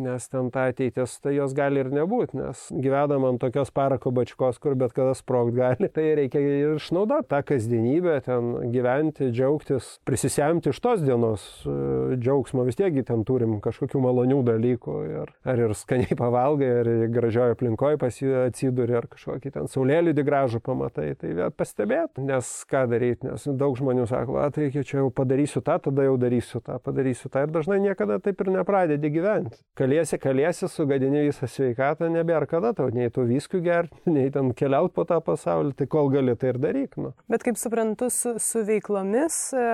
nes 0.00 0.28
ten 0.32 0.46
ta 0.48 0.62
ateitis, 0.70 1.18
tai 1.20 1.34
jos 1.36 1.52
gali 1.52 1.82
ir 1.82 1.90
nebūti, 1.92 2.38
nes 2.38 2.62
gyvenam 2.72 3.26
ant 3.28 3.40
tokios 3.42 3.68
parako 3.68 4.14
bačkos, 4.16 4.56
kur 4.62 4.72
bet 4.80 4.94
kada 4.96 5.12
sprogt 5.12 5.52
gali, 5.58 5.90
tai 5.92 6.06
reikia 6.16 6.40
ir 6.40 6.78
išnaudoti 6.78 7.28
tą 7.28 7.40
kasdienybę, 7.50 8.14
ten 8.24 8.48
gyventi, 8.72 9.28
džiaugtis, 9.28 9.98
prisisemti 10.08 10.72
iš 10.72 10.80
tos 10.80 11.02
dienos 11.04 11.44
e, 11.68 12.16
džiaugsmo, 12.16 12.64
vis 12.64 12.80
tiek 12.80 12.96
ten 13.04 13.26
turim 13.28 13.58
kažkokių 13.60 14.00
malonių 14.00 14.40
dalykų, 14.48 14.96
ir, 15.10 15.34
ar 15.44 15.62
ir 15.66 15.76
skaniai 15.76 16.16
pavalgai, 16.16 16.72
ar 16.78 16.90
gražioje 17.12 17.58
aplinkoje 17.58 18.00
atsiduri, 18.46 18.96
ar 19.02 19.10
kažkokį 19.12 19.52
ten 19.58 19.68
saulėlį 19.68 20.16
gražų 20.24 20.64
pamatai, 20.64 21.10
tai 21.20 21.36
pastebėt, 21.52 22.16
nes 22.24 22.56
ką 22.72 22.86
daryti, 22.88 23.28
nes 23.28 23.44
daug 23.52 23.76
žmonių 23.76 24.08
sako, 24.08 24.40
tai 24.56 24.72
čia 24.72 25.02
jau 25.02 25.12
padarysiu 25.12 25.60
tą, 25.60 25.76
tada 25.90 26.08
jau 26.08 26.16
darysiu 26.22 26.62
tą, 26.64 26.78
padarysiu 26.82 27.30
tą 27.32 27.44
ir 27.46 27.52
dažnai 27.54 27.80
niekada 27.82 28.18
taip 28.22 28.40
ir 28.44 28.52
nepradedi 28.54 29.10
gyventi. 29.12 29.58
Kaliesi, 29.78 30.18
kaliesi, 30.22 30.68
sugadini 30.70 31.26
visą 31.26 31.48
sveikatą, 31.50 32.10
nebėra 32.12 32.48
kada 32.50 32.72
tau 32.78 32.88
nei 32.94 33.10
tų 33.12 33.26
viskių 33.30 33.62
gerti, 33.64 34.00
nei 34.16 34.30
ten 34.34 34.52
keliauti 34.56 34.96
po 34.96 35.06
tą 35.08 35.20
pasaulį, 35.24 35.74
tai 35.78 35.88
kol 35.90 36.12
gali 36.14 36.36
tai 36.38 36.54
ir 36.54 36.62
daryk. 36.62 36.96
Nu. 37.00 37.12
Bet 37.32 37.46
kaip 37.46 37.60
suprantu, 37.60 38.10
su, 38.14 38.36
su 38.42 38.64
veiklomis 38.68 39.42
e, 39.56 39.66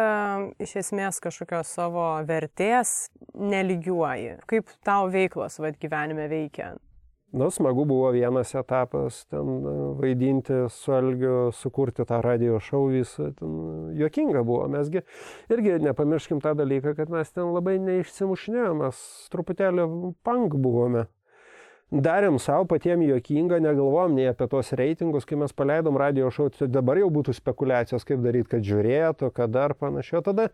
iš 0.64 0.76
esmės 0.84 1.22
kažkokios 1.24 1.76
savo 1.78 2.11
vertės 2.28 3.12
neligiuoji. 3.36 4.38
Kaip 4.51 4.76
tau 4.86 5.09
veiklos 5.12 5.61
vad 5.62 5.78
gyvenime 5.80 6.28
veikia? 6.30 6.74
Nu, 7.33 7.51
smagu 7.51 7.85
buvo 7.85 8.11
vienas 8.11 8.55
etapas, 8.55 9.26
ten 9.29 9.49
e, 9.66 9.72
vaidinti 10.01 10.62
su 10.72 10.93
Algiu, 10.97 11.51
sukurti 11.53 12.07
tą 12.09 12.22
radio 12.24 12.57
šou 12.57 12.87
visą, 12.89 13.29
ten 13.37 13.59
juokinga 13.99 14.41
buvo. 14.49 14.64
Mesgi 14.72 15.03
irgi 15.53 15.76
nepamirškim 15.85 16.41
tą 16.41 16.55
dalyką, 16.57 16.95
kad 16.97 17.12
mes 17.12 17.29
ten 17.37 17.53
labai 17.53 17.76
neišsimušinėjom, 17.85 18.81
mes 18.81 19.03
truputėlį 19.35 19.85
punk 20.24 20.57
buvome. 20.57 21.05
Darėm 21.89 22.36
savo 22.36 22.66
patiems 22.68 23.07
juokingą, 23.09 23.62
negalvom 23.64 24.12
nei 24.18 24.26
apie 24.28 24.45
tos 24.53 24.74
reitingus, 24.76 25.24
kai 25.24 25.39
mes 25.41 25.55
paleidom 25.57 25.97
radio 25.97 26.28
tai 26.59 26.68
dabar 26.68 27.01
jau 27.01 27.09
būtų 27.14 27.32
spekulacijos, 27.39 28.05
kaip 28.05 28.20
daryti, 28.20 28.51
kad 28.53 28.66
žiūrėtų, 28.66 29.32
kad 29.32 29.55
dar 29.55 29.72
panašiai. 29.72 30.20
Tada, 30.26 30.51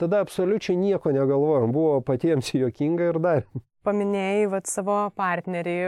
tada 0.00 0.22
absoliučiai 0.24 0.78
nieko 0.80 1.12
negalvojom, 1.12 1.74
buvo 1.76 2.00
patiems 2.00 2.54
juokinga 2.56 3.12
ir 3.12 3.20
darėm 3.20 3.66
paminėjai 3.88 4.50
vat, 4.52 4.68
savo 4.70 4.98
partnerį. 5.18 5.78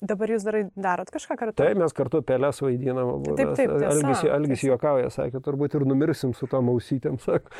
Dabar 0.00 0.32
jūs 0.32 0.44
darai, 0.46 0.62
darot 0.80 1.10
kažką 1.12 1.36
kartu? 1.36 1.58
Taip, 1.60 1.76
mes 1.80 1.94
kartu 1.96 2.22
pelės 2.24 2.62
vaidinam. 2.64 3.18
Taip, 3.28 3.52
taip. 3.58 3.74
Tiesa, 3.74 3.90
Algis, 3.92 4.24
Algis 4.32 4.64
juokauja, 4.64 5.10
sakė, 5.12 5.42
turbūt 5.44 5.76
ir 5.76 5.84
numirsim 5.88 6.32
su 6.36 6.48
tom 6.50 6.72
ausytėm, 6.72 7.20
sako. 7.20 7.52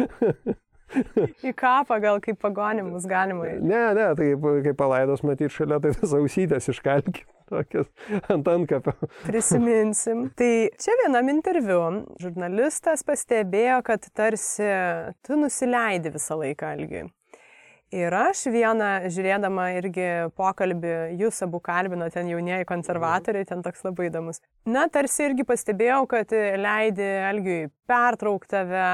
Į 1.48 1.52
kapą 1.58 2.00
gal 2.02 2.22
kaip 2.24 2.40
pagonimus 2.42 3.06
galima. 3.10 3.52
Ne, 3.60 3.82
ne, 3.96 4.08
tai 4.18 4.32
kaip, 4.34 4.72
palaidos 4.78 5.24
matyti 5.26 5.52
šalia, 5.54 5.80
tai 5.82 5.94
tas 5.96 6.14
ausytės 6.16 6.70
iškalkit 6.72 7.26
tokias 7.50 7.88
ant 8.30 8.48
ankapio. 8.48 8.94
Prisiminsim. 9.26 10.28
Tai 10.38 10.52
čia 10.80 10.96
vienam 11.02 11.30
interviu 11.32 11.80
žurnalistas 12.22 13.02
pastebėjo, 13.06 13.80
kad 13.86 14.06
tarsi 14.14 14.68
tu 15.26 15.38
nusileidi 15.40 16.14
visą 16.14 16.38
laiką 16.40 16.76
algiui. 16.76 17.08
Ir 17.90 18.14
aš 18.14 18.44
vieną, 18.54 18.88
žiūrėdama 19.10 19.64
irgi 19.80 20.04
pokalbį, 20.38 20.92
jūs 21.18 21.40
abu 21.42 21.58
kalbino, 21.58 22.06
ten 22.14 22.28
jaunieji 22.30 22.68
konservatoriai, 22.68 23.48
ten 23.48 23.64
toks 23.66 23.82
labai 23.82 24.06
įdomus. 24.06 24.38
Na, 24.70 24.84
tarsi 24.86 25.24
irgi 25.26 25.42
pastebėjau, 25.48 26.04
kad 26.12 26.30
leidi 26.30 27.08
Elgiui 27.32 27.64
pertraukti 27.90 28.50
tave, 28.50 28.84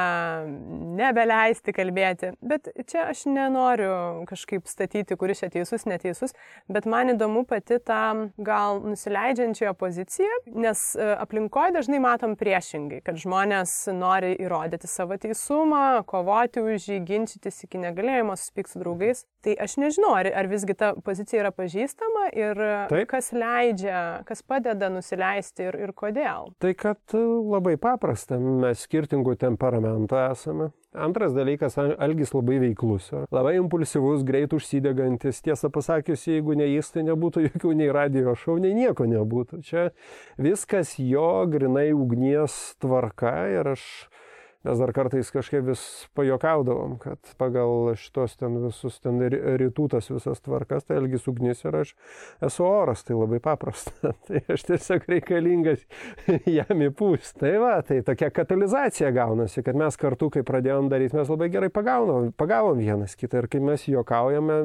nebeleisti 0.97 1.75
kalbėti. 1.77 2.33
Bet 2.45 2.69
čia 2.89 3.09
aš 3.11 3.25
nenoriu 3.31 4.25
kažkaip 4.29 4.69
statyti, 4.69 5.17
kuris 5.19 5.43
čia 5.43 5.51
teisus, 5.53 5.87
neteisus, 5.89 6.35
bet 6.73 6.89
man 6.91 7.15
įdomu 7.15 7.47
pati 7.49 7.79
tą 7.81 8.29
gal 8.37 8.83
nusileidžiančią 8.85 9.73
poziciją, 9.79 10.43
nes 10.57 10.83
e, 10.97 11.09
aplinkoje 11.17 11.75
dažnai 11.77 12.01
matom 12.03 12.37
priešingai, 12.39 13.03
kad 13.07 13.21
žmonės 13.21 13.75
nori 13.97 14.35
įrodyti 14.43 14.91
savo 14.91 15.19
teisumą, 15.21 16.03
kovoti 16.09 16.65
už 16.65 16.91
jį, 16.93 17.01
ginčytis 17.09 17.63
iki 17.67 17.81
negalėjimo, 17.83 18.37
suspykti 18.39 18.77
su 18.77 18.83
draugais. 18.83 19.25
Tai 19.47 19.55
aš 19.63 19.77
nežinau, 19.79 20.13
ar, 20.19 20.29
ar 20.43 20.51
visgi 20.51 20.75
ta 20.79 20.93
pozicija 21.07 21.45
yra 21.45 21.53
pažįstama 21.55 22.29
ir 22.35 22.61
Taip. 22.91 23.07
kas 23.13 23.31
leidžia, 23.37 24.01
kas 24.27 24.43
padeda 24.43 24.91
nusileisti 24.93 25.69
ir, 25.69 25.79
ir 25.87 25.95
kodėl. 25.97 26.51
Tai 26.63 26.73
kad 26.79 27.15
labai 27.17 27.77
paprasta, 27.81 28.41
mes 28.43 28.86
skirtingų 28.87 29.37
temperamentų 29.43 30.19
esame. 30.31 30.71
Antras 30.97 31.35
dalykas, 31.37 31.77
Algis 31.77 32.33
labai 32.33 32.57
veiklus, 32.63 33.11
labai 33.35 33.59
impulsyvus, 33.59 34.23
greit 34.25 34.55
užsidegantis. 34.57 35.43
Tiesą 35.45 35.69
pasakius, 35.73 36.25
jeigu 36.31 36.57
ne 36.57 36.71
jis, 36.71 36.89
tai 36.95 37.05
nebūtų 37.05 37.45
jokių 37.51 37.75
nei 37.77 37.91
radio 37.93 38.33
šau, 38.39 38.57
nei 38.63 38.73
nieko 38.77 39.05
nebūtų. 39.11 39.61
Čia 39.67 39.91
viskas 40.41 40.95
jo 41.03 41.29
grinai 41.53 41.91
ugnies 41.93 42.57
tvarka 42.81 43.35
ir 43.53 43.75
aš 43.75 43.85
Mes 44.67 44.81
dar 44.83 44.91
kartais 44.91 45.29
kažkaip 45.31 45.63
vis 45.69 45.81
pajokaudavom, 46.19 46.97
kad 46.99 47.29
pagal 47.39 47.93
šitos 47.95 48.33
ten 48.41 48.57
visus 48.65 48.97
ten 48.99 49.21
rytų 49.23 49.85
tas 49.93 50.09
visas 50.11 50.41
tvarkas, 50.43 50.83
tai 50.89 50.97
elgis 50.99 51.29
ugnis 51.31 51.61
ir 51.63 51.77
aš 51.85 51.93
esu 52.43 52.65
oras, 52.67 53.05
tai 53.07 53.15
labai 53.15 53.39
paprasta. 53.45 54.11
tai 54.27 54.41
aš 54.51 54.65
tiesiog 54.67 55.07
reikalingas 55.13 55.85
jam 56.59 56.83
įpūsti. 56.89 57.39
Tai 57.45 57.53
va, 57.63 57.77
tai 57.87 58.01
tokia 58.07 58.33
katalizacija 58.35 59.13
gaunasi, 59.15 59.63
kad 59.63 59.79
mes 59.79 60.01
kartu, 60.03 60.33
kai 60.35 60.43
pradėjom 60.49 60.91
daryti, 60.91 61.15
mes 61.15 61.31
labai 61.31 61.51
gerai 61.55 61.71
pagavom, 61.71 62.33
pagavom 62.35 62.83
vienas 62.83 63.15
kitą 63.15 63.45
ir 63.45 63.51
kai 63.53 63.63
mes 63.63 63.87
juokaujame, 63.87 64.59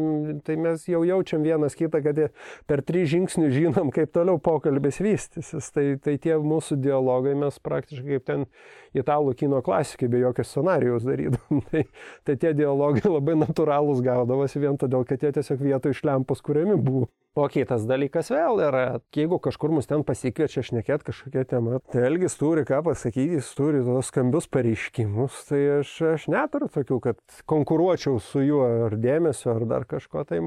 tai 0.48 0.58
mes 0.66 0.88
jau 0.90 1.04
jaučiam 1.06 1.46
vienas 1.46 1.78
kitą, 1.78 2.02
kad 2.08 2.24
per 2.66 2.82
tris 2.88 3.12
žingsnius 3.14 3.54
žinom, 3.54 3.94
kaip 3.94 4.18
toliau 4.18 4.42
pokalbis 4.42 4.98
vystysis. 5.06 5.70
Tai, 5.78 5.86
tai 6.02 6.18
tie 6.26 6.42
mūsų 6.42 6.82
dialogai 6.82 7.38
mes 7.38 7.62
praktiškai 7.62 8.18
kaip 8.18 8.30
ten 8.34 8.50
italų 8.98 9.38
kino 9.38 9.62
klasikai 9.92 10.08
be 10.08 10.20
jokio 10.20 10.44
scenarijaus 10.44 11.04
darydom. 11.04 11.62
tai, 11.72 11.86
tai 12.24 12.36
tie 12.38 12.54
dialogai 12.54 13.10
labai 13.10 13.36
natūralūs 13.36 14.02
gaudavosi 14.02 14.60
vien 14.60 14.78
todėl, 14.78 15.06
kad 15.06 15.22
jie 15.22 15.32
tiesiog 15.32 15.60
vietoj 15.62 15.92
iš 15.92 16.04
lempos 16.04 16.42
kuriami 16.42 16.76
buvo. 16.76 17.10
O 17.32 17.46
kitas 17.48 17.86
dalykas 17.88 18.28
vėl 18.28 18.60
yra, 18.60 18.98
jeigu 19.16 19.38
kažkur 19.40 19.72
mus 19.72 19.86
ten 19.88 20.02
pasikviečia 20.04 20.66
šnekėti 20.68 21.06
kažkokia 21.08 21.46
tema, 21.48 21.78
tai 21.88 22.02
Elgis 22.10 22.34
turi 22.36 22.66
ką 22.68 22.82
pasakyti, 22.84 23.38
jis 23.38 23.52
turi 23.56 23.80
tos 23.86 24.10
skambius 24.12 24.50
pareiškimus, 24.52 25.38
tai 25.48 25.62
aš, 25.78 25.94
aš 26.10 26.26
neturiu 26.34 26.68
tokių, 26.74 26.98
kad 27.06 27.22
konkuruočiau 27.48 28.20
su 28.20 28.44
juo 28.44 28.66
ar 28.90 28.98
dėmesio, 29.00 29.54
ar 29.54 29.64
dar 29.70 29.88
kažko, 29.88 30.26
tai 30.28 30.42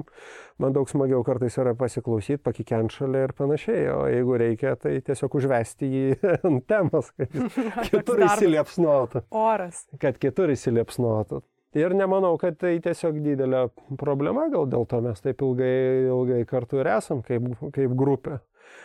man 0.61 0.77
daug 0.77 0.93
smagiau 0.93 1.25
kartais 1.25 1.57
yra 1.57 1.73
pasiklausyti, 1.73 2.43
pakikent 2.45 2.93
šalia 2.93 3.31
ir 3.31 3.33
panašiai, 3.39 3.89
o 3.95 4.05
jeigu 4.13 4.37
reikia, 4.45 4.77
tai 4.77 4.99
tiesiog 5.09 5.41
užvesti 5.41 5.89
jį 5.89 6.05
ant 6.51 6.69
temos, 6.69 7.09
kad 7.17 7.33
kitur 7.89 8.27
įsiliepsnuotų. 8.29 9.25
Oras. 9.35 9.85
Kad 10.01 10.21
kitur 10.23 10.53
įsiliepsnuotų. 10.55 11.43
Ir 11.75 11.91
nemanau, 11.99 12.37
kad 12.39 12.55
tai 12.61 12.77
tiesiog 12.83 13.17
didelė 13.25 13.65
problema, 13.99 14.47
gal 14.53 14.69
dėl 14.71 14.87
to 14.87 15.01
mes 15.03 15.19
taip 15.25 15.43
ilgai, 15.43 16.07
ilgai 16.07 16.45
kartu 16.47 16.79
ir 16.79 16.91
esam 16.95 17.23
kaip, 17.27 17.49
kaip 17.75 17.97
grupė. 17.99 18.39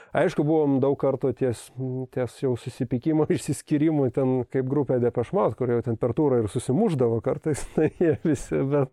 Aišku, 0.10 0.42
buvom 0.42 0.80
daug 0.82 0.96
kartų 0.98 1.30
ties, 1.38 1.68
ties 2.16 2.38
jau 2.42 2.56
susipykimo, 2.58 3.28
išsiskirimų, 3.36 4.10
ten 4.16 4.32
kaip 4.50 4.66
grupė 4.70 4.98
Depešmot, 5.04 5.54
kur 5.60 5.70
jau 5.76 5.84
temperatūra 5.86 6.40
ir 6.42 6.50
susimuždavo 6.50 7.20
kartais, 7.26 7.62
tai 7.76 7.92
jie 8.00 8.16
visi, 8.26 8.58
bet... 8.72 8.90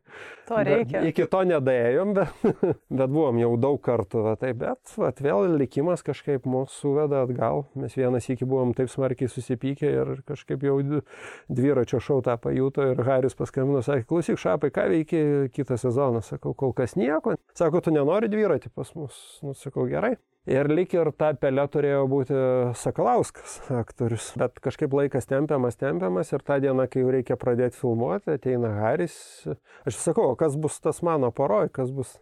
To 0.47 0.61
reikia. 0.61 1.01
Bet, 1.01 1.09
iki 1.11 1.26
to 1.30 1.41
nedėjom, 1.49 2.12
bet, 2.18 2.45
bet 3.01 3.14
buvom 3.14 3.41
jau 3.41 3.55
daug 3.61 3.80
kartų, 3.82 4.26
va, 4.28 4.37
tai, 4.41 4.53
bet 4.59 4.93
va, 5.01 5.11
vėl 5.24 5.57
likimas 5.57 6.05
kažkaip 6.07 6.45
mūsų 6.47 6.76
suveda 6.76 7.24
atgal. 7.24 7.64
Mes 7.78 7.97
vienas 7.97 8.28
iki 8.32 8.47
buvom 8.49 8.76
taip 8.76 8.93
smarkiai 8.93 9.30
susipykę 9.32 9.89
ir 9.89 10.12
kažkaip 10.28 10.68
jau 10.68 10.76
dviračio 11.49 12.01
šau 12.05 12.20
tą 12.26 12.37
pajuto 12.41 12.84
ir 12.93 13.03
Haris 13.09 13.37
paskambino, 13.39 13.80
sakė, 13.87 14.07
klausyk, 14.11 14.41
šapai, 14.41 14.70
ką 14.74 14.87
veikia 14.93 15.24
kitą 15.57 15.80
sezoną, 15.80 16.22
sakau, 16.26 16.55
kol 16.55 16.76
kas 16.76 16.95
nieko. 17.01 17.39
Sako, 17.57 17.82
tu 17.82 17.95
nenori 17.95 18.30
dviratį 18.30 18.74
pas 18.76 18.93
mus, 18.99 19.16
nu, 19.43 19.57
sakau, 19.57 19.89
gerai. 19.91 20.16
Ir 20.47 20.68
lik 20.70 20.92
ir 20.94 21.09
ta 21.18 21.32
pelė 21.34 21.64
turėjo 21.74 22.05
būti 22.07 22.36
Sakalauskas 22.78 23.57
aktorius. 23.74 24.28
Bet 24.38 24.61
kažkaip 24.62 24.92
laikas 24.94 25.26
tempiamas, 25.26 25.74
tempiamas 25.80 26.30
ir 26.30 26.44
tą 26.47 26.61
dieną, 26.62 26.86
kai 26.86 27.03
jau 27.03 27.11
reikia 27.11 27.36
pradėti 27.40 27.80
filmuoti, 27.80 28.36
ateina 28.36 28.70
Haris. 28.78 29.16
Aš 29.90 29.99
sakau, 30.05 30.28
kas 30.38 30.55
bus 30.55 30.78
tas 30.78 31.03
mano 31.03 31.32
poroj, 31.34 31.66
kas 31.74 31.90
bus. 31.90 32.14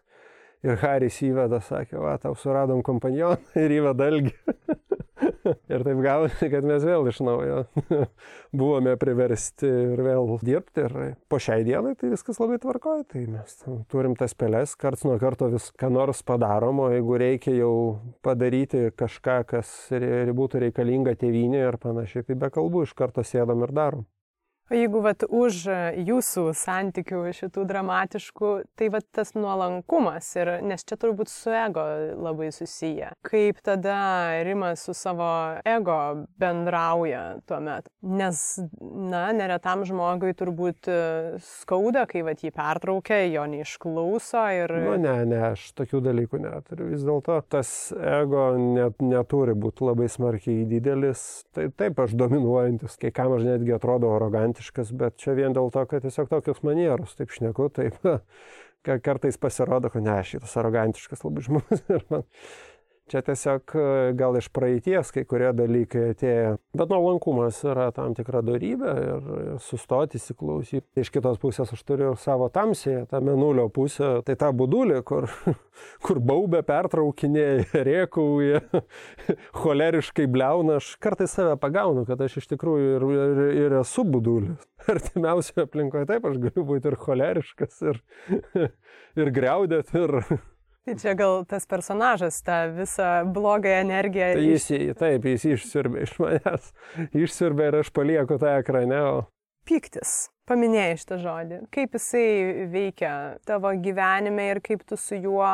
Ir 0.65 0.81
Haris 0.81 1.19
įveda, 1.21 1.61
sakė, 1.61 1.99
va, 2.01 2.15
tau 2.17 2.33
suradom 2.41 2.81
kompanioną 2.87 3.37
ir 3.67 3.77
įveda 3.83 4.09
algį. 4.09 4.33
ir 5.75 5.85
taip 5.87 6.01
gavosi, 6.05 6.49
kad 6.53 6.67
mes 6.67 6.85
vėl 6.87 7.09
iš 7.11 7.21
naujo 7.25 7.61
buvome 8.61 8.95
priversti 9.01 9.69
ir 9.69 10.03
vėl 10.05 10.35
dirbti. 10.45 10.85
Ir 10.85 11.17
po 11.31 11.41
šiai 11.43 11.67
dienai 11.67 11.95
tai 12.01 12.13
viskas 12.13 12.41
labai 12.43 12.59
tvarkoja. 12.63 13.05
Tai 13.13 13.25
mes 13.37 13.59
turim 13.93 14.17
tas 14.19 14.37
pelės, 14.39 14.77
karts 14.81 15.07
nuo 15.09 15.19
karto 15.23 15.51
vis 15.53 15.71
ką 15.81 15.93
nors 15.95 16.25
padarom, 16.27 16.85
o 16.87 16.91
jeigu 16.93 17.21
reikia 17.21 17.57
jau 17.59 17.75
padaryti 18.25 18.89
kažką, 18.97 19.39
kas 19.55 19.75
būtų 20.35 20.67
reikalinga 20.67 21.17
tėvynė 21.21 21.67
ir 21.69 21.81
panašiai, 21.83 22.27
tai 22.27 22.39
be 22.41 22.51
kalbų 22.55 22.89
iš 22.89 22.97
karto 22.99 23.25
sėdam 23.27 23.65
ir 23.67 23.75
darom. 23.77 24.09
O 24.73 24.73
jeigu 24.73 25.03
vat, 25.05 25.21
už 25.29 25.67
jūsų 26.09 26.43
santykių 26.57 27.19
šitų 27.37 27.67
dramatiškų, 27.69 28.53
tai 28.81 28.87
vat, 28.95 29.05
tas 29.13 29.35
nuolankumas, 29.37 30.31
ir, 30.41 30.51
nes 30.65 30.81
čia 30.89 30.97
turbūt 30.97 31.29
su 31.29 31.53
ego 31.53 31.83
labai 32.17 32.49
susiję. 32.49 33.11
Kaip 33.29 33.61
tada 33.61 34.41
Rimas 34.47 34.87
su 34.87 34.95
savo 34.97 35.27
ego 35.69 35.99
bendrauja 36.41 37.43
tuo 37.45 37.59
metu. 37.61 37.93
Nes, 38.09 38.41
na, 38.81 39.27
neretam 39.37 39.85
žmogui 39.85 40.33
turbūt 40.33 40.89
skauda, 41.45 42.07
kai 42.09 42.25
vat, 42.25 42.41
jį 42.41 42.55
pertraukia, 42.57 43.21
jo 43.35 43.45
neišklauso. 43.53 44.47
Ir... 44.63 44.75
Nu, 44.87 44.97
ne, 44.97 45.15
ne, 45.29 45.43
aš 45.51 45.69
tokių 45.77 46.01
dalykų 46.09 46.41
neturiu. 46.47 46.89
Vis 46.95 47.05
dėlto 47.05 47.37
tas 47.53 47.75
ego 47.93 48.49
net, 48.57 48.97
neturi 49.05 49.53
būti 49.53 49.85
labai 49.91 50.09
smarkiai 50.09 50.65
didelis. 50.73 51.45
Tai 51.53 51.69
taip, 51.77 52.01
aš 52.01 52.17
dominuojantis, 52.17 52.97
kai 52.97 53.13
kam 53.13 53.37
aš 53.37 53.45
netgi 53.45 53.77
atrodo 53.77 54.17
arogantiškas 54.17 54.54
arogantiškas, 54.55 54.93
bet 54.93 55.17
čia 55.19 55.35
vien 55.35 55.53
dėl 55.53 55.71
to, 55.71 55.85
kad 55.87 56.03
tiesiog 56.03 56.29
tokius 56.31 56.63
manierus, 56.63 57.15
taip 57.17 57.31
šneku, 57.31 57.69
taip 57.75 57.95
kartais 59.03 59.37
pasirodo, 59.39 59.91
kad 59.91 60.03
ne, 60.03 60.23
šitas 60.23 60.57
arogantiškas 60.57 61.25
labai 61.25 61.43
žmogus 61.43 61.83
ir 61.95 62.05
man 62.11 62.25
Čia 63.05 63.21
tiesiog 63.21 63.73
e, 63.77 63.81
gal 64.17 64.37
iš 64.39 64.47
praeities 64.49 65.11
kai 65.13 65.27
kurie 65.29 65.51
dalykai 65.53 66.07
atėjo. 66.15 66.55
Bet 66.73 66.89
nuolankumas 66.89 67.59
yra 67.69 67.91
tam 67.93 68.15
tikra 68.17 68.41
darybė 68.41 68.95
ir 69.03 69.27
sustoti, 69.61 70.17
įsiklausyti. 70.17 70.87
Iš 71.03 71.11
kitos 71.13 71.37
pusės 71.43 71.75
aš 71.77 71.83
turiu 71.85 72.15
savo 72.21 72.49
tamsėje, 72.55 73.03
tą 73.11 73.21
menulio 73.25 73.67
pusę, 73.69 74.23
tai 74.25 74.39
tą 74.41 74.49
budulį, 74.57 75.03
kur, 75.05 75.29
kur 76.07 76.23
baubė 76.25 76.63
pertraukinėja, 76.65 77.85
rėkauja, 77.91 78.63
choleriškai 79.61 80.25
bleuna. 80.25 80.81
Aš 80.81 80.95
kartais 81.05 81.37
save 81.37 81.59
pagaunu, 81.61 82.07
kad 82.09 82.25
aš 82.25 82.39
iš 82.41 82.49
tikrųjų 82.55 82.97
ir, 82.97 83.07
ir, 83.19 83.45
ir 83.67 83.79
esu 83.83 84.07
budulis. 84.09 84.65
Artimiausioje 84.97 85.69
aplinkoje 85.69 86.09
taip 86.09 86.25
aš 86.33 86.41
galiu 86.41 86.67
būti 86.73 86.89
ir 86.89 86.99
choleriškas, 87.05 87.85
ir, 87.93 88.03
ir 89.21 89.35
greudėt, 89.37 89.93
ir 89.93 90.23
Tai 90.85 90.95
čia 91.01 91.15
gal 91.17 91.47
tas 91.49 91.65
personažas, 91.65 92.43
ta 92.45 92.67
visa 92.69 93.25
bloga 93.25 93.71
energija. 93.81 94.35
Tai 94.37 94.45
jis, 94.45 94.69
taip, 95.01 95.25
jis 95.31 95.47
išsirbė 95.55 96.05
iš 96.05 96.13
manęs, 96.21 96.71
išsirbė 97.17 97.71
ir 97.71 97.79
aš 97.81 97.91
palieku 97.97 98.37
tą 98.41 98.59
ekrane. 98.61 99.01
O... 99.01 99.23
Piktis. 99.65 100.29
Paminėjai 100.45 100.99
šitą 101.01 101.17
žodį. 101.23 101.59
Kaip 101.73 101.97
jisai 101.97 102.27
veikia 102.69 103.13
tavo 103.49 103.73
gyvenime 103.81 104.51
ir 104.53 104.61
kaip 104.65 104.85
tu 104.85 105.01
su 105.01 105.17
juo... 105.17 105.49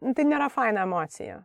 Nu, 0.00 0.14
tai 0.14 0.24
nėra 0.30 0.46
faina 0.54 0.86
emocija. 0.86 1.40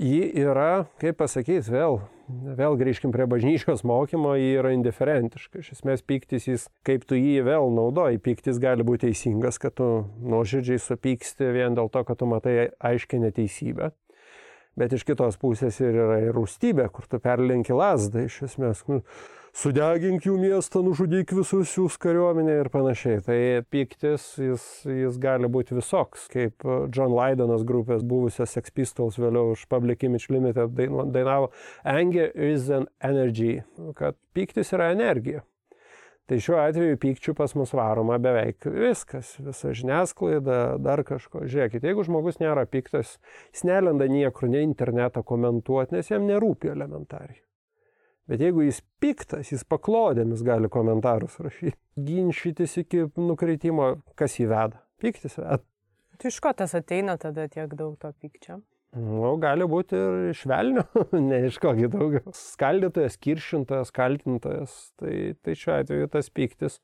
Ji 0.00 0.24
yra, 0.40 0.86
kaip 1.02 1.20
pasakyti, 1.20 1.68
vėl 1.72 2.00
vėl 2.28 2.76
grįžkim 2.80 3.12
prie 3.14 3.26
bažnyčios 3.30 3.84
mokymo, 3.88 4.34
jį 4.38 4.50
yra 4.60 4.72
indiferentiška. 4.76 5.62
Iš 5.62 5.72
esmės 5.78 6.04
pyktis 6.06 6.48
jis, 6.48 6.66
kaip 6.86 7.06
tu 7.08 7.18
jį 7.18 7.42
vėl 7.48 7.72
naudoji, 7.74 8.20
pyktis 8.22 8.60
gali 8.62 8.86
būti 8.86 9.08
teisingas, 9.08 9.60
kad 9.62 9.76
tu 9.80 9.88
nuoširdžiai 10.22 10.82
supyksti 10.82 11.48
vien 11.56 11.78
dėl 11.78 11.90
to, 11.92 12.04
kad 12.04 12.20
tu 12.20 12.28
matai 12.30 12.70
aiškiai 12.78 13.22
neteisybę. 13.24 13.92
Bet 14.78 14.94
iš 14.94 15.02
kitos 15.08 15.40
pusės 15.40 15.80
ir 15.82 15.96
yra 15.96 16.20
ir 16.22 16.36
rūstybė, 16.36 16.86
kur 16.94 17.08
tu 17.10 17.18
perlenki 17.22 17.74
lasdą 17.74 18.28
iš 18.28 18.44
esmės. 18.46 18.84
Nu, 18.86 19.00
sudegink 19.58 20.26
jų 20.28 20.36
miestą, 20.38 20.82
nužudyk 20.86 21.32
visus 21.34 21.72
jų 21.74 21.88
kariuomenę 22.02 22.60
ir 22.60 22.70
panašiai. 22.70 23.22
Tai 23.26 23.38
piktis, 23.72 24.30
jis, 24.38 24.64
jis 24.86 25.18
gali 25.22 25.50
būti 25.50 25.76
visoks, 25.78 26.28
kaip 26.32 26.66
John 26.94 27.14
Lydonas 27.16 27.64
grupės 27.66 28.04
buvusios 28.06 28.54
Sex 28.54 28.74
Pistols 28.74 29.18
vėliau 29.18 29.56
už 29.56 29.66
Public 29.70 30.06
Image 30.06 30.30
Limited 30.30 30.78
dainavo 31.14 31.50
Anger 31.82 32.30
is 32.34 32.70
an 32.70 32.86
energy, 33.02 33.58
kad 33.98 34.18
piktis 34.36 34.70
yra 34.76 34.92
energija. 34.94 35.42
Tai 36.28 36.36
šiuo 36.44 36.58
atveju 36.60 36.98
pykčių 37.00 37.32
pas 37.38 37.54
mus 37.56 37.70
varoma 37.72 38.18
beveik 38.20 38.66
viskas, 38.68 39.32
visa 39.40 39.72
žiniasklaida, 39.72 40.76
dar 40.84 41.00
kažko. 41.08 41.46
Žiūrėkit, 41.48 41.88
jeigu 41.88 42.04
žmogus 42.04 42.36
nėra 42.42 42.66
piktas, 42.68 43.16
jis 43.56 43.64
nelenda 43.64 44.10
niekur, 44.12 44.52
ne 44.52 44.60
internetą 44.68 45.24
komentuoti, 45.24 45.96
nes 45.96 46.12
jam 46.12 46.28
nerūpi 46.28 46.76
elementariai. 46.76 47.47
Bet 48.28 48.42
jeigu 48.44 48.66
jis 48.66 48.82
piktas, 49.00 49.52
jis 49.54 49.64
paklodėmis 49.64 50.44
gali 50.44 50.68
komentarus 50.72 51.38
rašyti. 51.40 51.78
Ginčytis 51.96 52.76
iki 52.82 53.06
nukreitimo, 53.16 53.94
kas 54.18 54.36
jį 54.36 54.50
veda. 54.50 54.82
Piktis 55.00 55.38
veda. 55.40 55.62
Tai 56.18 56.32
iš 56.32 56.40
ko 56.42 56.52
tas 56.56 56.74
ateina 56.74 57.14
tada 57.20 57.46
tiek 57.48 57.72
daug 57.78 57.94
to 58.02 58.10
pykčio? 58.20 58.58
Nu, 58.96 59.34
gali 59.40 59.66
būti 59.68 59.96
ir 59.96 60.30
iš 60.30 60.42
velnio, 60.48 60.84
ne 61.30 61.42
iš 61.48 61.58
kokį 61.62 61.90
daugiau. 61.92 62.32
Skaldytojas, 62.34 63.18
kiršintojas, 63.20 63.92
kaltintojas. 63.94 64.76
Tai, 65.00 65.14
tai 65.44 65.56
šiuo 65.58 65.74
atveju 65.76 66.08
tas 66.12 66.30
pyktis, 66.32 66.78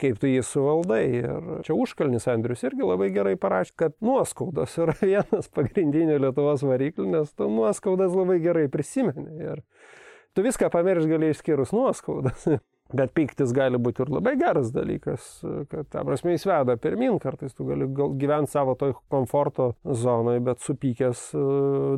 kaip 0.00 0.20
tu 0.20 0.28
jį 0.28 0.42
suvaldai. 0.46 1.02
Ir 1.22 1.48
čia 1.66 1.76
užkalnis 1.76 2.28
Andrius 2.30 2.64
irgi 2.68 2.84
labai 2.84 3.08
gerai 3.14 3.38
parašė, 3.40 3.76
kad 3.84 3.96
nuoskaudos 4.04 4.76
yra 4.84 4.96
vienas 5.00 5.48
pagrindinių 5.56 6.20
Lietuvos 6.26 6.64
variklių, 6.66 7.08
nes 7.16 7.32
tu 7.32 7.48
nuoskaudas 7.52 8.12
labai 8.16 8.38
gerai 8.44 8.68
prisimeni. 8.72 9.40
Ir 9.40 9.64
tu 10.34 10.44
viską 10.46 10.70
pamirš 10.72 11.08
gali 11.10 11.32
išskyrus 11.34 11.72
nuoskaudas. 11.76 12.48
Bet 12.90 13.12
piktis 13.14 13.52
gali 13.54 13.78
būti 13.78 14.02
ir 14.02 14.10
labai 14.10 14.32
geras 14.38 14.72
dalykas, 14.74 15.26
kad, 15.70 15.86
ta 15.92 16.02
prasme, 16.06 16.32
jis 16.34 16.46
veda 16.48 16.74
pirmin, 16.80 17.20
kartais 17.22 17.54
tu 17.54 17.66
gali 17.68 17.86
gyventi 18.18 18.50
savo 18.50 18.74
toj 18.78 18.96
komforto 19.12 19.68
zonoje, 19.86 20.42
bet 20.42 20.64
supykęs 20.64 21.22
e, 21.38 21.44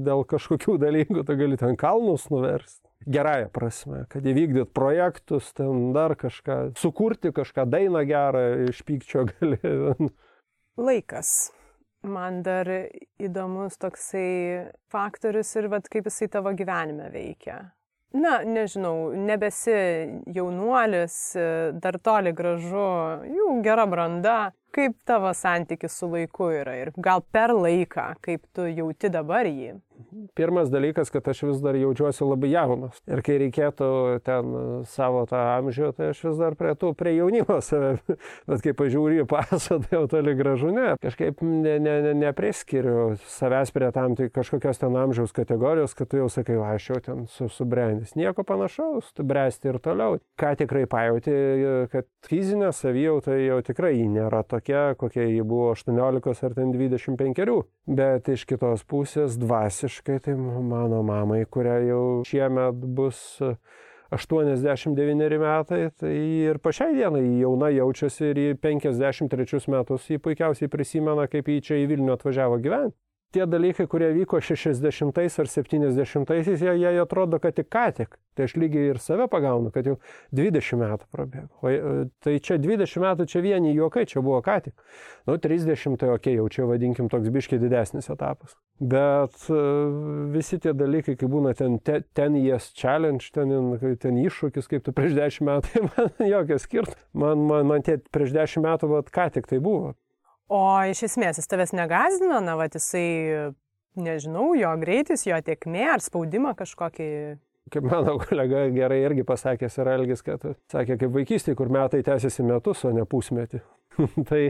dėl 0.04 0.26
kažkokių 0.28 0.76
dalykų, 0.82 1.24
tu 1.24 1.38
gali 1.40 1.56
ten 1.60 1.78
kalnus 1.80 2.28
nuversti. 2.32 2.84
Gerąją 3.08 3.48
prasme, 3.56 4.04
kad 4.12 4.28
įvykdyt 4.28 4.74
projektus, 4.76 5.48
ten 5.56 5.90
dar 5.96 6.12
kažką, 6.20 6.76
sukurti 6.78 7.32
kažką, 7.34 7.64
dainą 7.72 8.04
gerą 8.06 8.46
iš 8.68 8.84
pykčio 8.84 9.24
gali. 9.32 9.58
Laikas. 10.76 11.32
Man 12.04 12.42
dar 12.44 12.68
įdomus 13.22 13.80
toksai 13.80 14.72
faktorius 14.92 15.56
ir 15.56 15.72
vat, 15.72 15.88
kaip 15.88 16.10
jisai 16.10 16.28
tavo 16.36 16.52
gyvenime 16.58 17.08
veikia 17.14 17.62
na 18.12 18.40
nežinau 18.44 19.12
nebesi 19.16 19.76
jaunuolis 20.34 21.36
dar 21.82 21.98
toli 22.02 22.32
gražu 22.32 22.88
jau 23.36 23.54
gera 23.64 23.86
branda. 23.86 24.52
Kaip 24.72 24.94
tavo 25.04 25.34
santykis 25.36 25.92
su 26.00 26.06
laiku 26.08 26.46
yra 26.56 26.78
ir 26.80 26.90
gal 26.96 27.20
per 27.20 27.52
laiką 27.52 28.06
kaip 28.24 28.46
tu 28.56 28.64
jauti 28.72 29.10
dabar 29.12 29.44
jį 29.44 29.74
Pirmas 30.38 30.70
dalykas, 30.72 31.10
kad 31.12 31.28
aš 31.28 31.42
vis 31.48 31.62
dar 31.62 31.76
jaučiuosi 31.78 32.24
labai 32.26 32.52
jaunas. 32.52 32.98
Ir 33.10 33.22
kai 33.24 33.38
reikėtų 33.42 33.88
ten 34.26 34.56
savo 34.88 35.24
tą 35.30 35.40
amžių, 35.58 35.92
tai 35.96 36.10
aš 36.12 36.22
vis 36.28 36.40
dar 36.40 36.56
prie 36.58 36.74
tų, 36.78 36.92
prie 36.98 37.14
jaunimo 37.16 37.58
save. 37.64 37.96
Bet 38.50 38.64
kai 38.64 38.74
pažiūriu 38.76 39.24
į 39.24 39.28
pasą, 39.30 39.78
tai 39.84 39.98
jau 39.98 40.04
toli 40.10 40.34
gražu 40.38 40.72
ne. 40.74 40.92
Kažkaip 41.02 41.42
ne, 41.44 41.76
ne, 41.82 41.96
ne, 42.06 42.14
nepriskiriu 42.24 43.16
savęs 43.28 43.72
prie 43.74 43.90
tam 43.94 44.16
tai 44.18 44.28
kažkokios 44.32 44.80
ten 44.82 44.96
amžiaus 44.98 45.34
kategorijos, 45.36 45.96
kad 45.98 46.10
tu 46.10 46.20
jau 46.20 46.28
sakai, 46.32 46.58
va, 46.60 46.74
aš 46.76 46.90
jau 46.90 47.00
ten 47.04 47.24
su, 47.32 47.48
subrendęs. 47.52 48.16
Nieko 48.18 48.44
panašaus, 48.48 49.12
tu 49.16 49.26
bręsti 49.26 49.72
ir 49.72 49.80
toliau. 49.82 50.18
Ką 50.40 50.54
tikrai 50.62 50.84
pajauti, 50.90 51.36
kad 51.92 52.08
fizinė 52.28 52.72
savijauta 52.76 53.36
jau 53.40 53.60
tikrai 53.64 53.94
nėra 54.10 54.42
tokia, 54.48 54.92
kokia 54.98 55.26
ji 55.28 55.44
buvo 55.46 55.72
18 55.76 56.46
ar 56.48 56.56
ten 56.56 56.72
25. 56.74 57.62
Bet 57.86 58.28
iš 58.32 58.46
kitos 58.48 58.84
pusės 58.88 59.38
dvasiškai 59.40 59.91
visiškai 59.92 60.20
tai 60.20 60.34
mano 60.36 61.02
mamai, 61.02 61.44
kuria 61.44 61.78
jau 61.84 62.22
šiemet 62.24 62.74
bus 62.96 63.40
89 64.10 65.38
metai, 65.38 65.90
tai 65.96 66.14
ir 66.48 66.58
po 66.58 66.72
šiai 66.72 66.94
dienai 66.96 67.40
jauna 67.40 67.68
jaučiasi 67.72 68.30
ir 68.30 68.40
į 68.40 68.48
53 68.60 69.68
metus 69.68 70.08
jį 70.08 70.18
puikiausiai 70.18 70.68
prisimena, 70.68 71.28
kaip 71.28 71.48
jį 71.48 71.60
čia 71.60 71.80
į 71.82 71.88
Vilnių 71.92 72.16
atvažiavo 72.16 72.60
gyventi 72.64 72.96
tie 73.32 73.46
dalykai, 73.48 73.86
kurie 73.90 74.12
vyko 74.14 74.40
60 74.40 75.18
ar 75.18 75.50
70-aisiais, 75.50 76.62
jie, 76.62 76.74
jie 76.80 77.00
atrodo, 77.02 77.40
kad 77.42 77.56
tik 77.56 77.70
ką 77.72 77.88
tik. 77.96 78.18
Tai 78.32 78.46
aš 78.48 78.54
lygiai 78.56 78.94
ir 78.94 78.98
save 79.02 79.26
pagaunu, 79.28 79.68
kad 79.74 79.84
jau 79.84 79.98
20 80.32 80.78
metų 80.80 81.08
prabėgo. 81.12 81.50
O, 81.60 81.68
e, 81.68 82.04
tai 82.24 82.38
čia 82.40 82.56
20 82.60 83.02
metų, 83.04 83.26
čia 83.28 83.42
vieni 83.44 83.74
juokai, 83.76 84.06
čia 84.08 84.22
buvo 84.24 84.38
ką 84.44 84.56
tik. 84.68 84.86
Nu, 85.28 85.36
30 85.36 85.98
tai 86.00 86.08
ok, 86.14 86.30
jau 86.38 86.46
čia 86.52 86.64
vadinkim 86.68 87.10
toks 87.12 87.28
biškiai 87.34 87.60
didesnis 87.60 88.08
etapas. 88.12 88.56
Bet 88.80 89.36
uh, 89.52 90.30
visi 90.32 90.56
tie 90.58 90.72
dalykai, 90.74 91.14
kai 91.20 91.28
būna 91.30 91.52
ten 91.54 91.76
10 91.76 92.08
ten 92.16 92.38
years 92.40 92.72
challenge, 92.74 93.28
ten, 93.36 93.52
ten 94.00 94.16
iššūkis, 94.24 94.70
kaip 94.70 94.86
tu 94.86 94.96
prieš 94.96 95.12
10 95.18 95.46
metų, 95.50 95.68
tai 95.68 95.84
man 95.92 96.32
jokio 96.32 96.58
skirtumo. 96.62 97.04
Man, 97.12 97.44
man, 97.50 97.68
man 97.68 97.84
tie 97.84 98.00
prieš 98.16 98.32
10 98.34 98.64
metų, 98.64 98.90
vat, 98.96 99.12
ką 99.12 99.28
tik 99.36 99.50
tai 99.52 99.60
buvo. 99.62 99.92
O 100.52 100.64
iš 100.90 101.06
esmės 101.08 101.40
jis 101.40 101.48
tavęs 101.48 101.72
negazino, 101.72 102.42
na, 102.44 102.58
va, 102.60 102.66
jisai, 102.68 103.52
nežinau, 103.96 104.52
jo 104.58 104.72
greitis, 104.82 105.24
jo 105.24 105.38
tiekmė 105.46 105.86
ar 105.94 106.04
spaudimą 106.04 106.52
kažkokį 106.58 107.08
kaip 107.72 107.86
mano 107.88 108.18
kolega 108.20 108.66
gerai 108.74 108.98
irgi 109.06 109.24
pasakęs 109.24 109.78
yra 109.80 109.94
Elgis, 109.96 110.20
kad 110.24 110.42
sakė, 110.72 110.98
kaip 111.00 111.12
vaikystėje, 111.14 111.56
kur 111.56 111.70
metai 111.72 112.02
tęsiasi 112.04 112.44
metus, 112.44 112.82
o 112.84 112.92
ne 112.92 113.06
pusmetį. 113.08 113.62
tai, 114.28 114.42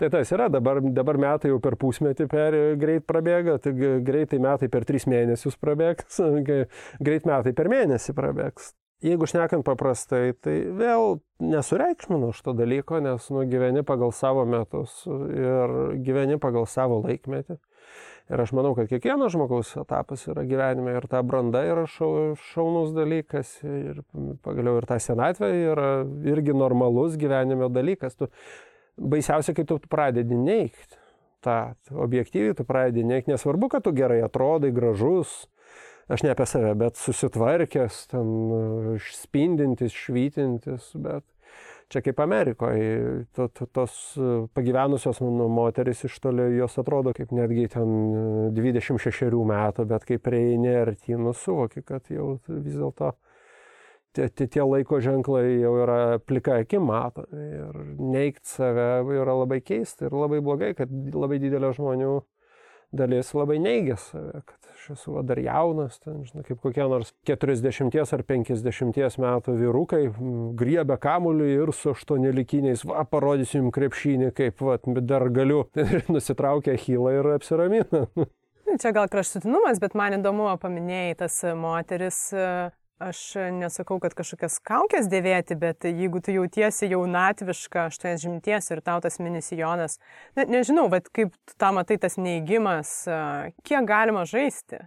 tai 0.00 0.10
tas 0.10 0.30
yra, 0.34 0.48
dabar, 0.50 0.80
dabar 0.94 1.18
metai 1.22 1.50
jau 1.52 1.60
per 1.62 1.76
pusmetį 1.78 2.26
per 2.30 2.56
greit 2.80 3.06
prabėga, 3.06 3.58
tai 3.62 3.74
greitai 4.06 4.40
metai 4.42 4.70
per 4.72 4.86
tris 4.88 5.06
mėnesius 5.10 5.58
prabėgs, 5.60 6.18
greit 7.06 7.30
metai 7.30 7.54
per 7.54 7.70
mėnesį 7.70 8.16
prabėgs 8.16 8.72
jeigu 9.04 9.28
šnekant 9.28 9.64
paprastai, 9.66 10.32
tai 10.40 10.56
vėl 10.76 11.18
nesureikšminu 11.44 12.32
šito 12.36 12.54
dalyko, 12.56 13.02
nes 13.04 13.28
nu, 13.34 13.44
gyveni 13.50 13.84
pagal 13.86 14.14
savo 14.16 14.46
metus 14.48 15.02
ir 15.06 15.78
gyveni 16.04 16.40
pagal 16.40 16.68
savo 16.70 17.02
laikmetį. 17.04 17.58
Ir 18.32 18.40
aš 18.40 18.54
manau, 18.56 18.72
kad 18.72 18.88
kiekvieno 18.88 19.26
žmogaus 19.28 19.74
etapas 19.76 20.22
yra 20.32 20.46
gyvenime 20.48 20.94
ir 20.96 21.04
ta 21.12 21.20
branda 21.20 21.60
yra 21.68 21.84
šau, 21.90 22.32
šaunus 22.54 22.94
dalykas 22.96 23.58
ir 23.68 24.00
pagaliau 24.44 24.80
ir 24.80 24.86
ta 24.88 24.96
senatvė 24.96 25.50
yra 25.74 25.88
irgi 26.32 26.56
normalus 26.56 27.18
gyvenime 27.20 27.68
dalykas. 27.68 28.16
Tu, 28.16 28.30
baisiausia, 28.96 29.52
kai 29.52 29.66
tu 29.68 29.76
pradedi 29.92 30.38
neikti 30.40 30.96
tą 31.44 31.58
objektyviai, 31.92 32.56
tu 32.56 32.64
pradedi 32.64 33.04
neikti, 33.04 33.34
nesvarbu, 33.34 33.68
kad 33.74 33.84
tu 33.84 33.92
gerai 33.92 34.22
atrodai, 34.24 34.72
gražus, 34.72 35.42
aš 36.08 36.24
ne 36.24 36.32
apie 36.34 36.46
save, 36.48 36.74
bet 36.78 36.98
susitvarkęs, 37.00 38.00
ten 38.12 38.28
spindintis, 39.04 39.94
švytintis, 39.96 40.90
bet 41.00 41.24
čia 41.92 42.02
kaip 42.04 42.20
Amerikoje, 42.20 43.24
to, 43.36 43.48
to, 43.54 43.66
tos 43.66 43.96
pagyvenusios 44.56 45.20
nu, 45.24 45.48
moteris 45.52 46.04
iš 46.08 46.16
toli, 46.24 46.48
jos 46.58 46.78
atrodo 46.80 47.12
kaip 47.16 47.34
netgi 47.36 47.68
ten 47.76 47.92
26 48.56 49.30
metų, 49.50 49.86
bet 49.90 50.08
kai 50.08 50.18
prieini 50.22 50.72
artyn, 50.80 51.28
suvoki, 51.36 51.84
kad 51.86 52.10
jau 52.12 52.34
vis 52.48 52.74
dėlto 52.80 53.12
tie, 54.14 54.28
tie, 54.28 54.46
tie 54.48 54.64
laiko 54.64 55.00
ženklai 55.02 55.58
jau 55.60 55.74
yra 55.82 55.98
plika 56.22 56.58
akim 56.62 56.86
matomi 56.88 57.48
ir 57.58 57.80
neikti 57.98 58.54
save 58.56 58.88
yra 59.16 59.36
labai 59.42 59.60
keista 59.64 60.08
ir 60.08 60.16
labai 60.16 60.40
blogai, 60.44 60.72
kad 60.78 60.90
labai 60.90 61.40
didelio 61.42 61.72
žmonių 61.76 62.14
dalis 62.94 63.32
labai 63.34 63.58
neigia 63.62 63.98
save, 64.00 64.44
kad 64.46 64.63
esu 64.92 65.22
dar 65.26 65.40
jaunas, 65.40 65.96
ten, 66.02 66.20
žinai, 66.26 66.44
kaip 66.46 66.60
kokie 66.62 66.84
nors 66.90 67.14
40 67.28 67.96
ar 68.04 68.24
50 68.28 69.18
metų 69.24 69.56
vyrukai 69.58 70.02
griebia 70.58 70.98
kamuolį 71.00 71.48
ir 71.56 71.72
su 71.76 71.94
aštuonelikiniais, 71.94 72.84
va, 72.88 73.04
parodysiu 73.08 73.62
jums 73.62 73.74
krepšinį, 73.76 74.30
kaip, 74.36 74.60
va, 74.64 74.78
dar 75.00 75.28
galiu, 75.34 75.64
nusitraukia 76.14 76.76
hylą 76.78 77.18
ir 77.18 77.30
apsiramina. 77.34 78.06
Čia 78.80 78.90
gal 78.96 79.10
kraštutinumas, 79.12 79.78
bet 79.82 79.94
man 79.98 80.16
įdomu 80.18 80.48
paminėjai 80.60 81.18
tas 81.20 81.36
moteris 81.58 82.20
Aš 83.02 83.18
nesakau, 83.50 83.96
kad 83.98 84.14
kažkokias 84.14 84.60
kaukės 84.62 85.08
dėvėti, 85.10 85.56
bet 85.58 85.82
jeigu 85.82 86.20
tu 86.22 86.30
jautiesi 86.30 86.86
jaunatviška, 86.92 87.88
80 87.90 88.70
ir 88.70 88.82
tau 88.86 89.02
tas 89.02 89.18
minisijonas, 89.18 89.98
net 90.38 90.52
nežinau, 90.52 90.86
bet 90.92 91.10
kaip 91.10 91.34
tą 91.58 91.72
matai 91.74 91.98
tas 91.98 92.14
neįgymas, 92.14 92.92
kiek 93.66 93.88
galima 93.90 94.22
žaisti? 94.30 94.78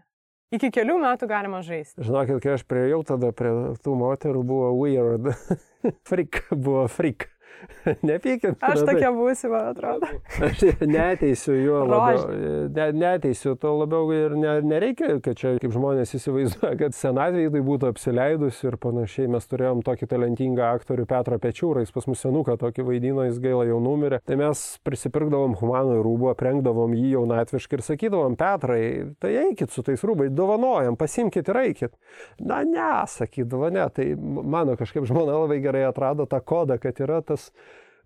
Iki 0.56 0.70
kelių 0.78 0.96
metų 1.04 1.28
galima 1.28 1.60
žaisti. 1.60 2.00
Žinokit, 2.08 2.40
kai 2.46 2.54
aš 2.56 2.64
prieėjau 2.72 3.02
tada 3.10 3.34
prie 3.36 3.52
tų 3.84 3.98
moterų, 4.00 4.44
buvo 4.48 4.70
weird. 4.80 5.34
freak, 6.08 6.46
buvo 6.56 6.86
freak. 6.88 7.28
Nepykit. 8.08 8.58
Aš 8.64 8.84
tokia 8.88 9.10
būsiu, 9.16 9.50
man 9.52 9.70
atrodo. 9.72 10.10
Aš 10.44 10.64
neteisiu 10.82 11.56
juo 11.58 11.82
labiau. 11.88 12.26
Ne, 12.74 12.88
neteisiu, 12.96 13.56
to 13.60 13.74
labiau 13.80 14.10
ir 14.16 14.36
ne, 14.38 14.58
nereikia, 14.66 15.18
kad 15.24 15.40
čia 15.40 15.56
kaip 15.62 15.74
žmonės 15.74 16.14
įsivaizduoja, 16.18 16.74
kad 16.80 16.98
senatvėje 16.98 17.54
tai 17.56 17.64
būtų 17.68 17.92
apsileidus 17.92 18.60
ir 18.66 18.78
panašiai. 18.82 19.30
Mes 19.34 19.50
turėjom 19.50 19.84
tokį 19.88 20.10
talentingą 20.12 20.70
aktorių 20.78 21.08
Petrą 21.10 21.40
Pečiūrą, 21.42 21.84
jis 21.86 21.94
pas 21.96 22.10
mus 22.10 22.24
senuką 22.26 22.58
tokį 22.62 22.88
vaidino, 22.88 23.26
jis 23.28 23.42
gaila 23.44 23.66
jau 23.70 23.80
numirė. 23.84 24.22
Tai 24.28 24.40
mes 24.42 24.64
prisipirkdavom 24.88 25.58
humanų 25.62 26.00
rūbų, 26.06 26.32
aprengdavom 26.34 26.96
jį 26.98 27.14
jaunatviškai 27.16 27.80
ir 27.80 27.86
sakydavom, 27.88 28.38
Petrai, 28.38 28.82
tai 29.22 29.34
eikit 29.48 29.74
su 29.74 29.84
tais 29.86 30.04
rūbais, 30.06 30.34
dovanojam, 30.36 30.98
pasimkit 31.00 31.50
ir 31.52 31.62
eikit. 31.64 31.96
Na, 32.40 32.62
ne, 32.68 32.92
sakydavo, 33.10 33.72
ne, 33.74 33.88
tai 33.94 34.12
mano 34.18 34.78
kažkaip 34.80 35.08
žmona 35.10 35.40
labai 35.44 35.60
gerai 35.64 35.86
atrado 35.88 36.28
tą 36.30 36.42
kodą, 36.44 36.78
kad 36.82 37.00
yra 37.04 37.22
tas 37.26 37.47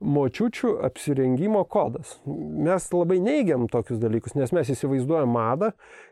močiučių 0.01 0.73
apsirengimo 0.87 1.61
kodas. 1.69 2.15
Mes 2.25 2.87
labai 2.93 3.19
neigiam 3.21 3.67
tokius 3.71 4.01
dalykus, 4.01 4.33
nes 4.37 4.53
mes 4.55 4.71
įsivaizduojam 4.73 5.29
madą, 5.29 5.71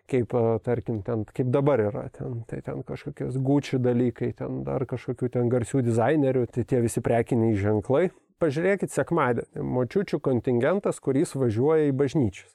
kaip, 0.10 0.36
tarkim, 0.66 1.02
ten, 1.06 1.26
kaip 1.34 1.50
dabar 1.54 1.82
yra. 1.88 2.06
Ten, 2.14 2.44
tai 2.50 2.62
ten 2.66 2.84
kažkokios 2.86 3.40
gučių 3.42 3.82
dalykai, 3.82 4.32
ten 4.38 4.62
dar 4.68 4.86
kažkokių 4.90 5.32
ten 5.34 5.50
garsių 5.52 5.84
dizainerių, 5.90 6.46
tai 6.54 6.66
tie 6.70 6.84
visi 6.86 7.04
prekiniai 7.06 7.58
ženklai. 7.58 8.10
Pažiūrėkit 8.40 8.94
sekmadienį, 8.94 9.66
močiučių 9.68 10.22
kontingentas, 10.24 11.02
kuris 11.04 11.34
važiuoja 11.36 11.90
į 11.90 11.98
bažnyčias. 12.00 12.54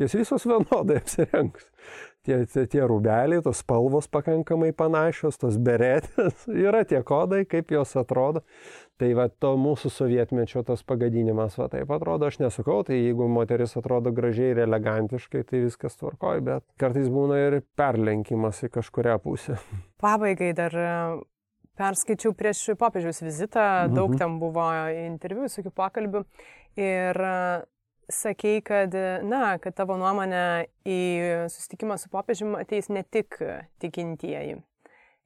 Jos 0.00 0.14
visos 0.16 0.46
vienodai 0.48 1.02
apsirengs 1.02 1.66
tie, 2.28 2.38
tie, 2.50 2.64
tie 2.70 2.84
rūbeliai, 2.88 3.42
tos 3.44 3.62
spalvos 3.62 4.08
pakankamai 4.12 4.70
panašios, 4.76 5.38
tos 5.40 5.56
beretės, 5.60 6.44
yra 6.66 6.84
tie 6.88 7.00
kodai, 7.06 7.44
kaip 7.48 7.72
jos 7.74 7.96
atrodo. 8.00 8.44
Tai 8.98 9.12
va 9.14 9.28
to 9.30 9.52
mūsų 9.60 9.92
sovietmečio 9.94 10.64
tas 10.66 10.82
pagadinimas 10.86 11.54
va 11.60 11.68
taip 11.70 11.90
atrodo, 11.94 12.26
aš 12.26 12.40
nesakau, 12.42 12.80
tai 12.86 12.98
jeigu 12.98 13.28
moteris 13.30 13.76
atrodo 13.78 14.10
gražiai 14.14 14.50
ir 14.56 14.64
elegantiškai, 14.64 15.44
tai 15.46 15.62
viskas 15.68 15.94
tvarkoja, 16.00 16.42
bet 16.48 16.66
kartais 16.82 17.06
būna 17.14 17.38
ir 17.44 17.60
perlenkimas 17.78 18.64
į 18.66 18.72
kažkuria 18.74 19.14
pusę. 19.22 19.54
Pabaigai 20.02 20.50
dar 20.58 20.74
e, 20.74 20.92
perskaičiau 21.78 22.34
prieš 22.34 22.64
popiežiaus 22.80 23.22
vizitą, 23.22 23.68
daug 23.92 24.10
mhm. 24.10 24.18
ten 24.18 24.38
buvo 24.42 24.68
interviu, 25.06 25.46
visokių 25.46 25.74
pokalbių. 25.78 26.24
Ir 26.78 27.18
sakei, 28.08 28.62
kad, 28.64 28.94
na, 29.28 29.58
kad 29.62 29.76
tavo 29.76 29.98
nuomonė 30.00 30.68
į 30.88 31.00
susitikimą 31.52 31.98
su 32.00 32.10
popiežiumi 32.12 32.60
ateis 32.62 32.88
ne 32.92 33.04
tik 33.04 33.38
tikintieji, 33.82 34.56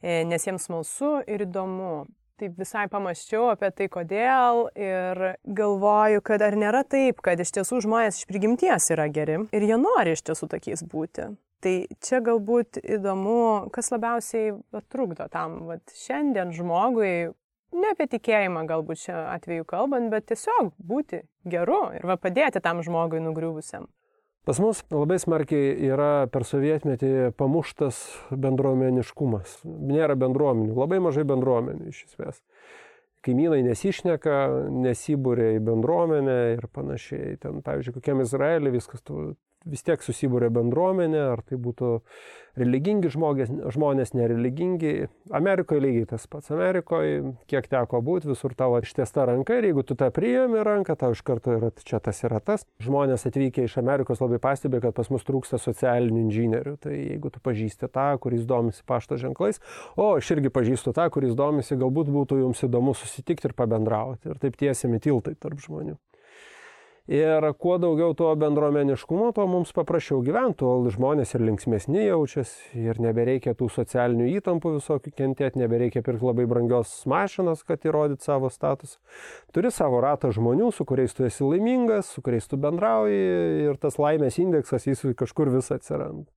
e, 0.03 0.23
nes 0.29 0.49
jiems 0.49 0.69
smalsu 0.69 1.21
ir 1.27 1.47
įdomu. 1.47 2.03
Tai 2.41 2.49
visai 2.57 2.89
pamaščiau 2.91 3.53
apie 3.53 3.69
tai, 3.77 3.87
kodėl 3.93 4.65
ir 4.75 5.21
galvoju, 5.47 6.23
kad 6.27 6.43
ar 6.43 6.57
nėra 6.59 6.81
taip, 6.83 7.21
kad 7.23 7.39
iš 7.39 7.53
tiesų 7.55 7.85
žmonės 7.85 8.19
iš 8.19 8.27
prigimties 8.27 8.89
yra 8.91 9.07
geri 9.13 9.45
ir 9.55 9.67
jie 9.69 9.79
nori 9.79 10.17
iš 10.17 10.25
tiesų 10.27 10.49
tokiais 10.57 10.83
būti. 10.83 11.29
Tai 11.63 11.75
čia 12.03 12.19
galbūt 12.27 12.81
įdomu, 12.83 13.71
kas 13.71 13.93
labiausiai 13.95 14.57
trukdo 14.91 15.29
tam 15.31 15.61
vat, 15.69 15.85
šiandien 15.95 16.51
žmogui 16.57 17.31
ne 17.73 17.93
apie 17.95 18.09
tikėjimą 18.13 18.67
galbūt 18.69 19.07
šiuo 19.07 19.25
atveju 19.33 19.67
kalbant, 19.69 20.11
bet 20.13 20.29
tiesiog 20.31 20.73
būti 20.79 21.23
geru 21.49 21.85
ir 21.97 22.07
va 22.09 22.19
padėti 22.21 22.63
tam 22.65 22.83
žmogui 22.85 23.23
nugriuvusiam. 23.25 23.89
Pas 24.43 24.59
mus 24.59 24.81
labai 24.91 25.21
smarkiai 25.23 25.75
yra 25.87 26.27
per 26.35 26.43
sovietmetį 26.43 27.31
pamuštas 27.39 28.01
bendruomeniškumas. 28.35 29.61
Nėra 29.63 30.17
bendruomenių, 30.19 30.75
labai 30.75 30.99
mažai 31.05 31.23
bendruomenių 31.31 31.93
iš 31.93 32.01
esmės. 32.09 32.41
Kaimynai 33.23 33.61
nesišneka, 33.63 34.41
nesibūrė 34.83 35.53
į 35.61 35.63
bendruomenę 35.69 36.37
ir 36.57 36.67
panašiai. 36.75 37.37
Ten, 37.39 37.63
pavyzdžiui, 37.63 37.95
kokiam 38.01 38.25
Izraelį 38.25 38.75
viskas 38.81 39.05
tu 39.07 39.37
vis 39.69 39.85
tiek 39.87 40.03
susibūrė 40.03 40.51
bendruomenė, 40.55 41.21
ar 41.35 41.43
tai 41.47 41.59
būtų 41.61 41.99
religingi 42.59 43.11
žmonės, 43.13 43.51
žmonės 43.73 44.13
nereligingi. 44.17 44.93
Amerikoje 45.33 45.83
lygiai 45.85 46.09
tas 46.11 46.27
pats. 46.31 46.53
Amerikoje, 46.53 47.33
kiek 47.51 47.69
teko 47.73 48.03
būti, 48.05 48.29
visur 48.33 48.55
tavo 48.59 48.81
ištiesta 48.83 49.25
ranka 49.29 49.57
ir 49.57 49.71
jeigu 49.71 49.85
tu 49.89 49.97
tą 49.99 50.11
priėmi 50.15 50.61
ranką, 50.67 50.97
tau 51.01 51.17
iš 51.17 51.25
karto 51.27 51.57
yra 51.57 51.73
čia 51.81 52.03
tas 52.05 52.21
yra 52.27 52.43
tas. 52.45 52.67
Žmonės 52.85 53.27
atvykę 53.31 53.67
iš 53.67 53.79
Amerikos 53.81 54.21
labai 54.23 54.41
pastebė, 54.43 54.83
kad 54.85 54.97
pas 54.99 55.09
mus 55.13 55.25
trūksta 55.29 55.61
socialinių 55.63 56.27
inžinierių. 56.27 56.77
Tai 56.83 56.95
jeigu 56.97 57.33
tu 57.33 57.43
pažįsti 57.45 57.89
tą, 57.93 58.11
kuris 58.23 58.45
domisi 58.49 58.85
pašto 58.87 59.19
ženklais, 59.21 59.63
o 59.97 60.13
aš 60.19 60.35
irgi 60.37 60.53
pažįstu 60.53 60.93
tą, 60.97 61.09
kuris 61.15 61.37
domisi, 61.39 61.79
galbūt 61.81 62.13
būtų 62.13 62.43
jums 62.45 62.65
įdomu 62.69 62.97
susitikti 62.99 63.49
ir 63.49 63.57
pabendrauti. 63.57 64.29
Ir 64.33 64.43
taip 64.43 64.61
tiesiami 64.61 65.01
tiltai 65.03 65.39
tarp 65.41 65.63
žmonių. 65.63 65.97
Ir 67.11 67.43
kuo 67.59 67.81
daugiau 67.83 68.13
to 68.15 68.29
bendruomeniškumo, 68.39 69.33
tuo 69.35 69.49
mums 69.51 69.73
paprasčiau 69.75 70.21
gyventi, 70.23 70.61
tuo 70.61 70.77
žmonės 70.95 71.35
ir 71.35 71.43
linksmėsni 71.49 72.05
jaučiasi 72.05 72.79
ir 72.79 73.01
nebereikia 73.03 73.57
tų 73.59 73.67
socialinių 73.75 74.29
įtampų 74.37 74.77
visokių 74.77 75.11
kentėti, 75.19 75.59
nebereikia 75.59 76.05
pirkti 76.07 76.29
labai 76.29 76.47
brangios 76.47 76.95
mašinas, 77.11 77.67
kad 77.67 77.83
įrodyt 77.83 78.23
savo 78.23 78.53
statusą. 78.55 79.01
Turi 79.51 79.75
savo 79.75 79.99
ratą 80.05 80.31
žmonių, 80.31 80.71
su 80.71 80.87
kuriais 80.87 81.19
tu 81.19 81.27
esi 81.27 81.43
laimingas, 81.43 82.15
su 82.15 82.23
kuriais 82.23 82.47
tu 82.47 82.61
bendrauji 82.63 83.19
ir 83.67 83.83
tas 83.83 83.99
laimės 83.99 84.39
indeksas 84.39 84.87
jis 84.87 85.03
kažkur 85.19 85.51
vis 85.51 85.75
atsiranda. 85.75 86.31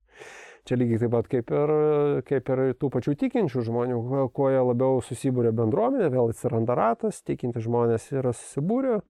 Čia 0.66 0.82
lygiai 0.82 0.98
taip 0.98 1.12
pat 1.14 1.28
kaip 1.30 1.50
ir, 1.54 1.78
kaip 2.26 2.48
ir 2.50 2.68
tų 2.74 2.90
pačių 2.90 3.14
tikinčių 3.20 3.68
žmonių, 3.68 4.00
kuo 4.34 4.50
jie 4.50 4.64
labiau 4.66 4.98
susibūrė 4.98 5.54
bendruomenė, 5.54 6.10
vėl 6.10 6.32
atsiranda 6.34 6.74
ratas, 6.74 7.22
tikinti 7.22 7.62
žmonės 7.62 8.10
yra 8.10 8.34
susibūrę, 8.34 9.04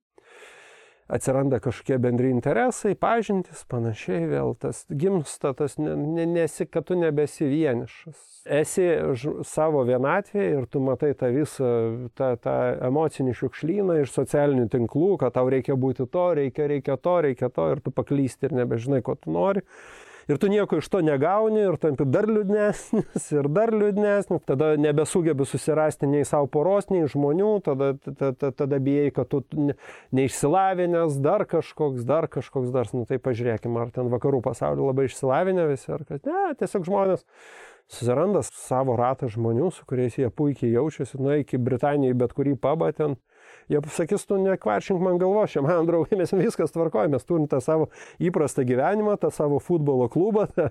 atsiranda 1.09 1.61
kažkokie 1.63 1.99
bendri 2.03 2.31
interesai, 2.35 2.95
pažintis, 2.99 3.63
panašiai 3.71 4.27
vėl 4.31 4.55
tas 4.59 4.85
gimsta, 4.91 5.53
tas 5.57 5.77
nesi, 5.79 6.67
kad 6.67 6.89
tu 6.89 6.97
nebesi 6.99 7.47
vienišas. 7.51 8.25
Esi 8.59 8.87
savo 9.47 9.83
vienatvėje 9.87 10.57
ir 10.57 10.67
tu 10.71 10.83
matai 10.83 11.13
tą 11.19 11.31
visą, 11.35 11.71
tą, 12.19 12.33
tą 12.43 12.57
emocinį 12.89 13.37
šiukšlyną 13.39 14.01
iš 14.03 14.15
socialinių 14.15 14.67
tinklų, 14.75 15.13
kad 15.23 15.35
tau 15.39 15.51
reikia 15.53 15.79
būti 15.79 16.09
to, 16.11 16.27
reikia, 16.39 16.67
reikia 16.71 16.99
to, 16.99 17.17
reikia 17.27 17.51
to 17.55 17.71
ir 17.75 17.83
tu 17.83 17.95
paklysti 17.95 18.51
ir 18.51 18.59
nebežinai, 18.63 19.03
ko 19.07 19.19
tu 19.19 19.35
nori. 19.35 19.63
Ir 20.29 20.41
tu 20.43 20.51
nieko 20.51 20.81
iš 20.81 20.89
to 20.93 21.01
negauni 21.05 21.63
ir 21.65 21.77
tampi 21.83 22.07
dar 22.09 22.29
liūdnesnis 22.31 23.29
ir 23.39 23.49
dar 23.53 23.73
liūdnesnis, 23.75 24.43
tada 24.49 24.73
nebesugebi 24.81 25.47
susirasti 25.49 26.09
nei 26.11 26.27
savo 26.29 26.49
poros, 26.53 26.91
nei 26.93 27.07
žmonių, 27.11 27.53
tada, 27.67 27.93
tada, 28.07 28.51
tada 28.51 28.81
bijai, 28.83 29.13
kad 29.15 29.31
tu 29.31 29.43
neišsilavinęs, 30.17 31.21
dar 31.25 31.47
kažkoks, 31.49 32.07
dar 32.09 32.31
kažkoks, 32.33 32.73
dar, 32.75 32.91
nu 32.97 33.07
tai 33.09 33.21
pažiūrėkime, 33.23 33.81
ar 33.87 33.95
ten 33.95 34.11
vakarų 34.13 34.43
pasaulio 34.47 34.91
labai 34.91 35.09
išsilavinę 35.11 35.71
visi, 35.71 35.91
ar 35.95 36.07
kad 36.09 36.27
ne, 36.27 36.51
tiesiog 36.59 36.87
žmonės 36.89 37.27
susiranda 37.93 38.43
savo 38.47 38.97
ratą 38.99 39.29
žmonių, 39.31 39.71
su 39.75 39.87
kuriais 39.87 40.17
jie 40.19 40.31
puikiai 40.35 40.73
jaučiasi, 40.75 41.21
nueik 41.23 41.55
į 41.55 41.63
Britaniją, 41.63 42.17
bet 42.19 42.35
kurį 42.35 42.57
pabą 42.59 42.91
ten 42.97 43.15
jie 43.69 43.81
pasakys, 43.83 44.27
tu 44.27 44.39
nekvaršink 44.41 45.03
man 45.03 45.19
galvo, 45.21 45.45
čia 45.51 45.63
man 45.65 45.89
draugai, 45.89 46.19
mes 46.21 46.33
viskas 46.37 46.75
tvarkoja, 46.75 47.11
mes 47.13 47.27
turim 47.27 47.49
tą 47.51 47.61
savo 47.65 47.89
įprastą 48.23 48.65
gyvenimą, 48.69 49.17
tą 49.23 49.31
savo 49.35 49.59
futbolo 49.63 50.09
klubą 50.13 50.47
tą, 50.55 50.69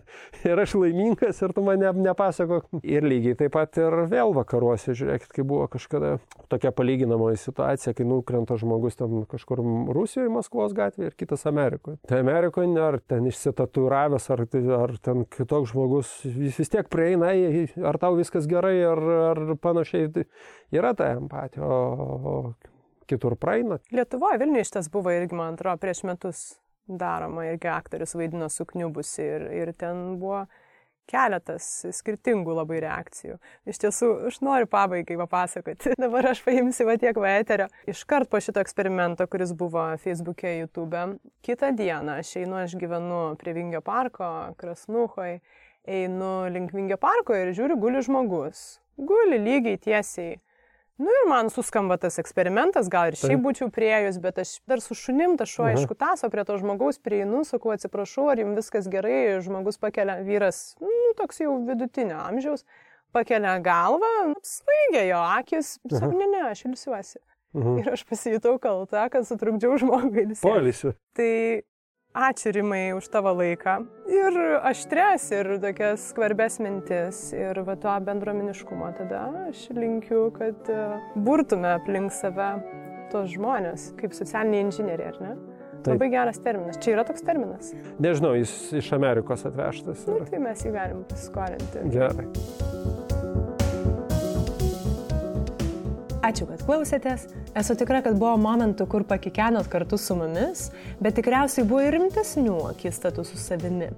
ir 0.47 0.61
aš 0.61 0.77
laimingas 0.79 1.41
ir 1.43 1.53
tu 1.55 1.63
man 1.65 1.81
ne, 1.83 1.91
nepasakok. 2.09 2.69
Ir 2.85 3.07
lygiai 3.07 3.37
taip 3.39 3.55
pat 3.55 3.79
ir 3.81 4.05
vėl 4.11 4.33
vakaruose, 4.35 4.95
žiūrėkit, 4.97 5.31
kai 5.35 5.45
buvo 5.47 5.67
kažkada 5.71 6.15
tokia 6.51 6.71
palyginamoji 6.75 7.41
situacija, 7.41 7.95
kai 7.97 8.07
nukrenta 8.07 8.57
žmogus 8.59 8.99
ten 8.99 9.25
kažkur 9.31 9.61
Rusijoje, 9.95 10.31
Maskvos 10.33 10.75
gatvėje 10.77 11.11
ir 11.11 11.17
kitas 11.19 11.45
Amerikoje. 11.49 11.99
Tai 12.09 12.21
Amerikoje, 12.23 12.71
ar 12.81 12.99
ten 13.07 13.27
išsitatuiravęs, 13.29 14.29
ar, 14.33 14.45
ar 14.79 14.95
ten 15.03 15.25
kitoks 15.35 15.73
žmogus, 15.73 16.13
jis 16.25 16.59
vis 16.61 16.71
tiek 16.71 16.89
prieina, 16.91 17.33
ar 17.85 17.99
tau 18.01 18.15
viskas 18.19 18.47
gerai, 18.49 18.77
ar, 18.87 19.03
ar 19.31 19.43
panašiai. 19.61 20.11
Tai 20.15 20.25
yra 20.75 20.93
ta 20.97 21.11
empatija. 21.15 21.65
O, 21.65 22.53
kitur 23.09 23.37
praeina. 23.39 23.79
Lietuvoje 23.91 24.39
Vilniuje 24.41 24.67
šitas 24.69 24.91
buvo 24.91 25.13
irgi, 25.13 25.37
man 25.37 25.55
atrodo, 25.55 25.77
prieš 25.81 26.03
metus 26.07 26.45
daroma, 26.85 27.45
irgi 27.49 27.69
aktorius 27.71 28.15
vaidino 28.15 28.49
sukniubusi 28.49 29.25
ir, 29.25 29.49
ir 29.63 29.73
ten 29.77 30.17
buvo 30.21 30.45
keletas 31.09 31.65
skirtingų 31.93 32.55
labai 32.57 32.79
reakcijų. 32.81 33.37
Iš 33.69 33.81
tiesų, 33.83 34.09
aš 34.29 34.39
noriu 34.45 34.69
pabaigai 34.69 35.17
papasakoti. 35.19 35.93
Dabar 36.01 36.31
aš 36.31 36.41
paimsiu 36.45 36.87
va 36.89 36.95
tiek 37.01 37.17
va 37.21 37.35
eterio. 37.39 37.67
Iškart 37.89 38.29
po 38.31 38.41
šito 38.41 38.63
eksperimento, 38.63 39.27
kuris 39.29 39.53
buvo 39.57 39.85
Facebook'e, 40.01 40.55
YouTube'e, 40.63 41.05
kitą 41.45 41.71
dieną 41.77 42.19
aš 42.23 42.35
einu, 42.41 42.57
aš 42.63 42.73
gyvenu 42.81 43.21
prie 43.41 43.53
Vingio 43.57 43.83
parko, 43.85 44.31
Krasnuhoj, 44.57 45.37
einu 45.85 46.33
link 46.53 46.73
Vingio 46.73 46.97
parko 47.01 47.37
ir 47.37 47.53
žiūriu, 47.53 47.77
guli 47.81 48.01
žmogus. 48.05 48.65
Guli 48.97 49.37
lygiai 49.43 49.77
tiesiai 49.81 50.39
Nu 50.97 51.11
ir 51.11 51.25
man 51.27 51.49
suskamba 51.51 51.97
tas 51.99 52.15
eksperimentas, 52.21 52.87
gal 52.91 53.09
ir 53.11 53.17
šiaip 53.19 53.41
būčiau 53.43 53.67
priejus, 53.73 54.15
bet 54.23 54.37
aš 54.39 54.53
dar 54.69 54.79
su 54.83 54.95
šunim, 54.95 55.33
ta 55.35 55.43
šuo, 55.49 55.65
aišku, 55.67 55.97
taso 55.99 56.29
prie 56.31 56.45
to 56.47 56.55
žmogaus 56.61 57.01
prieinu, 57.03 57.43
sakau, 57.47 57.73
atsiprašau, 57.75 58.29
ar 58.31 58.39
jums 58.39 58.61
viskas 58.61 58.87
gerai, 58.91 59.41
žmogus 59.43 59.81
pakelia, 59.81 60.21
vyras, 60.23 60.61
nu, 60.79 60.93
toks 61.19 61.43
jau 61.43 61.57
vidutinio 61.67 62.21
amžiaus, 62.23 62.63
pakelia 63.15 63.57
galvą, 63.63 64.13
apsvaigė 64.37 65.03
jo 65.09 65.21
akis, 65.35 65.75
sakau, 65.83 66.13
ne, 66.15 66.29
ne, 66.31 66.43
aš 66.53 66.63
ilsiuosi. 66.69 67.19
Mhm. 67.55 67.77
Ir 67.83 67.91
aš 67.95 68.03
pasijutau 68.07 68.55
kalta, 68.63 69.09
kad 69.11 69.27
sutrukdžiau 69.27 69.75
žmogui 69.83 70.29
ilsiuosi. 70.29 70.47
Polisiu. 70.47 70.95
Tai 71.15 71.31
Ačiū 72.15 72.53
Rimai 72.55 72.93
už 72.95 73.09
tavo 73.11 73.33
laiką. 73.35 73.81
Ir 74.07 74.37
aštres, 74.63 75.25
ir 75.35 75.49
tokias 75.59 76.05
skvarbės 76.13 76.61
mintis, 76.63 77.19
ir 77.35 77.59
va 77.67 77.75
to 77.75 77.91
bendruomeniškumo. 78.07 78.87
Tada 78.95 79.25
aš 79.49 79.65
linkiu, 79.75 80.29
kad 80.37 80.71
e, 80.71 80.85
burtume 81.27 81.73
aplink 81.75 82.15
save 82.15 82.53
tos 83.11 83.33
žmonės, 83.35 83.89
kaip 83.99 84.15
socialiniai 84.15 84.63
inžinieriai, 84.69 85.11
ar 85.11 85.19
ne? 85.25 85.33
Taip. 85.85 85.97
Labai 85.97 86.07
geras 86.15 86.39
terminas. 86.39 86.79
Čia 86.79 86.95
yra 86.95 87.03
toks 87.05 87.25
terminas. 87.27 87.73
Nežinau, 87.99 88.31
jis 88.39 88.53
iš 88.79 88.93
Amerikos 88.95 89.43
atvežtas. 89.51 90.07
Na, 90.07 90.21
nu, 90.21 90.29
tai 90.31 90.39
mes 90.47 90.63
jį 90.63 90.71
galim 90.79 91.03
pasiskolinti. 91.11 91.83
Gerai. 91.93 93.03
Ačiū, 96.25 96.47
kad 96.49 96.61
klausėtės. 96.65 97.27
Esu 97.59 97.75
tikra, 97.77 97.99
kad 98.01 98.15
buvo 98.17 98.33
momentų, 98.41 98.87
kur 98.89 99.03
pakikenot 99.05 99.67
kartu 99.69 99.99
su 100.01 100.15
mumis, 100.17 100.71
bet 100.97 101.19
tikriausiai 101.19 101.67
buvo 101.69 101.83
ir 101.85 101.93
rimtesnių 101.99 102.55
akistatų 102.71 103.27
su 103.27 103.37
savimi. 103.37 103.91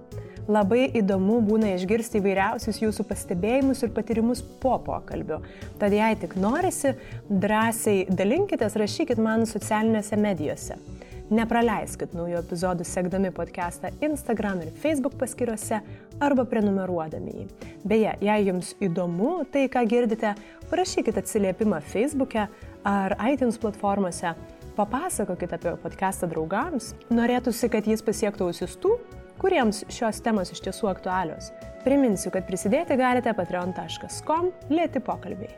Labai 0.51 0.89
įdomu 0.99 1.37
būna 1.43 1.73
išgirsti 1.75 2.19
įvairiausius 2.19 2.81
jūsų 2.81 3.05
pastebėjimus 3.07 3.83
ir 3.83 3.93
patyrimus 3.95 4.41
po 4.59 4.75
pokalbio. 4.83 5.39
Tad 5.79 5.95
jei 5.95 6.19
tik 6.19 6.35
norisi, 6.39 6.97
drąsiai 7.31 8.05
dalinkitės, 8.11 8.75
rašykit 8.79 9.23
man 9.23 9.47
socialinėse 9.47 10.19
medijose. 10.19 10.79
Nepraleiskit 11.27 12.13
naujų 12.15 12.37
epizodų 12.39 12.85
sekdami 12.87 13.33
podcastą 13.35 13.89
Instagram 14.05 14.61
ir 14.63 14.69
Facebook 14.79 15.17
paskyrose 15.19 15.81
arba 16.23 16.45
prenumeruodami 16.47 17.33
jį. 17.33 17.47
Beje, 17.83 18.13
jei 18.23 18.45
jums 18.47 18.69
įdomu 18.79 19.41
tai, 19.51 19.65
ką 19.67 19.83
girdite, 19.91 20.31
parašykit 20.71 21.19
atsiliepimą 21.19 21.81
Facebook'e 21.91 22.47
ar 22.87 23.17
iTunes 23.27 23.59
platformose, 23.59 24.31
papasakokit 24.79 25.57
apie 25.57 25.75
podcastą 25.83 26.31
draugams, 26.31 26.93
norėtųsi, 27.11 27.67
kad 27.75 27.91
jis 27.91 28.05
pasiektų 28.07 28.47
ausis 28.47 28.79
tų, 28.79 28.95
kuriems 29.43 29.83
šios 29.91 30.23
temos 30.23 30.55
iš 30.55 30.63
tiesų 30.63 30.93
aktualios. 30.95 31.51
Priminsiu, 31.83 32.31
kad 32.31 32.47
prisidėti 32.47 32.95
galite 32.95 33.35
patreon.com 33.35 34.53
lėti 34.71 35.03
pokalbiai. 35.03 35.51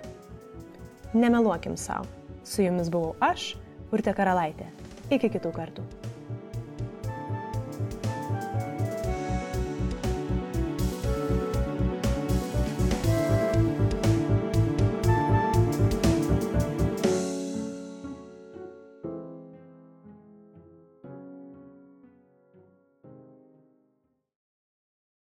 Nemeluokim 1.14 1.78
savo. 1.78 2.10
Su 2.42 2.66
jumis 2.66 2.90
buvau 2.90 3.14
aš, 3.22 3.52
Urte 3.94 4.18
Karalaitė. 4.18 4.79
एक 5.14 5.24
एक 5.26 5.38
तो 5.38 5.52
कर 5.52 5.70